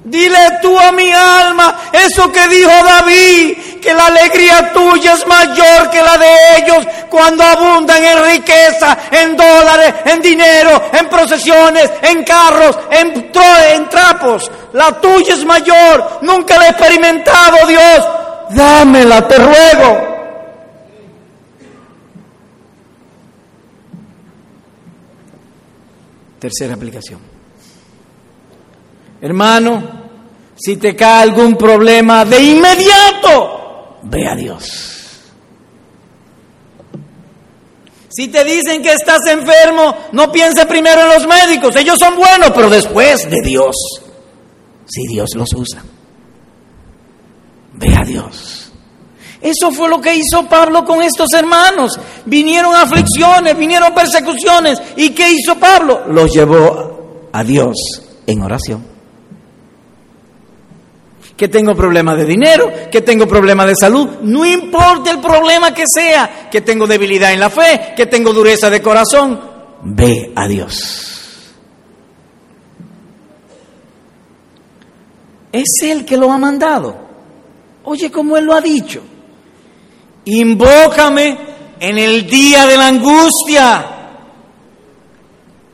Dile 0.04 0.60
tú 0.64 0.80
a 0.80 0.91
mi 0.91 1.12
alma 1.12 1.82
eso 1.91 2.32
que 2.32 2.47
dijo 2.47 2.72
David, 2.84 3.80
que 3.80 3.93
la 3.93 4.08
alegría 4.08 4.74
tuya 4.74 5.14
es 5.14 5.28
mayor 5.28 5.89
que 5.91 6.02
la 6.02 6.18
de 6.18 6.58
ellos 6.58 6.88
cuando 7.10 7.43
abundan 7.43 8.04
en 8.04 8.26
riqueza, 8.26 8.97
en 9.12 9.38
dólares, 9.38 9.93
en 10.06 10.22
dinero, 10.22 10.89
en 10.93 11.08
procesiones, 11.08 11.91
en 12.02 12.24
carros, 12.24 12.80
en, 12.89 13.89
trapos. 13.89 14.49
La 14.74 14.99
tuya 14.99 15.36
es 15.36 15.45
mayor. 15.45 16.20
Nunca 16.22 16.58
la 16.58 16.68
he 16.68 16.70
experimentado, 16.70 17.68
Dios. 17.68 18.08
Dámela, 18.52 19.28
te 19.28 19.38
ruego. 19.38 20.12
Tercera 26.39 26.74
aplicación. 26.74 27.30
Hermano, 29.22 30.01
si 30.55 30.78
te 30.78 30.95
cae 30.95 31.24
algún 31.24 31.55
problema, 31.55 32.26
de 32.26 32.41
inmediato 32.41 33.99
ve 34.03 34.28
a 34.28 34.36
Dios. 34.36 34.91
Si 38.09 38.28
te 38.28 38.43
dicen 38.43 38.82
que 38.82 38.91
estás 38.91 39.22
enfermo, 39.28 39.95
no 40.11 40.32
piense 40.32 40.65
primero 40.65 41.01
en 41.01 41.09
los 41.09 41.28
médicos, 41.28 41.76
ellos 41.76 41.95
son 41.99 42.15
buenos, 42.15 42.51
pero 42.51 42.69
después 42.69 43.30
de 43.30 43.41
Dios, 43.41 43.76
si 44.86 45.07
Dios 45.07 45.30
los 45.36 45.53
usa. 45.53 45.82
Ve 47.74 47.95
a 47.95 48.03
Dios. 48.03 48.72
Eso 49.39 49.72
fue 49.72 49.89
lo 49.89 50.01
que 50.01 50.15
hizo 50.15 50.47
Pablo 50.47 50.84
con 50.84 51.01
estos 51.01 51.32
hermanos. 51.34 51.99
Vinieron 52.26 52.76
aflicciones, 52.76 53.57
vinieron 53.57 53.93
persecuciones. 53.93 54.80
¿Y 54.97 55.11
qué 55.11 55.32
hizo 55.32 55.55
Pablo? 55.55 56.03
Los 56.07 56.32
llevó 56.32 57.30
a 57.32 57.43
Dios 57.43 57.76
en 58.28 58.41
oración. 58.43 58.91
Que 61.42 61.48
tengo 61.48 61.74
problemas 61.74 62.18
de 62.18 62.26
dinero, 62.26 62.72
que 62.92 63.02
tengo 63.02 63.26
problemas 63.26 63.66
de 63.66 63.76
salud, 63.76 64.08
no 64.22 64.46
importa 64.46 65.10
el 65.10 65.20
problema 65.20 65.74
que 65.74 65.86
sea, 65.92 66.48
que 66.52 66.62
tengo 66.62 66.86
debilidad 66.86 67.34
en 67.34 67.39
la 67.39 67.50
fe, 67.50 67.96
que 67.98 68.06
tengo 68.06 68.32
dureza 68.32 68.70
de 68.70 68.80
corazón, 68.80 69.42
ve 69.82 70.32
a 70.36 70.48
Dios. 70.48 71.56
Es 75.52 75.68
Él 75.82 76.06
que 76.06 76.16
lo 76.16 76.32
ha 76.32 76.38
mandado. 76.38 76.96
Oye, 77.86 78.12
como 78.12 78.38
Él 78.38 78.46
lo 78.46 78.54
ha 78.54 78.62
dicho. 78.62 79.02
Invócame 80.26 81.39
en 81.80 81.98
el 81.98 82.28
día 82.28 82.68
de 82.68 82.78
la 82.78 82.86
angustia. 82.86 83.86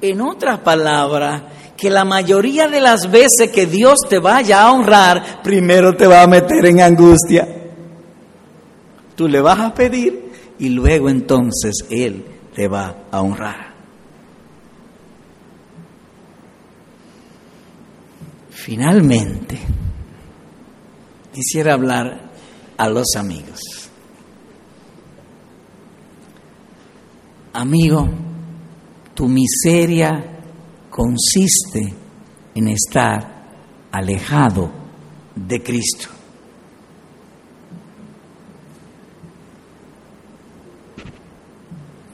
En 0.00 0.20
otras 0.20 0.60
palabras, 0.60 1.42
que 1.76 1.90
la 1.90 2.04
mayoría 2.04 2.68
de 2.68 2.80
las 2.80 3.10
veces 3.10 3.50
que 3.52 3.66
Dios 3.66 4.00
te 4.08 4.18
vaya 4.18 4.62
a 4.62 4.72
honrar, 4.72 5.42
primero 5.42 5.96
te 5.96 6.06
va 6.06 6.22
a 6.22 6.26
meter 6.26 6.66
en 6.66 6.80
angustia. 6.80 7.46
Tú 9.14 9.28
le 9.28 9.40
vas 9.40 9.60
a 9.60 9.72
pedir 9.72 10.32
y 10.58 10.70
luego 10.70 11.08
entonces 11.08 11.86
Él 11.88 12.24
te 12.54 12.66
va 12.66 13.04
a 13.10 13.20
honrar. 13.20 13.74
Finalmente, 18.50 19.58
quisiera 21.32 21.74
hablar 21.74 22.30
a 22.76 22.88
los 22.88 23.14
amigos. 23.16 23.60
Amigo, 27.52 28.08
tu 29.18 29.26
miseria 29.26 30.12
consiste 30.88 31.92
en 32.54 32.68
estar 32.68 33.48
alejado 33.90 34.70
de 35.34 35.60
Cristo. 35.60 36.06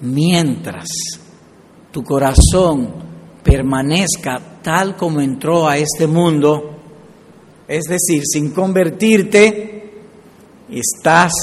Mientras 0.01 0.89
tu 1.93 2.03
corazón 2.03 2.89
permanezca 3.43 4.63
tal 4.63 4.97
como 4.97 5.21
entró 5.21 5.69
a 5.69 5.77
este 5.77 6.07
mundo, 6.07 6.71
es 7.69 7.85
decir, 7.85 8.23
sin 8.25 8.51
convertirte, 8.53 10.07
estás 10.71 11.35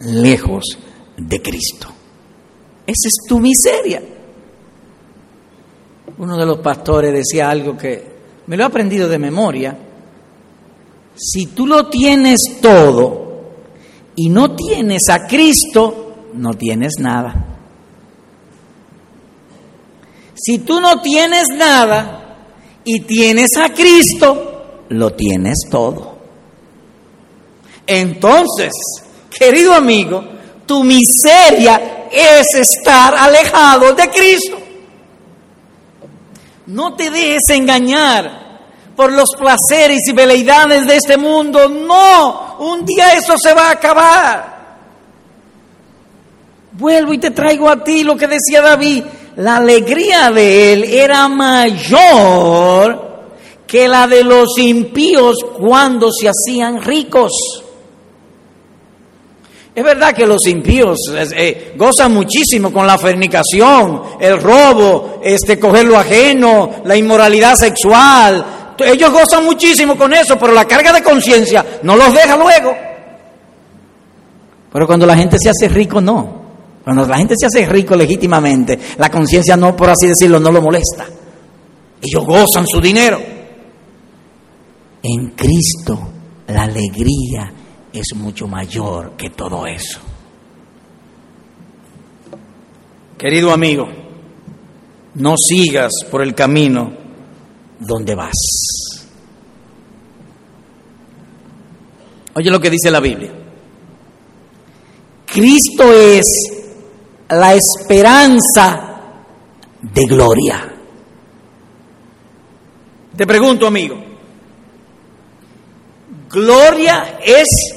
lejos 0.00 0.78
de 1.16 1.40
Cristo. 1.40 1.88
Esa 2.86 3.08
es 3.08 3.14
tu 3.26 3.40
miseria. 3.40 4.15
Uno 6.18 6.36
de 6.36 6.46
los 6.46 6.58
pastores 6.58 7.12
decía 7.12 7.50
algo 7.50 7.76
que 7.76 8.16
me 8.46 8.56
lo 8.56 8.62
he 8.62 8.66
aprendido 8.66 9.08
de 9.08 9.18
memoria. 9.18 9.76
Si 11.14 11.46
tú 11.46 11.66
lo 11.66 11.88
tienes 11.88 12.38
todo 12.60 13.26
y 14.14 14.28
no 14.28 14.54
tienes 14.54 15.08
a 15.10 15.26
Cristo, 15.26 16.14
no 16.34 16.54
tienes 16.54 16.94
nada. 16.98 17.56
Si 20.34 20.58
tú 20.58 20.80
no 20.80 21.00
tienes 21.00 21.48
nada 21.54 22.36
y 22.84 23.00
tienes 23.00 23.56
a 23.56 23.70
Cristo, 23.70 24.84
lo 24.90 25.12
tienes 25.14 25.66
todo. 25.70 26.16
Entonces, 27.86 28.72
querido 29.30 29.74
amigo, 29.74 30.22
tu 30.66 30.82
miseria 30.84 32.08
es 32.10 32.46
estar 32.54 33.14
alejado 33.14 33.92
de 33.94 34.10
Cristo. 34.10 34.55
No 36.66 36.94
te 36.94 37.10
dejes 37.10 37.50
engañar 37.50 38.46
por 38.96 39.12
los 39.12 39.30
placeres 39.36 40.00
y 40.08 40.12
veleidades 40.12 40.86
de 40.86 40.96
este 40.96 41.16
mundo. 41.16 41.68
No, 41.68 42.56
un 42.60 42.84
día 42.84 43.14
eso 43.14 43.34
se 43.38 43.52
va 43.54 43.68
a 43.68 43.72
acabar. 43.72 44.56
Vuelvo 46.72 47.12
y 47.12 47.18
te 47.18 47.30
traigo 47.30 47.70
a 47.70 47.82
ti 47.82 48.04
lo 48.04 48.16
que 48.16 48.26
decía 48.26 48.60
David 48.60 49.04
la 49.36 49.56
alegría 49.56 50.30
de 50.30 50.72
él 50.72 50.84
era 50.84 51.28
mayor 51.28 53.06
que 53.66 53.86
la 53.86 54.06
de 54.06 54.24
los 54.24 54.56
impíos 54.58 55.36
cuando 55.58 56.10
se 56.10 56.28
hacían 56.28 56.80
ricos. 56.80 57.32
Es 59.76 59.84
verdad 59.84 60.14
que 60.14 60.26
los 60.26 60.46
impíos 60.46 60.98
eh, 61.14 61.74
gozan 61.76 62.14
muchísimo 62.14 62.72
con 62.72 62.86
la 62.86 62.96
fornicación, 62.96 64.00
el 64.18 64.40
robo, 64.40 65.20
este, 65.22 65.60
coger 65.60 65.84
lo 65.84 65.98
ajeno, 65.98 66.76
la 66.86 66.96
inmoralidad 66.96 67.56
sexual. 67.56 68.74
Ellos 68.78 69.12
gozan 69.12 69.44
muchísimo 69.44 69.94
con 69.94 70.14
eso, 70.14 70.38
pero 70.38 70.54
la 70.54 70.64
carga 70.64 70.94
de 70.94 71.02
conciencia 71.02 71.62
no 71.82 71.94
los 71.94 72.14
deja 72.14 72.38
luego. 72.38 72.74
Pero 74.72 74.86
cuando 74.86 75.04
la 75.04 75.14
gente 75.14 75.36
se 75.38 75.50
hace 75.50 75.68
rico, 75.68 76.00
no. 76.00 76.46
Cuando 76.82 77.06
la 77.06 77.18
gente 77.18 77.34
se 77.36 77.44
hace 77.44 77.66
rico 77.66 77.94
legítimamente, 77.94 78.78
la 78.96 79.10
conciencia 79.10 79.58
no, 79.58 79.76
por 79.76 79.90
así 79.90 80.06
decirlo, 80.06 80.40
no 80.40 80.50
lo 80.52 80.62
molesta. 80.62 81.04
Ellos 82.00 82.24
gozan 82.24 82.66
su 82.66 82.80
dinero. 82.80 83.20
En 85.02 85.32
Cristo 85.36 85.98
la 86.46 86.62
alegría 86.62 87.52
es 88.00 88.14
mucho 88.14 88.46
mayor 88.46 89.12
que 89.16 89.30
todo 89.30 89.66
eso. 89.66 90.00
Querido 93.18 93.52
amigo, 93.52 93.88
no 95.14 95.34
sigas 95.36 95.92
por 96.10 96.22
el 96.22 96.34
camino 96.34 96.92
donde 97.78 98.14
vas. 98.14 98.34
Oye 102.34 102.50
lo 102.50 102.60
que 102.60 102.70
dice 102.70 102.90
la 102.90 103.00
Biblia. 103.00 103.32
Cristo 105.24 105.92
es 105.92 106.26
la 107.30 107.54
esperanza 107.54 108.96
de 109.80 110.04
gloria. 110.04 110.72
Te 113.16 113.26
pregunto, 113.26 113.66
amigo, 113.66 113.96
¿gloria 116.30 117.18
es 117.24 117.75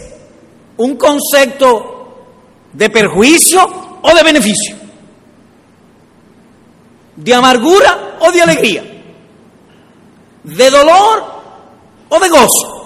un 0.80 0.96
concepto 0.96 2.16
de 2.72 2.90
perjuicio 2.90 3.60
o 4.02 4.16
de 4.16 4.24
beneficio? 4.24 4.78
¿De 7.16 7.34
amargura 7.34 8.18
o 8.22 8.32
de 8.32 8.42
alegría? 8.42 8.84
¿De 10.44 10.70
dolor 10.70 11.24
o 12.08 12.20
de 12.20 12.30
gozo? 12.30 12.80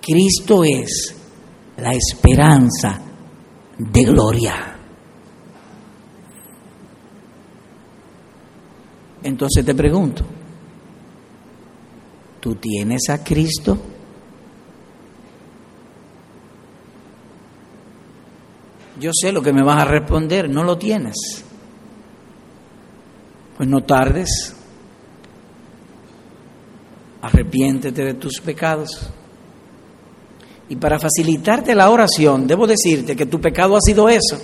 Cristo 0.00 0.64
es 0.64 1.14
la 1.76 1.92
esperanza 1.92 3.00
de 3.78 4.04
gloria. 4.04 4.76
Entonces 9.22 9.64
te 9.64 9.76
pregunto, 9.76 10.24
¿tú 12.40 12.56
tienes 12.56 13.08
a 13.08 13.22
Cristo? 13.22 13.91
Yo 19.02 19.10
sé 19.12 19.32
lo 19.32 19.42
que 19.42 19.52
me 19.52 19.64
vas 19.64 19.80
a 19.80 19.84
responder, 19.84 20.48
no 20.48 20.62
lo 20.62 20.78
tienes. 20.78 21.16
Pues 23.56 23.68
no 23.68 23.82
tardes, 23.82 24.54
arrepiéntete 27.20 28.04
de 28.04 28.14
tus 28.14 28.40
pecados. 28.40 29.10
Y 30.68 30.76
para 30.76 31.00
facilitarte 31.00 31.74
la 31.74 31.90
oración, 31.90 32.46
debo 32.46 32.64
decirte 32.64 33.16
que 33.16 33.26
tu 33.26 33.40
pecado 33.40 33.76
ha 33.76 33.80
sido 33.80 34.08
eso, 34.08 34.40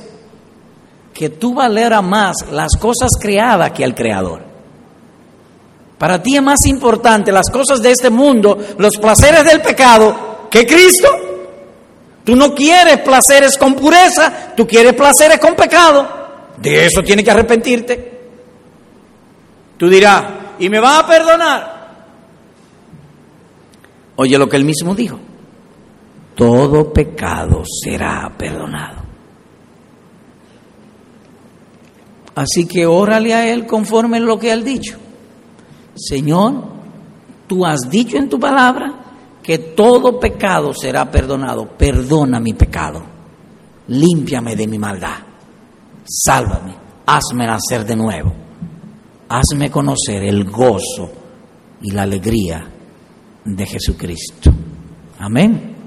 que 1.15 1.31
tú 1.31 1.55
valeras 1.55 2.03
más 2.03 2.51
las 2.51 2.73
cosas 2.81 3.13
creadas 3.21 3.71
que 3.71 3.85
al 3.85 3.95
Creador. 3.95 4.43
Para 5.99 6.21
ti 6.21 6.35
es 6.35 6.43
más 6.43 6.67
importante 6.67 7.31
las 7.31 7.49
cosas 7.49 7.81
de 7.81 7.93
este 7.93 8.11
mundo, 8.11 8.59
los 8.77 8.97
placeres 8.97 9.45
del 9.45 9.63
pecado, 9.63 10.49
que 10.51 10.67
Cristo. 10.67 11.28
Tú 12.29 12.37
no 12.37 12.55
quieres 12.55 12.99
placeres 12.99 13.57
con 13.57 13.75
pureza, 13.75 14.53
tú 14.55 14.67
quieres 14.67 14.93
placeres 14.93 15.39
con 15.39 15.55
pecado. 15.57 16.07
De 16.59 16.85
eso 16.85 17.03
tienes 17.03 17.25
que 17.25 17.31
arrepentirte. 17.31 18.21
Tú 19.79 19.89
dirás, 19.89 20.25
¿y 20.59 20.69
me 20.69 20.79
vas 20.79 21.05
a 21.05 21.07
perdonar? 21.07 21.89
Oye 24.17 24.37
lo 24.37 24.47
que 24.47 24.59
él 24.59 24.67
mismo 24.67 24.95
dijo. 24.95 25.19
Todo 26.35 26.93
pecado 26.93 27.63
será 27.65 28.31
perdonado. 28.37 28.99
Así 32.35 32.69
que 32.69 32.85
órale 32.85 33.33
a 33.33 33.51
él 33.51 33.65
conforme 33.65 34.21
lo 34.21 34.39
que 34.39 34.53
él 34.53 34.61
ha 34.61 34.65
dicho. 34.65 34.99
Señor, 35.95 36.63
tú 37.47 37.65
has 37.65 37.89
dicho 37.89 38.19
en 38.19 38.29
tu 38.29 38.39
palabra 38.39 39.08
que 39.49 39.57
todo 39.57 40.21
pecado 40.21 40.75
será 40.75 41.11
perdonado. 41.11 41.67
Perdona 41.79 42.39
mi 42.39 42.53
pecado. 42.53 43.03
Límpiame 43.87 44.55
de 44.55 44.69
mi 44.69 44.79
maldad. 44.79 45.21
Sálvame. 46.05 46.75
Hazme 47.07 47.47
nacer 47.47 47.87
de 47.87 47.97
nuevo. 47.97 48.31
Hazme 49.27 49.71
conocer 49.71 50.23
el 50.25 50.45
gozo 50.51 51.11
y 51.81 51.93
la 51.93 52.03
alegría 52.03 52.63
de 53.43 53.65
Jesucristo. 53.65 54.53
Amén. 55.19 55.78